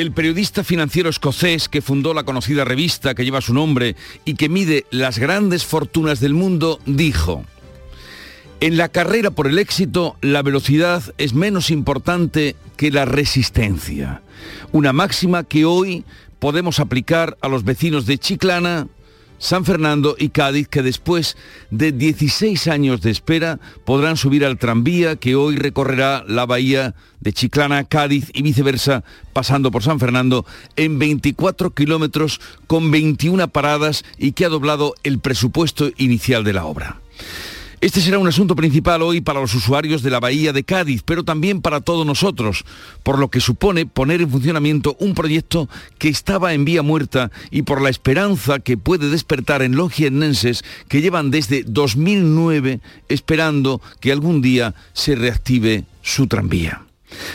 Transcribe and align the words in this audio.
el 0.00 0.12
periodista 0.12 0.62
financiero 0.62 1.10
escocés 1.10 1.68
que 1.68 1.82
fundó 1.82 2.14
la 2.14 2.22
conocida 2.22 2.64
revista 2.64 3.14
que 3.14 3.24
lleva 3.24 3.40
su 3.40 3.52
nombre 3.52 3.96
y 4.24 4.34
que 4.34 4.48
mide 4.48 4.86
las 4.90 5.18
grandes 5.18 5.64
fortunas 5.64 6.20
del 6.20 6.34
mundo, 6.34 6.78
dijo, 6.86 7.44
en 8.60 8.76
la 8.76 8.88
carrera 8.88 9.30
por 9.30 9.46
el 9.46 9.58
éxito, 9.58 10.16
la 10.20 10.42
velocidad 10.42 11.02
es 11.18 11.34
menos 11.34 11.70
importante 11.70 12.56
que 12.76 12.90
la 12.90 13.04
resistencia. 13.04 14.22
Una 14.72 14.92
máxima 14.92 15.44
que 15.44 15.64
hoy 15.64 16.04
podemos 16.38 16.80
aplicar 16.80 17.36
a 17.40 17.48
los 17.48 17.64
vecinos 17.64 18.06
de 18.06 18.18
Chiclana, 18.18 18.86
San 19.38 19.64
Fernando 19.64 20.16
y 20.18 20.30
Cádiz 20.30 20.68
que 20.68 20.82
después 20.82 21.36
de 21.70 21.92
16 21.92 22.68
años 22.68 23.00
de 23.00 23.10
espera 23.10 23.60
podrán 23.84 24.16
subir 24.16 24.44
al 24.44 24.58
tranvía 24.58 25.16
que 25.16 25.36
hoy 25.36 25.56
recorrerá 25.56 26.24
la 26.26 26.46
bahía 26.46 26.94
de 27.20 27.32
Chiclana, 27.32 27.84
Cádiz 27.84 28.30
y 28.34 28.42
viceversa, 28.42 29.04
pasando 29.32 29.70
por 29.70 29.82
San 29.82 30.00
Fernando 30.00 30.44
en 30.76 30.98
24 30.98 31.70
kilómetros 31.70 32.40
con 32.66 32.90
21 32.90 33.48
paradas 33.48 34.04
y 34.18 34.32
que 34.32 34.44
ha 34.44 34.48
doblado 34.48 34.94
el 35.02 35.18
presupuesto 35.18 35.90
inicial 35.96 36.44
de 36.44 36.52
la 36.52 36.64
obra. 36.64 37.00
Este 37.80 38.00
será 38.00 38.18
un 38.18 38.26
asunto 38.26 38.56
principal 38.56 39.02
hoy 39.02 39.20
para 39.20 39.40
los 39.40 39.54
usuarios 39.54 40.02
de 40.02 40.10
la 40.10 40.18
Bahía 40.18 40.52
de 40.52 40.64
Cádiz, 40.64 41.02
pero 41.04 41.22
también 41.22 41.62
para 41.62 41.80
todos 41.80 42.04
nosotros, 42.04 42.64
por 43.04 43.20
lo 43.20 43.28
que 43.28 43.40
supone 43.40 43.86
poner 43.86 44.20
en 44.20 44.28
funcionamiento 44.28 44.96
un 44.98 45.14
proyecto 45.14 45.68
que 45.96 46.08
estaba 46.08 46.54
en 46.54 46.64
vía 46.64 46.82
muerta 46.82 47.30
y 47.52 47.62
por 47.62 47.80
la 47.80 47.88
esperanza 47.88 48.58
que 48.58 48.76
puede 48.76 49.10
despertar 49.10 49.62
en 49.62 49.76
los 49.76 49.92
jiennenses 49.92 50.64
que 50.88 51.00
llevan 51.00 51.30
desde 51.30 51.62
2009 51.62 52.80
esperando 53.08 53.80
que 54.00 54.10
algún 54.10 54.42
día 54.42 54.74
se 54.92 55.14
reactive 55.14 55.84
su 56.02 56.26
tranvía. 56.26 56.87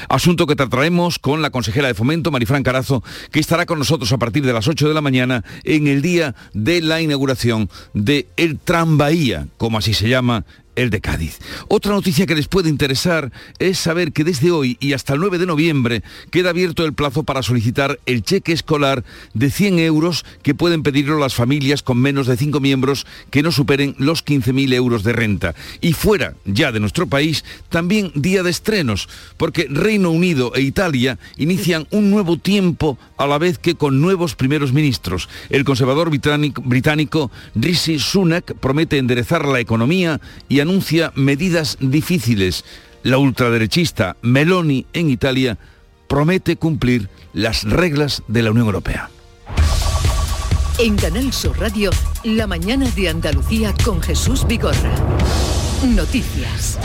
Asunto 0.10 0.48
que 0.48 0.56
trataremos 0.56 1.20
con 1.20 1.42
la 1.42 1.50
consejera 1.50 1.88
de 1.88 1.94
Fomento, 1.94 2.32
Marifran 2.32 2.64
Carazo, 2.64 3.04
que 3.32 3.40
estará 3.40 3.66
con 3.66 3.80
nosotros 3.80 4.12
a 4.12 4.18
partir 4.18 4.46
de 4.46 4.54
las 4.54 4.68
8 4.68 4.88
de 4.88 4.94
la 4.94 5.02
mañana 5.02 5.44
en 5.64 5.88
el 5.88 6.02
día 6.02 6.36
de 6.54 6.82
la 6.82 7.02
inauguración 7.02 7.70
de 7.94 8.28
el 8.38 8.60
Tranvía, 8.60 9.48
como 9.58 9.78
así 9.78 9.94
se 9.94 10.10
llama 10.10 10.46
el 10.76 10.90
de 10.90 11.02
Cádiz. 11.02 11.40
Otra 11.68 11.92
noticia 11.94 12.26
que 12.26 12.36
les 12.36 12.48
puede 12.48 12.70
interesar 12.70 13.32
es 13.60 13.78
saber 13.78 14.12
que 14.12 14.24
desde 14.24 14.52
hoy 14.52 14.78
y 14.80 14.94
hasta 14.94 15.14
el 15.14 15.20
9 15.20 15.38
de 15.38 15.46
noviembre 15.46 16.04
queda 16.32 16.50
abierto 16.50 16.86
el 16.86 16.94
plazo 16.94 17.24
para 17.24 17.44
solicitar 17.44 18.00
el 18.06 18.24
cheque 18.24 18.52
escolar 18.52 19.04
de 19.34 19.50
100 19.50 19.80
euros 19.80 20.26
que 20.42 20.56
pueden 20.56 20.84
pedirlo 20.84 21.20
las 21.20 21.36
familias 21.36 21.84
con 21.84 21.98
menos 22.00 22.28
de 22.28 22.38
5 22.38 22.60
miembros 22.60 23.06
que 23.30 23.44
no 23.44 23.52
superen 23.52 23.96
los 23.98 24.26
15.000 24.26 24.74
euros 24.74 25.04
de 25.04 25.14
renta. 25.14 25.56
Y 25.82 25.94
fuera 25.94 26.36
ya 26.46 26.72
de 26.72 26.80
nuestro 26.80 27.08
país, 27.08 27.44
también 27.70 28.12
día 28.16 28.44
de 28.44 28.50
estrenos, 28.50 29.10
porque 29.38 29.68
Reino 29.70 30.12
Unido 30.12 30.54
e 30.56 30.62
Italia 30.62 31.20
inician 31.38 31.88
un 31.92 32.12
nuevo 32.12 32.38
tiempo 32.38 32.98
a 33.18 33.28
la 33.28 33.38
vez 33.38 33.58
que 33.58 33.76
con 33.76 34.02
nuevos 34.02 34.36
primeros 34.36 34.74
ministros. 34.74 35.30
El 35.50 35.64
conservador 35.64 36.10
británico, 36.10 36.62
británico 36.62 37.32
Rishi 37.56 38.00
Sunak 38.00 38.54
promete 38.56 38.98
enderezar 38.98 39.46
la 39.46 39.60
economía 39.60 40.20
y 40.50 40.60
anuncia 40.64 41.12
medidas 41.16 41.78
difíciles. 41.80 42.66
La 43.04 43.18
ultraderechista 43.18 44.18
Meloni 44.22 44.86
en 44.94 45.10
Italia 45.10 45.58
promete 46.08 46.56
cumplir 46.56 47.10
las 47.34 47.64
reglas 47.64 48.24
de 48.28 48.44
la 48.44 48.52
Unión 48.52 48.66
Europea. 48.66 49.10
En 50.80 50.96
Canal 50.96 51.32
Sur 51.32 51.60
Radio, 51.60 51.92
La 52.24 52.48
mañana 52.48 52.90
de 52.90 53.10
Andalucía 53.10 53.74
con 53.84 54.02
Jesús 54.02 54.48
Vigorra. 54.48 54.96
Noticias. 55.84 56.80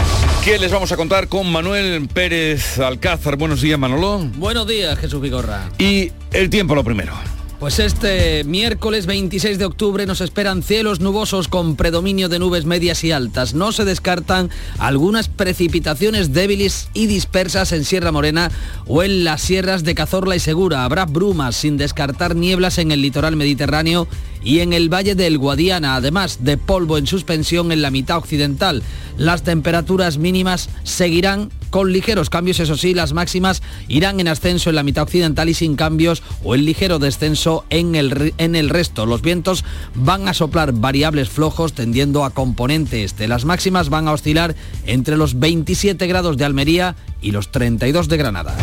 ¿Qué 0.44 0.58
les 0.58 0.70
vamos 0.70 0.92
a 0.92 0.96
contar 0.96 1.28
con 1.28 1.50
Manuel 1.50 2.08
Pérez 2.08 2.78
Alcázar? 2.80 3.36
Buenos 3.36 3.60
días, 3.60 3.78
Manolo. 3.78 4.18
Buenos 4.36 4.66
días, 4.66 4.98
Jesús 4.98 5.20
Vigorra. 5.20 5.70
Y 5.78 6.12
el 6.32 6.50
tiempo 6.50 6.74
lo 6.74 6.84
primero. 6.84 7.14
Pues 7.58 7.80
este 7.80 8.44
miércoles 8.44 9.06
26 9.06 9.58
de 9.58 9.64
octubre 9.64 10.06
nos 10.06 10.20
esperan 10.20 10.62
cielos 10.62 11.00
nubosos 11.00 11.48
con 11.48 11.74
predominio 11.74 12.28
de 12.28 12.38
nubes 12.38 12.66
medias 12.66 13.02
y 13.02 13.10
altas. 13.10 13.52
No 13.52 13.72
se 13.72 13.84
descartan 13.84 14.48
algunas 14.78 15.28
precipitaciones 15.28 16.32
débiles 16.32 16.88
y 16.94 17.06
dispersas 17.06 17.72
en 17.72 17.84
Sierra 17.84 18.12
Morena 18.12 18.52
o 18.86 19.02
en 19.02 19.24
las 19.24 19.42
sierras 19.42 19.82
de 19.82 19.96
Cazorla 19.96 20.36
y 20.36 20.40
Segura. 20.40 20.84
Habrá 20.84 21.04
brumas 21.04 21.56
sin 21.56 21.78
descartar 21.78 22.36
nieblas 22.36 22.78
en 22.78 22.92
el 22.92 23.02
litoral 23.02 23.34
mediterráneo 23.34 24.06
y 24.44 24.60
en 24.60 24.72
el 24.72 24.88
Valle 24.88 25.16
del 25.16 25.36
Guadiana, 25.36 25.96
además 25.96 26.44
de 26.44 26.58
polvo 26.58 26.96
en 26.96 27.08
suspensión 27.08 27.72
en 27.72 27.82
la 27.82 27.90
mitad 27.90 28.18
occidental. 28.18 28.84
Las 29.16 29.42
temperaturas 29.42 30.16
mínimas 30.16 30.68
seguirán 30.84 31.50
con 31.70 31.92
ligeros 31.92 32.30
cambios, 32.30 32.60
eso 32.60 32.76
sí, 32.76 32.94
las 32.94 33.12
máximas 33.12 33.62
irán 33.88 34.20
en 34.20 34.28
ascenso 34.28 34.70
en 34.70 34.76
la 34.76 34.82
mitad 34.82 35.04
occidental 35.04 35.48
y 35.48 35.54
sin 35.54 35.76
cambios 35.76 36.22
o 36.44 36.54
en 36.54 36.64
ligero 36.64 36.98
descenso 36.98 37.64
en 37.70 37.94
el, 37.94 38.34
en 38.38 38.56
el 38.56 38.68
resto. 38.68 39.06
Los 39.06 39.22
vientos 39.22 39.64
van 39.94 40.28
a 40.28 40.34
soplar 40.34 40.72
variables 40.72 41.28
flojos 41.28 41.72
tendiendo 41.72 42.24
a 42.24 42.30
componente 42.30 43.04
este. 43.04 43.28
Las 43.28 43.44
máximas 43.44 43.88
van 43.88 44.08
a 44.08 44.12
oscilar 44.12 44.54
entre 44.86 45.16
los 45.16 45.38
27 45.38 46.06
grados 46.06 46.36
de 46.36 46.44
Almería 46.44 46.96
y 47.20 47.32
los 47.32 47.50
32 47.50 48.08
de 48.08 48.16
Granada. 48.16 48.56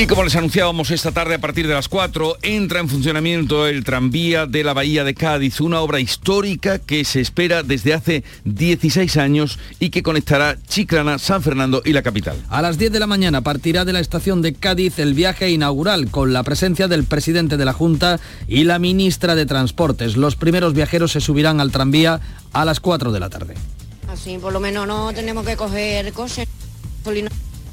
Y 0.00 0.06
como 0.06 0.22
les 0.22 0.36
anunciábamos 0.36 0.92
esta 0.92 1.10
tarde 1.10 1.34
a 1.34 1.40
partir 1.40 1.66
de 1.66 1.74
las 1.74 1.88
4, 1.88 2.38
entra 2.42 2.78
en 2.78 2.88
funcionamiento 2.88 3.66
el 3.66 3.82
tranvía 3.82 4.46
de 4.46 4.62
la 4.62 4.72
Bahía 4.72 5.02
de 5.02 5.12
Cádiz, 5.12 5.60
una 5.60 5.80
obra 5.80 5.98
histórica 5.98 6.78
que 6.78 7.04
se 7.04 7.20
espera 7.20 7.64
desde 7.64 7.94
hace 7.94 8.22
16 8.44 9.16
años 9.16 9.58
y 9.80 9.90
que 9.90 10.04
conectará 10.04 10.56
Chiclana, 10.68 11.18
San 11.18 11.42
Fernando 11.42 11.82
y 11.84 11.94
la 11.94 12.04
capital. 12.04 12.36
A 12.48 12.62
las 12.62 12.78
10 12.78 12.92
de 12.92 13.00
la 13.00 13.08
mañana 13.08 13.40
partirá 13.40 13.84
de 13.84 13.92
la 13.92 13.98
estación 13.98 14.40
de 14.40 14.54
Cádiz 14.54 15.00
el 15.00 15.14
viaje 15.14 15.50
inaugural 15.50 16.12
con 16.12 16.32
la 16.32 16.44
presencia 16.44 16.86
del 16.86 17.02
presidente 17.02 17.56
de 17.56 17.64
la 17.64 17.72
Junta 17.72 18.20
y 18.46 18.62
la 18.62 18.78
ministra 18.78 19.34
de 19.34 19.46
Transportes. 19.46 20.16
Los 20.16 20.36
primeros 20.36 20.74
viajeros 20.74 21.10
se 21.10 21.20
subirán 21.20 21.60
al 21.60 21.72
tranvía 21.72 22.20
a 22.52 22.64
las 22.64 22.78
4 22.78 23.10
de 23.10 23.18
la 23.18 23.30
tarde. 23.30 23.54
Así 24.06 24.38
por 24.38 24.52
lo 24.52 24.60
menos 24.60 24.86
no 24.86 25.12
tenemos 25.12 25.44
que 25.44 25.56
coger 25.56 26.12
coche 26.12 26.46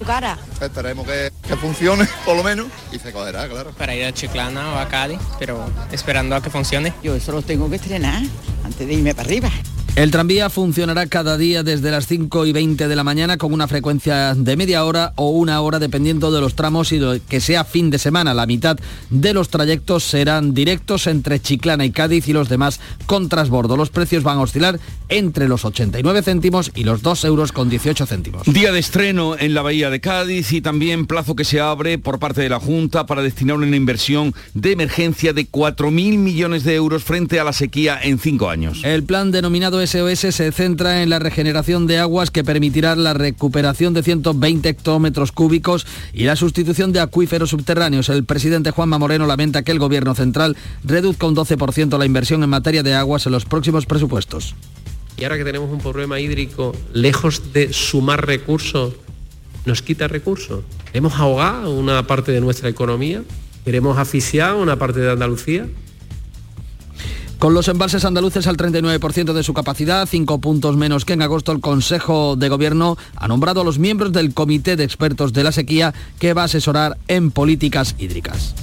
cara. 0.03 0.37
Esperemos 0.61 1.05
que, 1.05 1.31
que, 1.47 1.55
funcione, 1.55 2.07
por 2.25 2.35
lo 2.35 2.43
menos, 2.43 2.67
y 2.91 2.99
se 2.99 3.11
cogerá, 3.11 3.47
claro. 3.47 3.71
Para 3.71 3.95
ir 3.95 4.05
a 4.05 4.13
Chiclana 4.13 4.73
o 4.73 4.77
a 4.79 4.87
Cádiz, 4.87 5.19
pero 5.39 5.65
esperando 5.91 6.35
a 6.35 6.41
que 6.41 6.49
funcione. 6.49 6.93
Yo 7.03 7.15
eso 7.15 7.31
lo 7.31 7.41
tengo 7.41 7.69
que 7.69 7.77
estrenar 7.77 8.21
antes 8.63 8.87
de 8.87 8.93
irme 8.93 9.13
para 9.13 9.27
arriba. 9.27 9.49
El 9.95 10.11
tranvía 10.11 10.49
funcionará 10.49 11.05
cada 11.05 11.37
día 11.37 11.63
desde 11.63 11.89
las 11.89 12.05
5 12.07 12.45
y 12.45 12.51
20 12.51 12.89
de 12.89 12.95
la 12.97 13.05
mañana 13.05 13.37
con 13.37 13.53
una 13.53 13.69
frecuencia 13.69 14.33
de 14.35 14.57
media 14.57 14.83
hora 14.83 15.13
o 15.15 15.29
una 15.29 15.61
hora 15.61 15.79
dependiendo 15.79 16.33
de 16.33 16.41
los 16.41 16.53
tramos 16.53 16.91
y 16.91 16.99
de 16.99 17.21
que 17.29 17.39
sea 17.39 17.63
fin 17.63 17.89
de 17.89 17.97
semana. 17.97 18.33
La 18.33 18.45
mitad 18.45 18.77
de 19.09 19.33
los 19.33 19.47
trayectos 19.47 20.03
serán 20.03 20.53
directos 20.53 21.07
entre 21.07 21.39
Chiclana 21.39 21.85
y 21.85 21.91
Cádiz 21.91 22.27
y 22.27 22.33
los 22.33 22.49
demás 22.49 22.81
con 23.05 23.29
transbordo. 23.29 23.77
Los 23.77 23.89
precios 23.89 24.23
van 24.23 24.39
a 24.39 24.41
oscilar 24.41 24.81
entre 25.07 25.47
los 25.47 25.63
89 25.63 26.23
céntimos 26.23 26.71
y 26.75 26.83
los 26.83 27.01
2 27.01 27.23
euros 27.23 27.53
con 27.53 27.69
18 27.69 28.05
céntimos. 28.05 28.47
Día 28.47 28.73
de 28.73 28.79
estreno 28.79 29.37
en 29.39 29.53
la 29.53 29.61
Bahía 29.61 29.89
de 29.89 30.01
Cádiz 30.01 30.51
y 30.51 30.59
también 30.59 31.05
plazo 31.05 31.37
que 31.37 31.45
se 31.45 31.61
abre 31.61 31.99
por 31.99 32.19
parte 32.19 32.41
de 32.41 32.49
la 32.49 32.59
Junta 32.59 33.05
para 33.05 33.21
destinar 33.21 33.55
una 33.55 33.77
inversión 33.77 34.35
de 34.55 34.73
emergencia 34.73 35.31
de 35.31 35.49
4.000 35.49 36.17
millones 36.17 36.65
de 36.65 36.75
euros 36.75 37.05
frente 37.05 37.39
a 37.39 37.45
la 37.45 37.53
sequía 37.53 37.97
en 38.03 38.19
cinco 38.19 38.49
años. 38.49 38.81
El 38.83 39.03
plan 39.03 39.31
denominado 39.31 39.84
SOS 39.85 40.19
se 40.35 40.51
centra 40.51 41.03
en 41.03 41.09
la 41.09 41.19
regeneración 41.19 41.87
de 41.87 41.99
aguas 41.99 42.31
que 42.31 42.43
permitirá 42.43 42.95
la 42.95 43.13
recuperación 43.13 43.93
de 43.93 44.03
120 44.03 44.67
hectómetros 44.67 45.31
cúbicos 45.31 45.85
y 46.13 46.23
la 46.23 46.35
sustitución 46.35 46.91
de 46.91 46.99
acuíferos 46.99 47.51
subterráneos. 47.51 48.09
El 48.09 48.25
presidente 48.25 48.71
Juanma 48.71 48.97
Moreno 48.97 49.27
lamenta 49.27 49.63
que 49.63 49.71
el 49.71 49.79
gobierno 49.79 50.15
central 50.15 50.57
reduzca 50.83 51.27
un 51.27 51.35
12% 51.35 51.97
la 51.97 52.05
inversión 52.05 52.43
en 52.43 52.49
materia 52.49 52.83
de 52.83 52.95
aguas 52.95 53.25
en 53.25 53.31
los 53.31 53.45
próximos 53.45 53.85
presupuestos. 53.85 54.55
Y 55.17 55.23
ahora 55.23 55.37
que 55.37 55.45
tenemos 55.45 55.71
un 55.71 55.79
problema 55.79 56.19
hídrico, 56.19 56.75
lejos 56.93 57.53
de 57.53 57.71
sumar 57.71 58.25
recursos, 58.25 58.93
nos 59.65 59.81
quita 59.81 60.07
recursos. 60.07 60.63
Hemos 60.93 61.13
ahogado 61.15 61.73
una 61.73 62.05
parte 62.07 62.31
de 62.31 62.41
nuestra 62.41 62.69
economía, 62.69 63.23
queremos 63.63 63.97
asfixiar 63.97 64.55
una 64.55 64.77
parte 64.77 64.99
de 64.99 65.11
Andalucía. 65.11 65.67
Con 67.45 67.53
los 67.53 67.67
embalses 67.67 68.05
andaluces 68.05 68.47
al 68.47 68.57
39% 68.57 69.33
de 69.33 69.43
su 69.43 69.53
capacidad, 69.53 70.07
cinco 70.07 70.41
puntos 70.41 70.77
menos 70.77 71.05
que 71.05 71.13
en 71.13 71.21
agosto, 71.21 71.51
el 71.51 71.59
Consejo 71.59 72.35
de 72.35 72.49
Gobierno 72.49 72.97
ha 73.15 73.27
nombrado 73.27 73.61
a 73.61 73.63
los 73.63 73.77
miembros 73.77 74.11
del 74.11 74.33
Comité 74.33 74.75
de 74.75 74.83
Expertos 74.83 75.31
de 75.31 75.43
la 75.43 75.51
Sequía 75.51 75.93
que 76.17 76.33
va 76.33 76.41
a 76.41 76.45
asesorar 76.45 76.97
en 77.07 77.29
políticas 77.29 77.93
hídricas. 77.99 78.55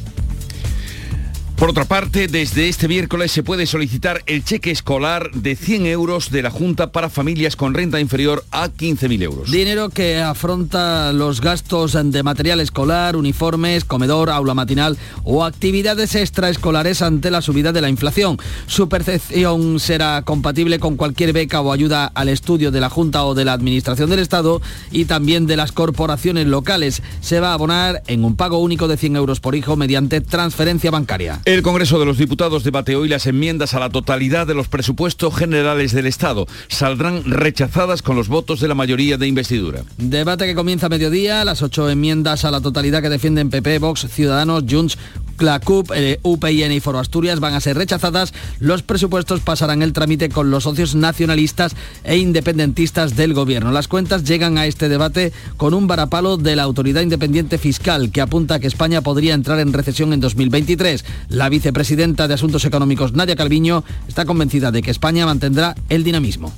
Por 1.62 1.70
otra 1.70 1.84
parte, 1.84 2.26
desde 2.26 2.68
este 2.68 2.88
miércoles 2.88 3.30
se 3.30 3.44
puede 3.44 3.66
solicitar 3.66 4.24
el 4.26 4.42
cheque 4.42 4.72
escolar 4.72 5.30
de 5.30 5.54
100 5.54 5.86
euros 5.86 6.32
de 6.32 6.42
la 6.42 6.50
Junta 6.50 6.90
para 6.90 7.08
familias 7.08 7.54
con 7.54 7.72
renta 7.72 8.00
inferior 8.00 8.44
a 8.50 8.68
15.000 8.68 9.22
euros. 9.22 9.48
Dinero 9.52 9.88
que 9.88 10.18
afronta 10.18 11.12
los 11.12 11.40
gastos 11.40 11.92
de 11.92 12.22
material 12.24 12.58
escolar, 12.58 13.14
uniformes, 13.14 13.84
comedor, 13.84 14.28
aula 14.30 14.54
matinal 14.54 14.98
o 15.22 15.44
actividades 15.44 16.16
extraescolares 16.16 17.00
ante 17.00 17.30
la 17.30 17.42
subida 17.42 17.70
de 17.70 17.80
la 17.80 17.88
inflación. 17.88 18.38
Su 18.66 18.88
percepción 18.88 19.78
será 19.78 20.22
compatible 20.22 20.80
con 20.80 20.96
cualquier 20.96 21.32
beca 21.32 21.60
o 21.60 21.70
ayuda 21.70 22.10
al 22.12 22.28
estudio 22.28 22.72
de 22.72 22.80
la 22.80 22.90
Junta 22.90 23.24
o 23.24 23.36
de 23.36 23.44
la 23.44 23.52
Administración 23.52 24.10
del 24.10 24.18
Estado 24.18 24.60
y 24.90 25.04
también 25.04 25.46
de 25.46 25.54
las 25.54 25.70
corporaciones 25.70 26.48
locales. 26.48 27.04
Se 27.20 27.38
va 27.38 27.50
a 27.50 27.54
abonar 27.54 28.02
en 28.08 28.24
un 28.24 28.34
pago 28.34 28.58
único 28.58 28.88
de 28.88 28.96
100 28.96 29.14
euros 29.14 29.38
por 29.38 29.54
hijo 29.54 29.76
mediante 29.76 30.20
transferencia 30.20 30.90
bancaria. 30.90 31.40
El 31.52 31.60
Congreso 31.60 31.98
de 31.98 32.06
los 32.06 32.16
Diputados 32.16 32.64
debate 32.64 32.96
hoy 32.96 33.08
las 33.08 33.26
enmiendas 33.26 33.74
a 33.74 33.78
la 33.78 33.90
totalidad 33.90 34.46
de 34.46 34.54
los 34.54 34.68
presupuestos 34.68 35.36
generales 35.36 35.92
del 35.92 36.06
Estado. 36.06 36.46
Saldrán 36.68 37.24
rechazadas 37.26 38.00
con 38.00 38.16
los 38.16 38.28
votos 38.28 38.58
de 38.60 38.68
la 38.68 38.74
mayoría 38.74 39.18
de 39.18 39.26
investidura. 39.26 39.82
Debate 39.98 40.46
que 40.46 40.54
comienza 40.54 40.86
a 40.86 40.88
mediodía, 40.88 41.44
las 41.44 41.60
ocho 41.60 41.90
enmiendas 41.90 42.46
a 42.46 42.50
la 42.50 42.62
totalidad 42.62 43.02
que 43.02 43.10
defienden 43.10 43.50
PP, 43.50 43.80
Vox, 43.80 44.06
Ciudadanos, 44.08 44.64
Junts, 44.66 44.96
la 45.42 45.60
CUP, 45.60 45.90
eh, 45.94 46.18
y 46.22 46.80
Foro 46.80 46.98
Asturias 46.98 47.40
van 47.40 47.54
a 47.54 47.60
ser 47.60 47.76
rechazadas. 47.76 48.32
Los 48.58 48.82
presupuestos 48.82 49.40
pasarán 49.40 49.82
el 49.82 49.92
trámite 49.92 50.28
con 50.28 50.50
los 50.50 50.64
socios 50.64 50.94
nacionalistas 50.94 51.74
e 52.04 52.16
independentistas 52.16 53.16
del 53.16 53.34
gobierno. 53.34 53.72
Las 53.72 53.88
cuentas 53.88 54.24
llegan 54.24 54.58
a 54.58 54.66
este 54.66 54.88
debate 54.88 55.32
con 55.56 55.74
un 55.74 55.86
varapalo 55.86 56.36
de 56.36 56.56
la 56.56 56.62
Autoridad 56.62 57.02
Independiente 57.02 57.58
Fiscal 57.58 58.10
que 58.10 58.20
apunta 58.20 58.54
a 58.54 58.60
que 58.60 58.66
España 58.66 59.02
podría 59.02 59.34
entrar 59.34 59.60
en 59.60 59.72
recesión 59.72 60.12
en 60.12 60.20
2023. 60.20 61.04
La 61.28 61.48
vicepresidenta 61.48 62.28
de 62.28 62.34
Asuntos 62.34 62.64
Económicos, 62.64 63.12
Nadia 63.12 63.36
Calviño, 63.36 63.84
está 64.08 64.24
convencida 64.24 64.70
de 64.70 64.82
que 64.82 64.90
España 64.90 65.26
mantendrá 65.26 65.74
el 65.88 66.04
dinamismo. 66.04 66.52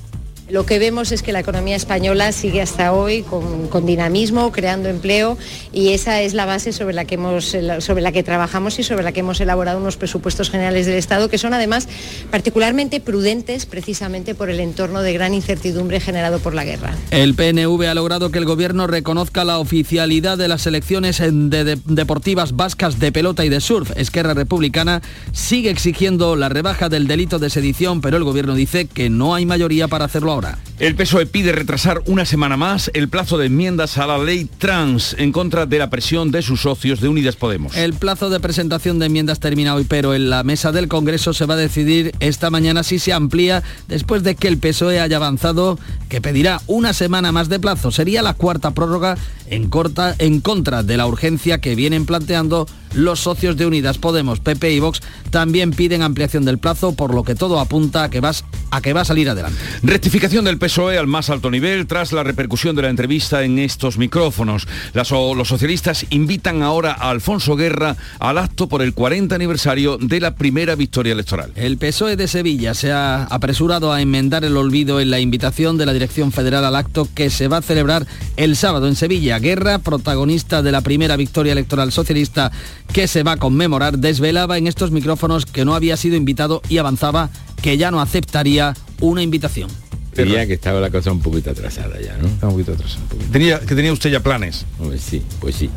Lo 0.47 0.63
que 0.63 0.77
vemos 0.77 1.11
es 1.11 1.23
que 1.23 1.31
la 1.31 1.39
economía 1.39 1.75
española 1.75 2.31
sigue 2.31 2.61
hasta 2.61 2.93
hoy 2.93 3.23
con, 3.23 3.85
dinamismo, 3.87 4.51
creando 4.51 4.89
empleo 4.89 5.39
y 5.73 5.89
esa 5.89 6.21
es 6.21 6.35
la 6.35 6.45
base 6.45 6.71
sobre 6.71 6.93
la, 6.93 7.05
que 7.05 7.15
hemos, 7.15 7.55
sobre 7.79 8.01
la 8.03 8.11
que 8.11 8.21
trabajamos 8.21 8.77
y 8.77 8.83
sobre 8.83 9.03
la 9.03 9.11
que 9.11 9.21
hemos 9.21 9.41
elaborado 9.41 9.79
unos 9.79 9.97
presupuestos 9.97 10.51
generales 10.51 10.85
del 10.85 10.97
Estado 10.97 11.29
que 11.29 11.39
son 11.39 11.55
además 11.55 11.87
particularmente 12.29 12.99
prudentes 12.99 13.65
precisamente 13.65 14.35
por 14.35 14.51
el 14.51 14.59
entorno 14.59 15.01
de 15.01 15.13
gran 15.13 15.33
incertidumbre 15.33 15.99
generado 15.99 16.37
por 16.37 16.53
la 16.53 16.63
guerra. 16.63 16.95
El 17.09 17.33
PNV 17.33 17.87
ha 17.89 17.95
logrado 17.95 18.29
que 18.29 18.37
el 18.37 18.45
Gobierno 18.45 18.85
reconozca 18.85 19.45
la 19.45 19.57
oficialidad 19.57 20.37
de 20.37 20.47
las 20.47 20.61
selecciones 20.61 21.17
de, 21.17 21.63
de, 21.63 21.79
deportivas 21.85 22.55
vascas 22.55 22.99
de 22.99 23.11
pelota 23.11 23.45
y 23.45 23.49
de 23.49 23.61
surf. 23.61 23.91
Esquerra 23.97 24.35
Republicana 24.35 25.01
sigue 25.31 25.71
exigiendo 25.71 26.35
la 26.35 26.49
rebaja 26.49 26.87
del 26.87 27.07
delito 27.07 27.39
de 27.39 27.49
sedición, 27.49 28.01
pero 28.01 28.17
el 28.17 28.23
Gobierno 28.23 28.53
dice 28.53 28.85
que 28.85 29.09
no 29.09 29.33
hay 29.33 29.47
mayoría 29.47 29.87
para 29.87 30.05
hacerlo 30.05 30.34
El 30.79 30.95
PSOE 30.95 31.25
pide 31.25 31.53
retrasar 31.53 32.01
una 32.05 32.25
semana 32.25 32.57
más 32.57 32.91
el 32.93 33.07
plazo 33.07 33.37
de 33.37 33.45
enmiendas 33.45 33.97
a 33.97 34.05
la 34.05 34.17
ley 34.17 34.49
trans 34.57 35.15
en 35.17 35.31
contra 35.31 35.65
de 35.65 35.79
la 35.79 35.89
presión 35.89 36.31
de 36.31 36.41
sus 36.41 36.61
socios 36.61 36.99
de 36.99 37.07
Unidas 37.07 37.37
Podemos. 37.37 37.77
El 37.77 37.93
plazo 37.93 38.29
de 38.29 38.41
presentación 38.41 38.99
de 38.99 39.05
enmiendas 39.05 39.39
termina 39.39 39.73
hoy, 39.73 39.85
pero 39.85 40.13
en 40.13 40.29
la 40.29 40.43
mesa 40.43 40.73
del 40.73 40.89
Congreso 40.89 41.33
se 41.33 41.45
va 41.45 41.53
a 41.53 41.57
decidir 41.57 42.13
esta 42.19 42.49
mañana 42.49 42.83
si 42.83 42.99
se 42.99 43.13
amplía 43.13 43.63
después 43.87 44.23
de 44.23 44.35
que 44.35 44.49
el 44.49 44.57
PSOE 44.57 44.99
haya 44.99 45.15
avanzado 45.15 45.79
que 46.09 46.19
pedirá 46.19 46.59
una 46.67 46.91
semana 46.91 47.31
más 47.31 47.47
de 47.47 47.59
plazo. 47.59 47.91
Sería 47.91 48.21
la 48.21 48.33
cuarta 48.33 48.71
prórroga 48.71 49.17
en, 49.47 49.69
corta, 49.69 50.15
en 50.19 50.41
contra 50.41 50.83
de 50.83 50.97
la 50.97 51.07
urgencia 51.07 51.61
que 51.61 51.75
vienen 51.75 52.05
planteando 52.05 52.67
los 52.95 53.19
socios 53.19 53.57
de 53.57 53.65
Unidas 53.65 53.97
Podemos, 53.97 54.39
PP 54.39 54.71
y 54.71 54.79
Vox 54.79 55.01
también 55.29 55.71
piden 55.71 56.01
ampliación 56.01 56.45
del 56.45 56.57
plazo, 56.57 56.95
por 56.95 57.13
lo 57.13 57.23
que 57.23 57.35
todo 57.35 57.59
apunta 57.59 58.03
a 58.03 58.09
que, 58.09 58.19
vas, 58.19 58.45
a 58.71 58.81
que 58.81 58.93
va 58.93 59.01
a 59.01 59.05
salir 59.05 59.29
adelante. 59.29 59.59
Rectificación 59.83 60.45
del 60.45 60.57
PSOE 60.57 60.97
al 60.97 61.07
más 61.07 61.29
alto 61.29 61.51
nivel 61.51 61.87
tras 61.87 62.11
la 62.11 62.23
repercusión 62.23 62.75
de 62.75 62.83
la 62.83 62.89
entrevista 62.89 63.43
en 63.43 63.59
estos 63.59 63.97
micrófonos. 63.97 64.67
Las, 64.93 65.11
los 65.11 65.47
socialistas 65.47 66.05
invitan 66.09 66.63
ahora 66.63 66.93
a 66.93 67.09
Alfonso 67.09 67.55
Guerra 67.55 67.97
al 68.19 68.37
acto 68.37 68.67
por 68.67 68.81
el 68.81 68.93
40 68.93 69.35
aniversario 69.35 69.97
de 69.97 70.19
la 70.19 70.35
primera 70.35 70.75
victoria 70.75 71.13
electoral. 71.13 71.51
El 71.55 71.77
PSOE 71.77 72.15
de 72.15 72.27
Sevilla 72.27 72.73
se 72.73 72.91
ha 72.91 73.23
apresurado 73.23 73.91
a 73.91 74.01
enmendar 74.01 74.45
el 74.45 74.57
olvido 74.57 74.99
en 74.99 75.09
la 75.09 75.19
invitación 75.19 75.77
de 75.77 75.85
la 75.85 75.93
Dirección 75.93 76.31
Federal 76.31 76.63
al 76.65 76.75
acto 76.75 77.07
que 77.13 77.29
se 77.29 77.47
va 77.47 77.57
a 77.57 77.61
celebrar 77.61 78.07
el 78.37 78.55
sábado 78.55 78.87
en 78.87 78.95
Sevilla. 78.95 79.39
Guerra, 79.39 79.79
protagonista 79.79 80.61
de 80.61 80.71
la 80.71 80.81
primera 80.81 81.17
victoria 81.17 81.51
electoral 81.51 81.91
socialista 81.91 82.51
que 82.93 83.07
se 83.07 83.23
va 83.23 83.33
a 83.33 83.37
conmemorar, 83.37 83.97
desvelaba 83.97 84.57
en 84.57 84.67
estos 84.67 84.91
micrófonos 84.91 85.45
que 85.45 85.65
no 85.65 85.75
había 85.75 85.97
sido 85.97 86.15
invitado 86.15 86.61
y 86.69 86.77
avanzaba 86.77 87.29
que 87.61 87.77
ya 87.77 87.91
no 87.91 88.01
aceptaría 88.01 88.73
una 89.01 89.21
invitación. 89.21 89.69
Diría 90.15 90.47
que 90.47 90.53
estaba 90.53 90.79
la 90.79 90.89
cosa 90.89 91.11
un 91.11 91.19
poquito 91.19 91.49
atrasada 91.49 91.99
ya, 91.99 92.15
¿no? 92.17 92.27
Está 92.27 92.47
un 92.47 92.53
poquito 92.53 92.71
atrasada. 92.71 93.01
Un 93.01 93.09
poquito. 93.09 93.31
Tenía, 93.31 93.59
que 93.59 93.75
tenía 93.75 93.91
usted 93.91 94.09
ya 94.09 94.21
planes. 94.21 94.65
Pues 94.77 95.01
sí, 95.01 95.21
pues 95.41 95.55
sí. 95.55 95.69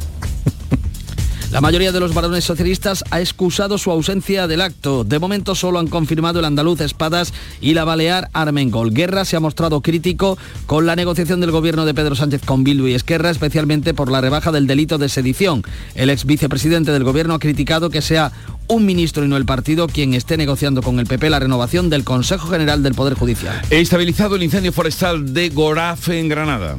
La 1.50 1.62
mayoría 1.62 1.92
de 1.92 2.00
los 2.00 2.12
varones 2.12 2.44
socialistas 2.44 3.02
ha 3.10 3.20
excusado 3.20 3.78
su 3.78 3.90
ausencia 3.90 4.46
del 4.46 4.60
acto. 4.60 5.02
De 5.02 5.18
momento 5.18 5.54
solo 5.54 5.78
han 5.78 5.86
confirmado 5.86 6.40
el 6.40 6.44
andaluz 6.44 6.82
Espadas 6.82 7.32
y 7.62 7.72
la 7.72 7.84
balear 7.84 8.28
Armengol. 8.34 8.92
Guerra 8.92 9.24
se 9.24 9.34
ha 9.34 9.40
mostrado 9.40 9.80
crítico 9.80 10.36
con 10.66 10.84
la 10.84 10.94
negociación 10.94 11.40
del 11.40 11.50
gobierno 11.50 11.86
de 11.86 11.94
Pedro 11.94 12.14
Sánchez 12.14 12.42
con 12.44 12.64
Bildu 12.64 12.86
y 12.86 12.92
Esquerra, 12.92 13.30
especialmente 13.30 13.94
por 13.94 14.10
la 14.10 14.20
rebaja 14.20 14.52
del 14.52 14.66
delito 14.66 14.98
de 14.98 15.08
sedición. 15.08 15.62
El 15.94 16.10
ex 16.10 16.26
vicepresidente 16.26 16.92
del 16.92 17.04
gobierno 17.04 17.32
ha 17.32 17.38
criticado 17.38 17.88
que 17.88 18.02
sea 18.02 18.30
un 18.68 18.84
ministro 18.84 19.24
y 19.24 19.28
no 19.28 19.38
el 19.38 19.46
partido 19.46 19.86
quien 19.86 20.12
esté 20.12 20.36
negociando 20.36 20.82
con 20.82 21.00
el 21.00 21.06
PP 21.06 21.30
la 21.30 21.40
renovación 21.40 21.88
del 21.88 22.04
Consejo 22.04 22.48
General 22.48 22.82
del 22.82 22.92
Poder 22.92 23.14
Judicial. 23.14 23.62
He 23.70 23.80
estabilizado 23.80 24.36
el 24.36 24.42
incendio 24.42 24.72
forestal 24.72 25.32
de 25.32 25.48
Gorafe 25.48 26.20
en 26.20 26.28
Granada. 26.28 26.76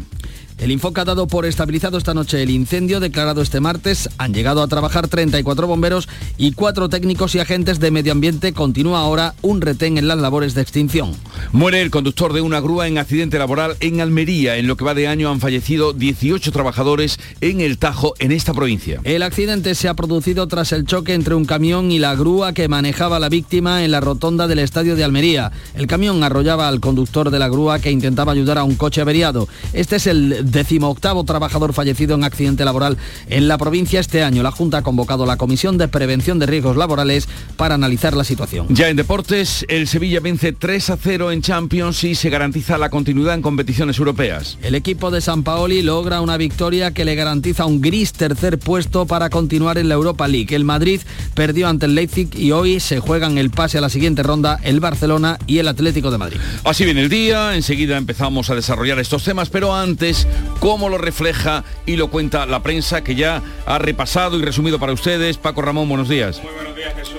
El 0.59 0.71
Infoca 0.71 1.03
ha 1.03 1.05
dado 1.05 1.25
por 1.25 1.45
estabilizado 1.45 1.97
esta 1.97 2.13
noche 2.13 2.43
el 2.43 2.49
incendio 2.49 2.99
declarado 2.99 3.41
este 3.41 3.61
martes. 3.61 4.09
Han 4.17 4.33
llegado 4.33 4.61
a 4.61 4.67
trabajar 4.67 5.07
34 5.07 5.67
bomberos 5.67 6.09
y 6.37 6.51
cuatro 6.51 6.89
técnicos 6.89 7.33
y 7.33 7.39
agentes 7.39 7.79
de 7.79 7.91
medio 7.91 8.11
ambiente. 8.11 8.51
Continúa 8.51 8.99
ahora 8.99 9.35
un 9.41 9.61
retén 9.61 9.97
en 9.97 10.09
las 10.09 10.17
labores 10.17 10.55
de 10.55 10.61
extinción. 10.61 11.15
Muere 11.53 11.81
el 11.81 11.91
conductor 11.91 12.33
de 12.33 12.41
una 12.41 12.59
grúa 12.59 12.89
en 12.89 12.97
accidente 12.97 13.39
laboral 13.39 13.77
en 13.79 14.01
Almería. 14.01 14.57
En 14.57 14.67
lo 14.67 14.75
que 14.75 14.83
va 14.83 14.93
de 14.93 15.07
año 15.07 15.31
han 15.31 15.39
fallecido 15.39 15.93
18 15.93 16.51
trabajadores 16.51 17.19
en 17.39 17.61
el 17.61 17.77
Tajo, 17.77 18.13
en 18.19 18.33
esta 18.33 18.53
provincia. 18.53 18.99
El 19.05 19.23
accidente 19.23 19.75
se 19.75 19.87
ha 19.87 19.93
producido 19.93 20.45
tras 20.49 20.73
el 20.73 20.83
choque 20.83 21.13
entre 21.13 21.35
un 21.35 21.45
camión 21.45 21.89
y 21.89 21.99
la 21.99 22.15
grúa 22.15 22.51
que 22.51 22.67
manejaba 22.67 23.19
la 23.19 23.29
víctima 23.29 23.85
en 23.85 23.91
la 23.91 24.01
rotonda 24.01 24.45
del 24.47 24.59
estadio 24.59 24.97
de 24.97 25.05
Almería. 25.05 25.53
El 25.73 25.87
camión 25.87 26.21
arrollaba 26.21 26.67
al 26.67 26.81
conductor 26.81 27.31
de 27.31 27.39
la 27.39 27.47
grúa 27.47 27.79
que 27.79 27.91
intentaba 27.91 28.33
ayudar 28.33 28.57
a 28.57 28.65
un 28.65 28.75
coche 28.75 28.99
averiado. 28.99 29.47
Este 29.71 29.95
es 29.95 30.07
el 30.07 30.48
decimoctavo 30.51 31.23
trabajador 31.23 31.73
fallecido 31.73 32.15
en 32.15 32.23
accidente 32.23 32.65
laboral 32.65 32.97
en 33.29 33.47
la 33.47 33.57
provincia 33.57 33.99
este 33.99 34.23
año. 34.23 34.43
La 34.43 34.51
Junta 34.51 34.79
ha 34.79 34.81
convocado 34.81 35.25
la 35.25 35.37
Comisión 35.37 35.77
de 35.77 35.87
Prevención 35.87 36.39
de 36.39 36.45
Riesgos 36.45 36.77
Laborales 36.77 37.27
para 37.57 37.75
analizar 37.75 38.15
la 38.15 38.23
situación. 38.23 38.67
Ya 38.69 38.89
en 38.89 38.95
deportes, 38.95 39.65
el 39.69 39.87
Sevilla 39.87 40.19
vence 40.19 40.53
3 40.53 40.89
a 40.89 40.97
0 40.97 41.31
en 41.31 41.41
Champions 41.41 42.03
y 42.03 42.15
se 42.15 42.29
garantiza 42.29 42.77
la 42.77 42.89
continuidad 42.89 43.33
en 43.33 43.41
competiciones 43.41 43.97
europeas. 43.99 44.57
El 44.61 44.75
equipo 44.75 45.11
de 45.11 45.21
San 45.21 45.43
Paoli 45.43 45.81
logra 45.81 46.21
una 46.21 46.37
victoria 46.37 46.91
que 46.91 47.05
le 47.05 47.15
garantiza 47.15 47.65
un 47.65 47.81
gris 47.81 48.13
tercer 48.13 48.59
puesto 48.59 49.05
para 49.05 49.29
continuar 49.29 49.77
en 49.77 49.89
la 49.89 49.95
Europa 49.95 50.27
League. 50.27 50.55
El 50.55 50.63
Madrid 50.63 51.01
perdió 51.33 51.67
ante 51.67 51.85
el 51.85 51.95
Leipzig 51.95 52.29
y 52.35 52.51
hoy 52.51 52.79
se 52.79 52.99
juegan 52.99 53.37
el 53.37 53.49
pase 53.49 53.77
a 53.77 53.81
la 53.81 53.89
siguiente 53.89 54.23
ronda 54.23 54.59
el 54.63 54.79
Barcelona 54.79 55.37
y 55.47 55.59
el 55.59 55.67
Atlético 55.67 56.11
de 56.11 56.17
Madrid. 56.17 56.37
Así 56.63 56.85
viene 56.85 57.01
el 57.01 57.09
día, 57.09 57.55
enseguida 57.55 57.97
empezamos 57.97 58.49
a 58.49 58.55
desarrollar 58.55 58.99
estos 58.99 59.23
temas, 59.23 59.49
pero 59.49 59.75
antes 59.75 60.27
cómo 60.59 60.89
lo 60.89 60.97
refleja 60.97 61.63
y 61.85 61.95
lo 61.95 62.09
cuenta 62.09 62.45
la 62.45 62.61
prensa 62.61 63.03
que 63.03 63.15
ya 63.15 63.41
ha 63.65 63.77
repasado 63.77 64.37
y 64.37 64.41
resumido 64.43 64.79
para 64.79 64.93
ustedes. 64.93 65.37
Paco 65.37 65.61
Ramón, 65.61 65.87
buenos 65.89 66.09
días. 66.09 66.41
Muy 66.43 66.53
buenos 66.53 66.75
días, 66.75 66.93
Jesús. 66.95 67.18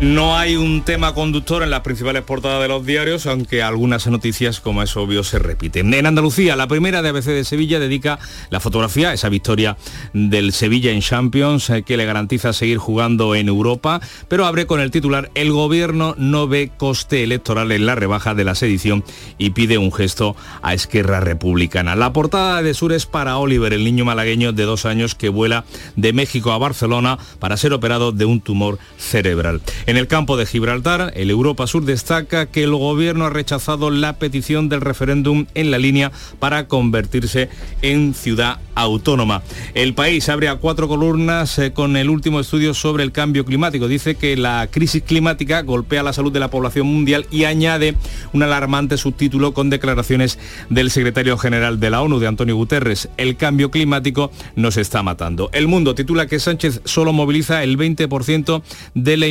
No 0.00 0.36
hay 0.36 0.56
un 0.56 0.82
tema 0.82 1.14
conductor 1.14 1.62
en 1.62 1.70
las 1.70 1.80
principales 1.80 2.22
portadas 2.22 2.62
de 2.62 2.68
los 2.68 2.86
diarios, 2.86 3.26
aunque 3.26 3.62
algunas 3.62 4.06
noticias, 4.06 4.60
como 4.60 4.82
es 4.82 4.96
obvio, 4.96 5.22
se 5.24 5.38
repiten. 5.38 5.92
En 5.92 6.06
Andalucía, 6.06 6.56
la 6.56 6.68
primera 6.68 7.02
de 7.02 7.10
ABC 7.10 7.26
de 7.26 7.44
Sevilla 7.44 7.78
dedica 7.78 8.18
la 8.48 8.60
fotografía 8.60 9.12
esa 9.12 9.28
victoria 9.28 9.76
del 10.12 10.52
Sevilla 10.52 10.92
en 10.92 11.00
Champions, 11.00 11.70
que 11.84 11.96
le 11.96 12.06
garantiza 12.06 12.52
seguir 12.52 12.78
jugando 12.78 13.34
en 13.34 13.48
Europa, 13.48 14.00
pero 14.28 14.46
abre 14.46 14.66
con 14.66 14.80
el 14.80 14.90
titular 14.90 15.30
El 15.34 15.52
gobierno 15.52 16.14
no 16.16 16.48
ve 16.48 16.70
coste 16.76 17.22
electoral 17.22 17.72
en 17.72 17.86
la 17.86 17.94
rebaja 17.94 18.34
de 18.34 18.44
la 18.44 18.54
sedición 18.54 19.04
y 19.38 19.50
pide 19.50 19.78
un 19.78 19.92
gesto 19.92 20.36
a 20.62 20.74
Esquerra 20.74 21.20
Republicana. 21.20 21.96
La 21.96 22.12
portada 22.12 22.62
de 22.62 22.74
Sur 22.74 22.92
es 22.92 23.06
para 23.06 23.38
Oliver, 23.38 23.72
el 23.72 23.84
niño 23.84 24.04
malagueño 24.04 24.52
de 24.52 24.64
dos 24.64 24.86
años 24.86 25.14
que 25.14 25.28
vuela 25.28 25.64
de 25.96 26.12
México 26.12 26.52
a 26.52 26.58
Barcelona 26.58 27.18
para 27.38 27.56
ser 27.56 27.72
operado 27.72 28.12
de 28.12 28.24
un 28.24 28.40
tumor 28.40 28.78
cerebral. 28.98 29.49
En 29.86 29.96
el 29.96 30.06
campo 30.06 30.36
de 30.36 30.46
Gibraltar, 30.46 31.12
el 31.16 31.30
Europa 31.30 31.66
Sur 31.66 31.84
destaca 31.84 32.46
que 32.46 32.62
el 32.62 32.72
gobierno 32.72 33.26
ha 33.26 33.30
rechazado 33.30 33.90
la 33.90 34.18
petición 34.18 34.68
del 34.68 34.80
referéndum 34.80 35.46
en 35.54 35.70
la 35.70 35.78
línea 35.78 36.12
para 36.38 36.68
convertirse 36.68 37.48
en 37.82 38.14
ciudad 38.14 38.58
autónoma. 38.74 39.42
El 39.74 39.94
país 39.94 40.28
abre 40.28 40.48
a 40.48 40.56
cuatro 40.56 40.88
columnas 40.88 41.58
eh, 41.58 41.72
con 41.72 41.96
el 41.96 42.08
último 42.08 42.40
estudio 42.40 42.74
sobre 42.74 43.02
el 43.02 43.12
cambio 43.12 43.44
climático. 43.44 43.88
Dice 43.88 44.14
que 44.14 44.36
la 44.36 44.68
crisis 44.70 45.02
climática 45.02 45.62
golpea 45.62 46.02
la 46.02 46.12
salud 46.12 46.32
de 46.32 46.40
la 46.40 46.50
población 46.50 46.86
mundial 46.86 47.26
y 47.30 47.44
añade 47.44 47.96
un 48.32 48.42
alarmante 48.42 48.96
subtítulo 48.96 49.52
con 49.52 49.70
declaraciones 49.70 50.38
del 50.68 50.90
secretario 50.90 51.36
general 51.36 51.80
de 51.80 51.90
la 51.90 52.02
ONU, 52.02 52.18
de 52.18 52.26
Antonio 52.26 52.56
Guterres. 52.56 53.08
El 53.16 53.36
cambio 53.36 53.70
climático 53.70 54.30
nos 54.56 54.76
está 54.76 55.02
matando. 55.02 55.50
El 55.52 55.68
mundo 55.68 55.94
titula 55.94 56.26
que 56.26 56.38
Sánchez 56.38 56.80
solo 56.84 57.12
moviliza 57.12 57.62
el 57.62 57.76
20% 57.76 58.62
de 58.94 59.16
la, 59.16 59.26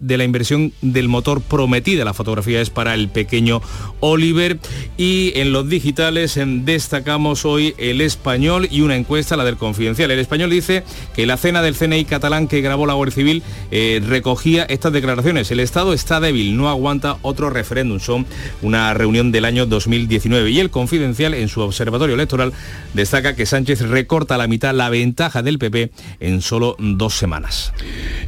de 0.00 0.18
la 0.18 0.24
inversión 0.24 0.72
del 0.82 1.08
motor 1.08 1.40
prometida. 1.40 2.04
La 2.04 2.14
fotografía 2.14 2.60
es 2.60 2.70
para 2.70 2.94
el 2.94 3.08
pequeño 3.08 3.60
Oliver. 4.00 4.58
Y 4.96 5.32
en 5.36 5.52
los 5.52 5.68
digitales 5.68 6.38
destacamos 6.38 7.44
hoy 7.44 7.74
el 7.78 8.00
español 8.00 8.68
y 8.70 8.82
una 8.82 8.96
encuesta, 8.96 9.36
la 9.36 9.44
del 9.44 9.56
Confidencial. 9.56 10.10
El 10.10 10.18
español 10.18 10.50
dice 10.50 10.84
que 11.14 11.26
la 11.26 11.36
cena 11.36 11.62
del 11.62 11.74
CNI 11.74 12.04
catalán 12.04 12.48
que 12.48 12.60
grabó 12.60 12.86
la 12.86 12.94
Guardia 12.94 13.14
Civil 13.14 13.42
eh, 13.70 14.00
recogía 14.06 14.64
estas 14.64 14.92
declaraciones. 14.92 15.50
El 15.50 15.60
Estado 15.60 15.92
está 15.92 16.20
débil, 16.20 16.56
no 16.56 16.68
aguanta 16.68 17.18
otro 17.22 17.50
referéndum. 17.50 18.00
Son 18.00 18.26
una 18.62 18.92
reunión 18.94 19.32
del 19.32 19.44
año 19.44 19.66
2019. 19.66 20.50
Y 20.50 20.60
el 20.60 20.70
Confidencial, 20.70 21.34
en 21.34 21.48
su 21.48 21.60
observatorio 21.60 22.14
electoral, 22.14 22.52
destaca 22.92 23.34
que 23.34 23.46
Sánchez 23.46 23.80
recorta 23.82 24.34
a 24.34 24.38
la 24.38 24.46
mitad 24.46 24.74
la 24.74 24.90
ventaja 24.90 25.42
del 25.42 25.58
PP 25.58 25.90
en 26.20 26.42
solo 26.42 26.76
dos 26.78 27.14
semanas. 27.14 27.72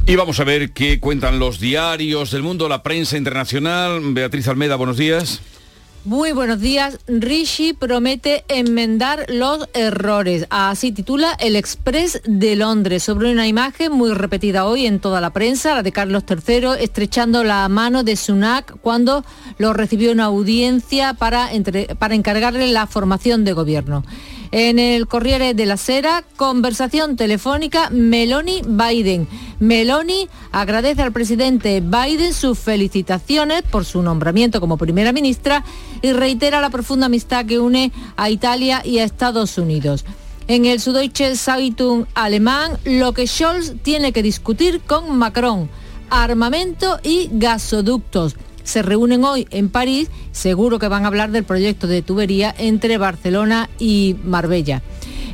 Y 0.05 0.15
vamos 0.15 0.39
a 0.39 0.43
ver 0.43 0.71
qué 0.71 0.99
los 1.35 1.59
diarios 1.59 2.31
del 2.31 2.41
mundo, 2.41 2.69
la 2.69 2.83
prensa 2.83 3.17
internacional. 3.17 3.99
Beatriz 4.13 4.47
Almeda, 4.47 4.75
buenos 4.75 4.97
días. 4.97 5.41
Muy 6.05 6.31
buenos 6.31 6.61
días. 6.61 6.99
Rishi 7.07 7.73
promete 7.73 8.45
enmendar 8.47 9.25
los 9.27 9.67
errores. 9.73 10.47
Así 10.49 10.93
titula 10.93 11.35
el 11.39 11.57
Express 11.57 12.21
de 12.25 12.55
Londres 12.55 13.03
sobre 13.03 13.29
una 13.29 13.45
imagen 13.45 13.91
muy 13.91 14.13
repetida 14.13 14.65
hoy 14.65 14.85
en 14.85 15.01
toda 15.01 15.19
la 15.19 15.31
prensa, 15.31 15.75
la 15.75 15.83
de 15.83 15.91
Carlos 15.91 16.23
III 16.29 16.79
estrechando 16.79 17.43
la 17.43 17.67
mano 17.67 18.03
de 18.03 18.15
Sunak 18.15 18.77
cuando 18.79 19.25
lo 19.57 19.73
recibió 19.73 20.11
en 20.11 20.21
audiencia 20.21 21.13
para, 21.13 21.49
para 21.99 22.15
encargarle 22.15 22.67
la 22.67 22.87
formación 22.87 23.43
de 23.43 23.51
gobierno. 23.51 24.05
En 24.51 24.79
el 24.79 25.07
Corriere 25.07 25.53
de 25.53 25.65
la 25.65 25.75
Sera, 25.75 26.23
conversación 26.37 27.17
telefónica 27.17 27.89
Meloni-Biden. 27.89 29.27
Meloni 29.59 30.29
agradece 30.51 31.01
al 31.01 31.11
presidente 31.11 31.81
Biden 31.81 32.33
sus 32.33 32.57
felicitaciones 32.57 33.63
por 33.63 33.83
su 33.83 34.01
nombramiento 34.01 34.61
como 34.61 34.77
primera 34.77 35.11
ministra 35.11 35.65
y 36.01 36.13
reitera 36.13 36.61
la 36.61 36.69
profunda 36.69 37.07
amistad 37.07 37.45
que 37.45 37.59
une 37.59 37.91
a 38.15 38.29
Italia 38.29 38.81
y 38.85 38.99
a 38.99 39.03
Estados 39.03 39.57
Unidos. 39.57 40.05
En 40.47 40.65
el 40.65 40.79
Süddeutsche 40.79 41.35
Zeitung 41.35 42.05
alemán, 42.13 42.77
lo 42.85 43.11
que 43.13 43.27
Scholz 43.27 43.73
tiene 43.83 44.13
que 44.13 44.23
discutir 44.23 44.79
con 44.79 45.17
Macron, 45.17 45.69
armamento 46.09 46.99
y 47.03 47.29
gasoductos 47.33 48.37
se 48.67 48.81
reúnen 48.81 49.23
hoy 49.23 49.47
en 49.49 49.69
París, 49.69 50.09
seguro 50.33 50.77
que 50.77 50.89
van 50.89 51.05
a 51.05 51.07
hablar 51.07 51.31
del 51.31 51.45
proyecto 51.45 51.87
de 51.87 52.01
tubería 52.01 52.53
entre 52.57 52.97
Barcelona 52.97 53.69
y 53.79 54.17
Marbella. 54.25 54.83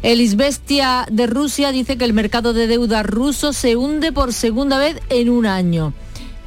El 0.03 0.21
Isbestia 0.21 1.07
de 1.11 1.25
Rusia 1.25 1.71
dice 1.71 1.97
que 1.97 2.05
el 2.05 2.13
mercado 2.13 2.53
de 2.53 2.67
deuda 2.67 3.01
ruso 3.01 3.51
se 3.51 3.75
hunde 3.75 4.11
por 4.11 4.33
segunda 4.33 4.77
vez 4.77 5.01
en 5.09 5.29
un 5.29 5.47
año. 5.47 5.93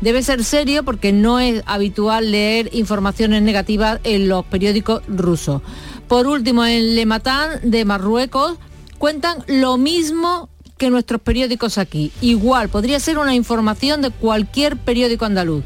Debe 0.01 0.23
ser 0.23 0.45
serio 0.45 0.85
porque 0.85 1.13
no 1.13 1.41
es 1.41 1.65
habitual 1.67 2.31
leer 2.31 2.71
informaciones 2.73 3.43
negativas 3.43 3.99
en 4.05 4.29
los 4.29 4.45
periódicos 4.45 5.03
rusos. 5.09 5.63
Por 6.07 6.29
último, 6.29 6.65
en 6.65 6.95
Le 6.95 7.05
Matin 7.05 7.63
de 7.65 7.85
Marruecos 7.85 8.59
cuentan 8.99 9.43
lo 9.49 9.77
mismo 9.77 10.51
que 10.79 10.91
nuestros 10.91 11.21
periódicos 11.21 11.79
aquí. 11.79 12.13
Igual, 12.21 12.69
podría 12.69 13.01
ser 13.01 13.19
una 13.19 13.35
información 13.35 14.03
de 14.03 14.11
cualquier 14.11 14.77
periódico 14.77 15.25
andaluz. 15.25 15.65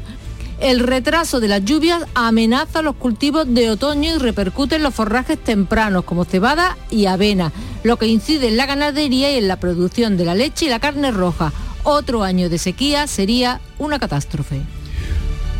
El 0.61 0.79
retraso 0.79 1.39
de 1.39 1.47
las 1.47 1.65
lluvias 1.65 2.03
amenaza 2.13 2.83
los 2.83 2.95
cultivos 2.95 3.51
de 3.51 3.71
otoño 3.71 4.13
y 4.13 4.17
repercute 4.19 4.75
en 4.75 4.83
los 4.83 4.93
forrajes 4.93 5.43
tempranos 5.43 6.03
como 6.03 6.23
cebada 6.23 6.77
y 6.91 7.07
avena, 7.07 7.51
lo 7.83 7.97
que 7.97 8.05
incide 8.05 8.47
en 8.47 8.57
la 8.57 8.67
ganadería 8.67 9.33
y 9.33 9.39
en 9.39 9.47
la 9.47 9.59
producción 9.59 10.17
de 10.17 10.25
la 10.25 10.35
leche 10.35 10.67
y 10.67 10.69
la 10.69 10.79
carne 10.79 11.09
roja. 11.09 11.51
Otro 11.83 12.21
año 12.21 12.47
de 12.47 12.59
sequía 12.59 13.07
sería 13.07 13.59
una 13.79 13.97
catástrofe. 13.97 14.61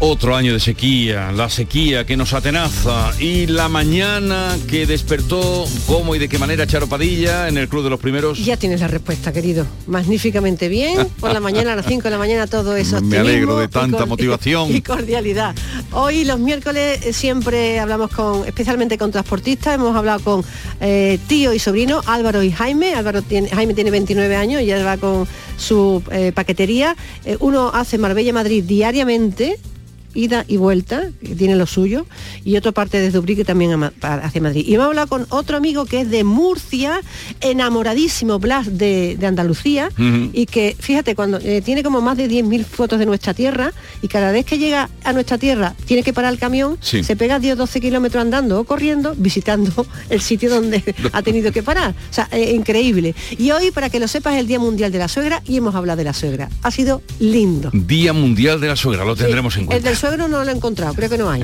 Otro 0.04 0.36
año 0.36 0.52
de 0.52 0.60
sequía, 0.60 1.32
la 1.32 1.48
sequía 1.48 2.08
que 2.08 2.18
nos 2.18 2.34
atenaza 2.34 3.12
y 3.20 3.46
la 3.46 3.70
mañana 3.70 4.58
que 4.68 4.88
despertó 4.88 5.68
cómo 5.86 6.16
y 6.16 6.20
de 6.20 6.28
qué 6.28 6.40
manera 6.40 6.66
Charo 6.66 6.88
Padilla 6.88 7.48
en 7.48 7.56
el 7.60 7.70
Club 7.70 7.84
de 7.84 7.92
los 7.92 8.00
Primeros. 8.00 8.44
Ya 8.44 8.58
tienes 8.58 8.82
la 8.82 8.88
respuesta, 8.88 9.32
querido. 9.32 9.68
Magníficamente 9.86 10.70
bien. 10.70 11.08
Por 11.20 11.32
la 11.32 11.40
mañana 11.40 11.74
a 11.74 11.76
las 11.76 11.86
5 11.86 12.02
de 12.02 12.10
la 12.10 12.18
mañana 12.18 12.48
todo 12.48 12.76
eso. 12.76 13.00
Me 13.00 13.20
alegro 13.20 13.60
de 13.60 13.68
tanta 13.68 14.08
motivación. 14.08 14.76
Y 14.76 14.82
cordialidad. 14.82 15.54
Hoy 15.92 16.26
los 16.26 16.40
miércoles 16.40 17.06
eh, 17.06 17.14
siempre 17.14 17.80
hablamos 17.80 18.10
con, 18.10 18.48
especialmente 18.48 18.98
con 18.98 19.12
transportistas, 19.12 19.76
hemos 19.76 19.96
hablado 19.96 20.22
con 20.22 20.44
eh, 20.80 21.20
tío 21.28 21.54
y 21.54 21.60
sobrino, 21.60 22.02
Álvaro 22.08 22.42
y 22.42 22.52
Jaime. 22.52 22.96
Álvaro 22.96 23.22
tiene, 23.22 23.50
Jaime 23.50 23.76
tiene 23.76 23.92
29 23.92 24.36
años 24.36 24.64
y 24.64 24.66
ya 24.66 24.84
va 24.84 24.98
con 24.98 25.28
su 25.58 26.02
eh, 26.12 26.32
paquetería. 26.34 26.96
uno 27.40 27.70
hace 27.72 28.00
Marbella-Madrid 28.00 28.64
diariamente 28.64 29.60
ida 30.14 30.46
y 30.48 30.58
vuelta, 30.58 31.10
que 31.22 31.36
tiene 31.36 31.56
lo 31.56 31.66
suyo, 31.66 32.06
y 32.44 32.58
otra 32.58 32.72
parte 32.72 33.00
desde 33.00 33.20
Ubrique 33.20 33.46
también 33.46 33.72
hacia 34.02 34.42
Madrid. 34.42 34.66
Y 34.68 34.76
hemos 34.76 34.88
hablado 34.88 35.08
con 35.08 35.26
otro 35.30 35.58
amigo 35.58 35.86
que 35.86 36.02
es 36.02 36.10
de 36.10 36.24
Murcia, 36.24 37.02
enamoradísimo 37.40 38.40
Blas 38.40 38.78
de, 38.78 39.18
Andalucía, 39.22 39.90
y 40.34 40.46
que, 40.46 40.76
fíjate, 40.78 41.16
cuando 41.16 41.38
eh, 41.38 41.62
tiene 41.62 41.84
como 41.84 42.02
más 42.02 42.18
de 42.18 42.30
10.000 42.30 42.66
fotos 42.66 43.00
de 43.00 43.06
nuestra 43.06 43.34
tierra, 43.34 43.72
y 44.02 44.08
cada 44.08 44.32
vez 44.32 44.46
que 44.46 44.58
llega 44.58 44.90
a 45.04 45.14
nuestra 45.14 45.38
tierra 45.38 45.76
tiene 45.86 46.04
que 46.04 46.14
parar 46.14 46.34
el 46.34 46.40
camión, 46.40 46.78
se 46.82 47.16
pega 47.16 47.40
10 47.40 47.58
12 47.58 47.82
kilómetros 47.82 48.22
andando 48.22 48.60
o 48.60 48.64
corriendo, 48.64 49.14
visitando 49.18 49.86
el 50.10 50.22
sitio 50.22 50.50
donde 50.50 50.84
ha 51.14 51.22
tenido 51.22 51.52
que 51.52 51.64
parar. 51.64 51.92
O 51.92 52.14
sea, 52.14 52.28
eh, 52.32 52.54
increíble. 52.54 53.16
Y 53.38 53.52
hoy, 53.52 53.72
para 53.72 53.90
que 53.90 54.00
lo 54.00 54.08
sepas, 54.08 54.34
es 54.34 54.40
el 54.40 54.48
Día 54.48 54.60
Mundial 54.60 54.92
de 54.92 55.00
la 55.00 55.08
Suegra, 55.08 55.42
y 55.46 55.58
hemos 55.58 55.76
hablado 55.76 55.98
de 55.98 56.04
la 56.04 56.14
suegra. 56.14 56.50
Ha 56.64 56.72
sido 56.72 57.02
lindo. 57.20 57.70
Día 57.74 58.14
Mundial 58.14 58.60
de 58.60 58.68
la 58.68 58.76
Suegra, 58.76 59.06
lo 59.06 59.16
tendremos 59.16 59.56
en 59.58 59.66
cuenta 59.66 59.92
suegro 60.02 60.28
no 60.28 60.44
lo 60.44 60.50
he 60.50 60.54
encontrado, 60.56 60.96
creo 60.96 61.12
que 61.12 61.18
no 61.20 61.30
hay. 61.30 61.44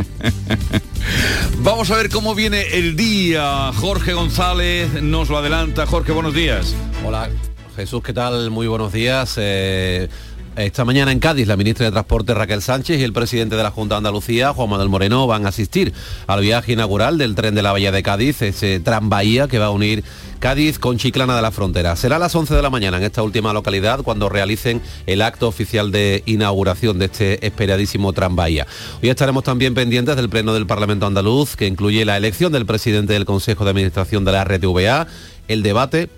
Vamos 1.59 1.91
a 1.91 1.95
ver 1.95 2.09
cómo 2.09 2.33
viene 2.33 2.75
el 2.75 2.95
día. 2.95 3.71
Jorge 3.75 4.13
González 4.13 5.03
nos 5.03 5.29
lo 5.29 5.37
adelanta. 5.37 5.85
Jorge, 5.85 6.11
buenos 6.11 6.33
días. 6.33 6.73
Hola, 7.05 7.29
Jesús, 7.75 8.01
¿qué 8.01 8.13
tal? 8.13 8.49
Muy 8.49 8.65
buenos 8.65 8.91
días. 8.91 9.35
Eh, 9.37 10.09
esta 10.57 10.85
mañana 10.85 11.11
en 11.11 11.19
Cádiz, 11.19 11.47
la 11.47 11.55
ministra 11.55 11.85
de 11.85 11.91
Transporte 11.91 12.33
Raquel 12.33 12.63
Sánchez 12.63 12.99
y 12.99 13.03
el 13.03 13.13
presidente 13.13 13.55
de 13.55 13.61
la 13.61 13.69
Junta 13.69 13.93
de 13.93 13.97
Andalucía, 13.97 14.53
Juan 14.53 14.69
Manuel 14.69 14.89
Moreno, 14.89 15.27
van 15.27 15.45
a 15.45 15.49
asistir 15.49 15.93
al 16.25 16.41
viaje 16.41 16.73
inaugural 16.73 17.19
del 17.19 17.35
tren 17.35 17.53
de 17.53 17.61
la 17.61 17.71
Bahía 17.71 17.91
de 17.91 18.01
Cádiz, 18.01 18.41
ese 18.41 18.79
tranvía 18.79 19.47
que 19.47 19.59
va 19.59 19.67
a 19.67 19.69
unir 19.69 20.03
Cádiz 20.39 20.79
con 20.79 20.97
Chiclana 20.97 21.35
de 21.35 21.43
la 21.43 21.51
Frontera. 21.51 21.95
Será 21.95 22.15
a 22.15 22.19
las 22.19 22.33
11 22.33 22.55
de 22.55 22.61
la 22.63 22.71
mañana 22.71 22.97
en 22.97 23.03
esta 23.03 23.21
última 23.21 23.53
localidad 23.53 24.01
cuando 24.01 24.29
realicen 24.29 24.81
el 25.05 25.21
acto 25.21 25.47
oficial 25.47 25.91
de 25.91 26.23
inauguración 26.25 26.97
de 26.97 27.05
este 27.05 27.45
esperadísimo 27.45 28.11
tranvía. 28.13 28.65
Hoy 29.03 29.09
estaremos 29.09 29.43
también 29.43 29.75
pendientes 29.75 30.15
del 30.15 30.29
Pleno 30.29 30.55
del 30.55 30.65
Parlamento 30.65 31.05
Andaluz, 31.05 31.55
que 31.55 31.67
incluye 31.67 32.03
la 32.03 32.17
elección 32.17 32.51
del 32.51 32.65
presidente 32.65 33.13
del 33.13 33.25
Consejo 33.25 33.63
de 33.63 33.69
Administración 33.69 34.25
de 34.25 34.31
la 34.31 34.43
RTVA, 34.43 35.05
el 35.47 35.61
debate 35.61 36.09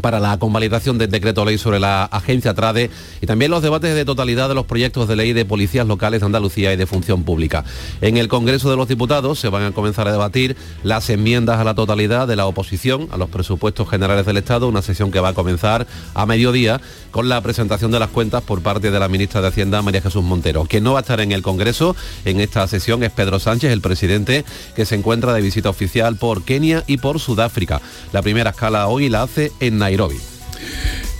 para 0.00 0.20
la 0.20 0.38
convalidación 0.38 0.98
del 0.98 1.10
decreto 1.10 1.44
ley 1.44 1.58
sobre 1.58 1.80
la 1.80 2.04
agencia 2.04 2.54
TRADE 2.54 2.90
y 3.20 3.26
también 3.26 3.50
los 3.50 3.62
debates 3.62 3.94
de 3.94 4.04
totalidad 4.04 4.48
de 4.48 4.54
los 4.54 4.66
proyectos 4.66 5.08
de 5.08 5.16
ley 5.16 5.32
de 5.32 5.44
policías 5.44 5.86
locales 5.86 6.20
de 6.20 6.26
Andalucía 6.26 6.72
y 6.72 6.76
de 6.76 6.86
función 6.86 7.24
pública. 7.24 7.64
En 8.00 8.16
el 8.16 8.28
Congreso 8.28 8.70
de 8.70 8.76
los 8.76 8.88
Diputados 8.88 9.38
se 9.38 9.48
van 9.48 9.64
a 9.64 9.72
comenzar 9.72 10.06
a 10.08 10.12
debatir 10.12 10.56
las 10.82 11.10
enmiendas 11.10 11.58
a 11.58 11.64
la 11.64 11.74
totalidad 11.74 12.28
de 12.28 12.36
la 12.36 12.46
oposición 12.46 13.08
a 13.10 13.16
los 13.16 13.30
presupuestos 13.30 13.88
generales 13.88 14.26
del 14.26 14.36
Estado, 14.36 14.68
una 14.68 14.82
sesión 14.82 15.10
que 15.10 15.20
va 15.20 15.30
a 15.30 15.34
comenzar 15.34 15.86
a 16.14 16.26
mediodía 16.26 16.80
con 17.10 17.28
la 17.28 17.40
presentación 17.40 17.90
de 17.90 17.98
las 17.98 18.10
cuentas 18.10 18.42
por 18.42 18.62
parte 18.62 18.90
de 18.90 18.98
la 19.00 19.08
ministra 19.08 19.40
de 19.40 19.48
Hacienda, 19.48 19.82
María 19.82 20.02
Jesús 20.02 20.22
Montero. 20.22 20.64
Quien 20.64 20.84
no 20.84 20.92
va 20.92 21.00
a 21.00 21.02
estar 21.02 21.20
en 21.20 21.32
el 21.32 21.42
Congreso 21.42 21.96
en 22.24 22.40
esta 22.40 22.66
sesión 22.66 23.02
es 23.02 23.10
Pedro 23.10 23.38
Sánchez, 23.38 23.72
el 23.72 23.80
presidente 23.80 24.44
que 24.74 24.86
se 24.86 24.94
encuentra 24.94 25.32
de 25.32 25.40
visita 25.40 25.68
oficial 25.68 26.16
por 26.16 26.42
Kenia 26.44 26.84
y 26.86 26.98
por 26.98 27.20
Sudáfrica. 27.20 27.80
La 28.12 28.22
primera 28.22 28.50
escala 28.50 28.88
hoy 28.88 29.08
la 29.08 29.22
hace 29.22 29.52
en 29.60 29.78
Nairobi. 29.78 30.18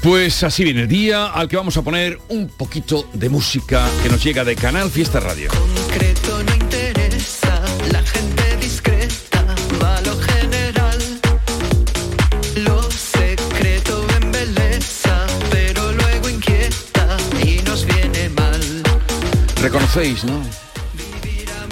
Pues 0.03 0.43
así 0.45 0.65
viene 0.65 0.83
el 0.83 0.89
día 0.89 1.27
al 1.27 1.49
que 1.49 1.57
vamos 1.57 1.77
a 1.77 1.83
poner 1.83 2.19
un 2.29 2.49
poquito 2.49 3.07
de 3.13 3.29
música 3.29 3.87
que 4.03 4.09
nos 4.09 4.23
llega 4.25 4.45
de 4.45 4.57
Canal 4.57 4.91
Fiesta 4.91 5.21
Radio. 5.21 5.51
Conocéis, 19.69 20.25
¿no? 20.25 20.41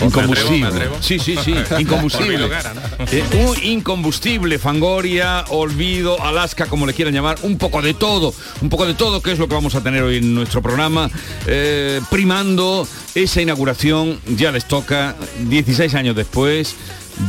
Incombustible. 0.04 0.88
Sí, 1.00 1.18
sí, 1.18 1.36
sí, 1.42 1.54
incombustible. 1.78 2.44
Olvido 2.44 2.48
cara, 2.50 2.74
¿no? 2.74 2.80
Eh, 3.10 3.24
un 3.48 3.64
incombustible, 3.64 4.58
Fangoria, 4.58 5.44
Olvido, 5.48 6.22
Alaska, 6.22 6.66
como 6.66 6.86
le 6.86 6.94
quieran 6.94 7.14
llamar, 7.14 7.38
un 7.42 7.58
poco 7.58 7.82
de 7.82 7.94
todo, 7.94 8.34
un 8.60 8.68
poco 8.68 8.86
de 8.86 8.94
todo, 8.94 9.22
que 9.22 9.32
es 9.32 9.38
lo 9.38 9.48
que 9.48 9.54
vamos 9.54 9.74
a 9.74 9.82
tener 9.82 10.02
hoy 10.02 10.18
en 10.18 10.34
nuestro 10.34 10.62
programa, 10.62 11.10
eh, 11.46 12.00
primando 12.10 12.86
esa 13.14 13.42
inauguración, 13.42 14.20
ya 14.26 14.52
les 14.52 14.66
toca, 14.66 15.16
16 15.48 15.94
años 15.94 16.14
después, 16.14 16.76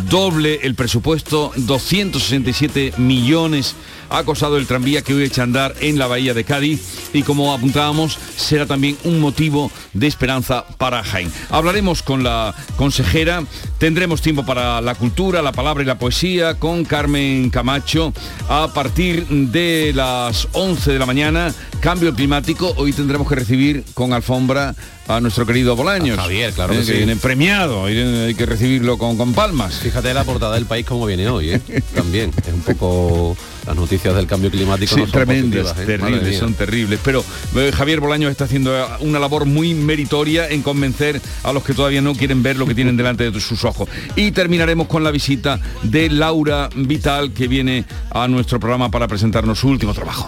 doble 0.10 0.60
el 0.64 0.76
presupuesto, 0.76 1.52
267 1.56 2.94
millones 2.98 3.76
ha 4.10 4.24
costado 4.24 4.58
el 4.58 4.68
tranvía 4.68 5.02
que 5.02 5.14
hoy 5.14 5.24
echa 5.24 5.42
a 5.42 5.46
andar 5.46 5.76
en 5.82 6.00
la 6.00 6.08
bahía 6.08 6.34
de 6.34 6.44
Cádiz 6.44 6.82
y 7.14 7.24
como 7.24 7.54
apuntábamos 7.54 8.18
será 8.36 8.66
también 8.66 8.98
un 9.04 9.20
motivo 9.20 9.72
de 9.94 10.08
esperanza 10.08 10.66
para 10.78 11.04
Jaén. 11.04 11.32
Hablaremos 11.50 12.04
con 12.04 12.24
la 12.24 12.56
consejera, 12.76 13.44
tendremos 13.78 14.22
tiempo 14.22 14.46
para 14.46 14.82
la 14.82 14.96
cultura, 14.96 15.42
la 15.42 15.52
palabra 15.52 15.84
y 15.84 15.86
la 15.86 16.00
poesía 16.00 16.56
con 16.56 16.86
Carmen 16.86 17.50
Camacho 17.50 18.14
a 18.50 18.74
partir 18.74 19.28
de 19.28 19.92
las 19.94 20.48
11 20.54 20.94
de 20.94 21.00
la 21.00 21.06
mañana, 21.06 21.54
cambio 21.80 22.14
climático, 22.14 22.74
hoy 22.78 22.94
tendremos 22.94 23.28
que 23.28 23.36
recibir 23.36 23.84
con 23.94 24.14
alfombra 24.14 24.76
a 25.10 25.20
nuestro 25.20 25.44
querido 25.46 25.76
Bolaños. 25.76 26.20
A 26.20 26.22
Javier, 26.22 26.54
claro 26.54 26.74
que 26.74 26.82
Eh, 26.82 26.84
sí. 26.84 26.92
viene 26.94 27.16
premiado, 27.16 27.86
hay 27.86 27.98
hay 27.98 28.36
que 28.36 28.46
recibirlo 28.46 28.98
con, 29.00 29.18
con 29.18 29.34
palmas. 29.34 29.80
Fíjate 29.80 30.14
la 30.14 30.24
portada 30.24 30.54
del 30.54 30.66
país 30.68 30.86
como 30.86 31.06
viene 31.08 31.28
hoy, 31.28 31.50
¿eh? 31.52 31.60
También. 31.96 32.32
Es 32.46 32.54
un 32.54 32.62
poco 32.62 33.36
las 33.66 33.76
noticias 33.76 34.16
del 34.16 34.28
cambio 34.28 34.52
climático 34.52 34.94
Sí, 34.94 35.02
no 35.02 35.08
son 35.08 35.12
tremendas, 35.12 35.76
¿eh? 35.80 35.86
Terribles, 35.86 36.38
son 36.38 36.54
terribles. 36.54 37.00
Pero 37.04 37.26
eh, 37.56 37.72
Javier 37.76 38.00
Bolaños 38.02 38.30
está 38.30 38.44
haciendo 38.46 38.72
una 39.00 39.18
labor 39.18 39.46
muy 39.46 39.74
meritoria 39.74 40.48
en 40.48 40.62
convencer 40.62 41.20
a 41.44 41.52
los 41.54 41.64
que 41.64 41.74
todavía 41.74 42.02
no 42.02 42.14
quieren 42.14 42.44
ver 42.44 42.58
lo 42.58 42.68
que 42.68 42.76
tienen 42.76 42.96
delante 42.96 43.32
de 43.32 43.40
sus 43.42 43.64
ojos. 43.66 43.90
Y 44.16 44.30
terminaremos 44.32 44.88
con 44.88 45.04
la 45.04 45.10
visita 45.10 45.60
de 45.82 46.10
Laura 46.10 46.70
Vital, 46.76 47.34
que 47.34 47.48
viene 47.48 47.84
a 48.12 48.28
nuestro 48.28 48.60
programa 48.60 48.92
para 48.92 49.08
presentarnos 49.08 49.58
su 49.60 49.70
último 49.70 49.94
trabajo. 49.96 50.28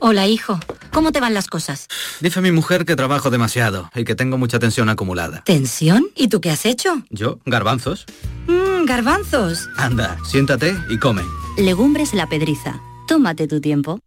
Hola, 0.00 0.28
hijo. 0.28 0.60
¿Cómo 0.92 1.10
te 1.10 1.18
van 1.18 1.34
las 1.34 1.48
cosas? 1.48 1.88
Dice 2.20 2.40
mi 2.40 2.52
mujer 2.52 2.84
que 2.84 2.94
trabajo 2.94 3.30
demasiado 3.30 3.90
y 3.96 4.04
que 4.04 4.14
tengo 4.14 4.38
mucha 4.38 4.60
tensión 4.60 4.88
acumulada. 4.88 5.42
¿Tensión? 5.44 6.06
¿Y 6.14 6.28
tú 6.28 6.40
qué 6.40 6.52
has 6.52 6.66
hecho? 6.66 7.02
Yo, 7.10 7.40
garbanzos. 7.46 8.06
Mmm, 8.46 8.84
garbanzos. 8.84 9.68
Anda, 9.76 10.16
siéntate 10.24 10.72
y 10.88 10.98
come. 10.98 11.22
Legumbres 11.56 12.14
la 12.14 12.28
pedriza. 12.28 12.80
Tómate 13.08 13.48
tu 13.48 13.60
tiempo. 13.60 13.98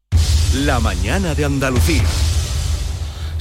La 0.63 0.80
mañana 0.80 1.36
de 1.36 1.44
Andalucía. 1.44 2.06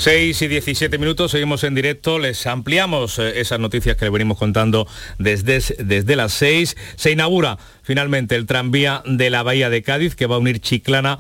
6 0.01 0.41
y 0.41 0.49
17 0.49 0.97
minutos, 0.97 1.31
seguimos 1.31 1.63
en 1.63 1.75
directo, 1.75 2.19
les 2.19 2.47
ampliamos 2.47 3.19
eh, 3.19 3.39
esas 3.39 3.61
noticias 3.61 3.99
que 3.99 4.07
le 4.07 4.11
venimos 4.11 4.39
contando 4.39 4.89
desde, 5.19 5.63
desde 5.85 6.17
las 6.17 6.33
6. 6.33 6.75
Se 6.97 7.11
inaugura 7.11 7.59
finalmente 7.83 8.35
el 8.35 8.47
tranvía 8.47 9.03
de 9.05 9.29
la 9.29 9.43
Bahía 9.43 9.69
de 9.69 9.83
Cádiz 9.83 10.15
que 10.15 10.25
va 10.25 10.37
a 10.37 10.39
unir 10.39 10.61
Chiclana, 10.61 11.19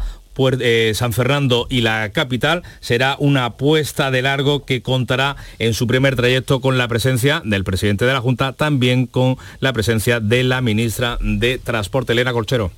eh, 0.48 0.92
San 0.94 1.12
Fernando 1.12 1.66
y 1.68 1.82
la 1.82 2.10
capital. 2.12 2.62
Será 2.80 3.16
una 3.18 3.44
apuesta 3.44 4.10
de 4.10 4.22
largo 4.22 4.64
que 4.64 4.82
contará 4.82 5.36
en 5.58 5.74
su 5.74 5.86
primer 5.86 6.16
trayecto 6.16 6.60
con 6.60 6.78
la 6.78 6.88
presencia 6.88 7.42
del 7.44 7.64
presidente 7.64 8.04
de 8.04 8.12
la 8.12 8.20
Junta, 8.20 8.52
también 8.52 9.06
con 9.06 9.36
la 9.60 9.72
presencia 9.72 10.20
de 10.20 10.42
la 10.42 10.60
ministra 10.60 11.18
de 11.20 11.58
Transporte, 11.58 12.12
Elena 12.12 12.32
Colchero. 12.32 12.70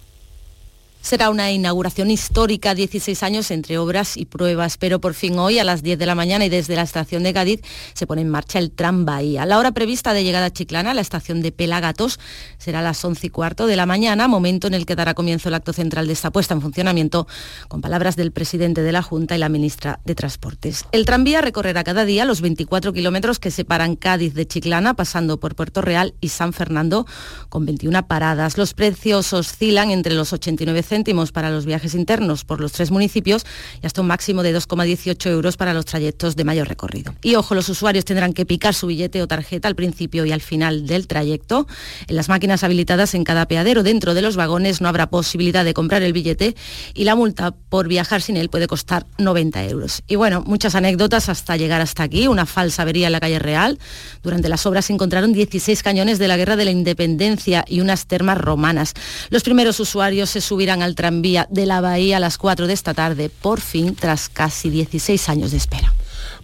Será 1.03 1.31
una 1.31 1.51
inauguración 1.51 2.13
histórica, 2.13 2.77
16 2.77 3.25
años 3.25 3.51
entre 3.51 3.77
obras 3.77 4.17
y 4.17 4.25
pruebas, 4.25 4.79
pero 4.79 5.01
por 5.01 5.15
fin 5.15 5.37
hoy 5.37 5.59
a 5.59 5.65
las 5.65 5.83
10 5.83 5.99
de 5.99 6.07
la 6.07 6.15
mañana 6.15 6.45
y 6.45 6.49
desde 6.49 6.77
la 6.77 6.83
estación 6.83 7.25
de 7.25 7.35
Cádiz 7.35 7.61
se 7.93 8.07
pone 8.07 8.23
en 8.23 8.29
marcha 8.29 8.61
el 8.61 8.71
tram 8.71 9.05
Bahía. 9.05 9.45
La 9.45 9.59
hora 9.59 9.73
prevista 9.73 10.15
de 10.15 10.23
llegada 10.23 10.47
a 10.47 10.53
Chiclana, 10.53 10.95
la 10.95 11.01
estación 11.01 11.43
de 11.43 11.51
Pelagatos, 11.51 12.21
será 12.57 12.79
a 12.79 12.83
las 12.83 13.05
11 13.05 13.27
y 13.27 13.31
cuarto 13.31 13.67
de 13.67 13.75
la 13.75 13.85
mañana, 13.85 14.29
momento 14.29 14.69
en 14.69 14.75
el 14.75 14.87
que 14.87 14.95
dará 14.95 15.15
comienzo 15.15 15.49
el 15.49 15.55
acto 15.55 15.73
central 15.73 16.07
de 16.07 16.13
esta 16.13 16.31
puesta 16.31 16.55
en 16.55 16.61
funcionamiento, 16.61 17.27
con 17.67 17.81
palabras 17.81 18.15
del 18.15 18.31
presidente 18.31 18.83
de 18.83 18.93
la 18.93 19.03
Junta 19.03 19.35
y 19.35 19.39
la 19.39 19.49
ministra 19.49 19.99
de 20.05 20.15
Transportes. 20.15 20.85
El 20.93 21.05
tranvía 21.05 21.41
recorrerá 21.41 21.83
cada 21.83 22.05
día 22.05 22.25
los 22.25 22.41
24 22.41 22.93
kilómetros 22.93 23.41
que 23.41 23.51
separan 23.51 23.97
Cádiz 23.97 24.35
de 24.35 24.47
Chiclana, 24.47 24.95
pasando 24.95 25.41
por 25.41 25.57
Puerto 25.57 25.83
Real 25.83 26.15
y 26.21 26.29
San 26.29 26.53
Fernando, 26.53 27.07
con 27.49 27.67
21 27.67 28.07
paradas. 28.07 28.57
Los 28.57 28.73
precios 28.73 29.33
oscilan 29.33 29.91
entre 29.91 30.15
los 30.15 30.33
89 30.33 30.92
céntimos 30.93 31.33
para 31.33 31.49
los 31.49 31.65
viajes 31.65 31.95
internos 31.95 32.45
por 32.45 32.61
los 32.61 32.73
tres 32.73 32.91
municipios 32.91 33.47
y 33.83 33.87
hasta 33.87 34.03
un 34.03 34.09
máximo 34.09 34.43
de 34.43 34.55
2,18 34.55 35.31
euros 35.31 35.57
para 35.57 35.73
los 35.73 35.87
trayectos 35.87 36.37
de 36.37 36.45
mayor 36.45 36.69
recorrido. 36.69 37.15
Y 37.23 37.35
ojo, 37.37 37.55
los 37.55 37.71
usuarios 37.71 38.05
tendrán 38.05 38.35
que 38.35 38.45
picar 38.45 38.75
su 38.75 38.89
billete 38.89 39.23
o 39.23 39.27
tarjeta 39.27 39.69
al 39.69 39.75
principio 39.75 40.27
y 40.27 40.33
al 40.33 40.43
final 40.43 40.87
del 40.87 41.07
trayecto. 41.07 41.67
En 42.09 42.17
las 42.17 42.29
máquinas 42.29 42.63
habilitadas 42.63 43.15
en 43.15 43.25
cada 43.25 43.49
peadero 43.49 43.83
dentro 43.83 44.13
de 44.13 44.21
los 44.21 44.37
vagones 44.37 44.83
no 44.83 44.89
habrá 44.89 45.09
posibilidad 45.09 45.65
de 45.65 45.73
comprar 45.73 46.03
el 46.03 46.13
billete 46.13 46.57
y 46.93 47.05
la 47.05 47.15
multa 47.15 47.53
por 47.71 47.89
viajar 47.89 48.21
sin 48.21 48.37
él 48.37 48.51
puede 48.51 48.67
costar 48.67 49.07
90 49.17 49.65
euros. 49.65 50.03
Y 50.07 50.17
bueno, 50.17 50.45
muchas 50.47 50.75
anécdotas 50.75 51.31
hasta 51.31 51.57
llegar 51.57 51.81
hasta 51.81 52.03
aquí. 52.03 52.27
Una 52.27 52.45
falsa 52.45 52.83
avería 52.83 53.07
en 53.07 53.13
la 53.13 53.21
calle 53.21 53.39
Real. 53.39 53.79
Durante 54.23 54.51
las 54.51 54.67
obras 54.67 54.85
se 54.85 54.93
encontraron 54.93 55.33
16 55.33 55.83
cañones 55.83 56.19
de 56.19 56.29
la 56.29 56.37
Guerra 56.37 56.57
de 56.57 56.67
la 56.67 56.71
Independencia 56.71 57.65
y 57.67 57.81
unas 57.81 58.05
termas 58.05 58.37
romanas. 58.37 58.93
Los 59.31 59.43
primeros 59.43 59.81
usuarios 59.81 60.29
se 60.29 60.43
subirán 60.43 60.82
al 60.83 60.95
tranvía 60.95 61.47
de 61.51 61.67
la 61.67 61.81
Bahía 61.81 62.19
a 62.19 62.21
las 62.21 62.39
4 62.39 62.67
de 62.67 62.75
esta 62.75 62.95
tarde, 62.95 63.31
por 63.31 63.61
fin, 63.61 63.95
tras 63.95 64.29
casi 64.29 64.71
16 64.71 65.29
años 65.29 65.53
de 65.53 65.57
espera. 65.57 65.93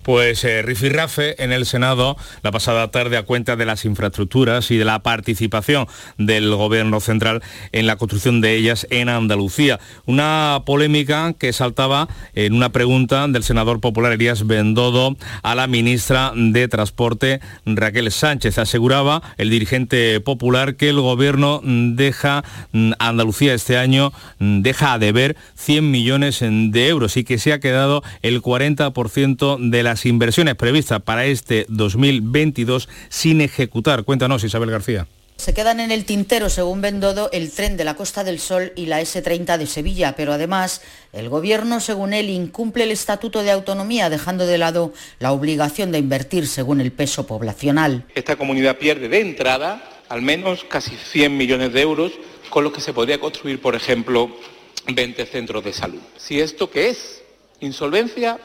Pues 0.09 0.43
eh, 0.45 0.63
Rifirrafe 0.63 1.45
en 1.45 1.53
el 1.53 1.67
Senado 1.67 2.17
la 2.43 2.51
pasada 2.51 2.91
tarde 2.91 3.19
a 3.19 3.25
cuenta 3.25 3.57
de 3.57 3.67
las 3.67 3.85
infraestructuras 3.85 4.71
y 4.71 4.79
de 4.79 4.87
la 4.87 5.01
participación 5.01 5.87
del 6.17 6.49
Gobierno 6.55 6.99
central 7.01 7.43
en 7.73 7.87
la 7.87 7.97
construcción 7.97 8.41
de 8.41 8.55
ellas 8.55 8.87
en 8.89 9.11
Andalucía. 9.11 9.81
Una 10.07 10.63
polémica 10.65 11.35
que 11.39 11.53
saltaba 11.53 12.09
en 12.35 12.55
una 12.55 12.73
pregunta 12.73 13.29
del 13.29 13.45
senador 13.45 13.81
popular 13.81 14.13
Elías 14.13 14.47
Bendodo 14.47 15.15
a 15.43 15.55
la 15.55 15.67
ministra 15.67 16.33
de 16.35 16.69
Transporte 16.69 17.43
Raquel 17.67 18.11
Sánchez. 18.11 18.57
Aseguraba 18.57 19.21
el 19.37 19.51
dirigente 19.51 20.21
popular 20.21 20.77
que 20.77 20.89
el 20.89 21.03
Gobierno 21.03 21.61
mm, 21.63 21.97
deja 21.97 22.45
mm, 22.73 22.93
Andalucía 22.99 23.53
este 23.53 23.77
año, 23.77 24.15
mm, 24.39 24.63
deja 24.63 24.95
a 24.95 24.99
deber 24.99 25.37
100 25.57 25.91
millones 25.91 26.39
de 26.41 26.89
euros 26.89 27.19
y 27.19 27.25
que 27.25 27.39
se 27.39 27.53
ha 27.53 27.61
quedado 27.61 28.03
el 28.23 28.41
40% 28.41 29.59
de 29.69 29.83
las 29.83 29.98
inversiones 30.07 30.55
previstas 30.55 31.03
para 31.03 31.27
este 31.27 31.67
2022 31.69 32.89
sin 33.09 33.41
ejecutar. 33.41 34.05
Cuéntanos, 34.05 34.45
Isabel 34.45 34.71
García. 34.71 35.07
Se 35.37 35.55
quedan 35.55 35.79
en 35.79 35.93
el 35.93 36.05
tintero, 36.05 36.51
según 36.51 36.81
Bendodo, 36.81 37.31
el 37.33 37.53
tren 37.53 37.77
de 37.77 37.85
la 37.85 37.95
Costa 37.95 38.25
del 38.25 38.41
Sol 38.41 38.73
y 38.75 38.87
la 38.87 39.01
S30 39.01 39.57
de 39.57 39.67
Sevilla, 39.69 40.15
pero 40.17 40.33
además 40.33 40.83
el 41.13 41.29
Gobierno, 41.29 41.79
según 41.79 42.13
él, 42.13 42.29
incumple 42.29 42.83
el 42.83 42.91
Estatuto 42.91 43.45
de 43.45 43.53
Autonomía, 43.53 44.11
dejando 44.11 44.47
de 44.47 44.59
lado 44.59 44.93
la 45.21 45.31
obligación 45.31 45.93
de 45.93 45.99
invertir 45.99 46.49
según 46.49 46.81
el 46.81 46.91
peso 46.91 47.25
poblacional. 47.29 48.05
Esta 48.17 48.35
comunidad 48.35 48.79
pierde 48.79 49.09
de 49.09 49.21
entrada 49.21 49.81
al 50.09 50.23
menos 50.23 50.65
casi 50.65 50.97
100 50.97 51.37
millones 51.37 51.73
de 51.73 51.83
euros, 51.83 52.13
con 52.51 52.65
los 52.65 52.73
que 52.73 52.81
se 52.81 52.93
podría 52.93 53.21
construir, 53.21 53.61
por 53.61 53.75
ejemplo, 53.77 54.35
20 54.93 55.27
centros 55.27 55.63
de 55.65 55.73
salud. 55.73 56.01
Si 56.17 56.41
esto 56.41 56.71
qué 56.71 56.89
es, 56.89 57.23
insolvencia 57.61 58.39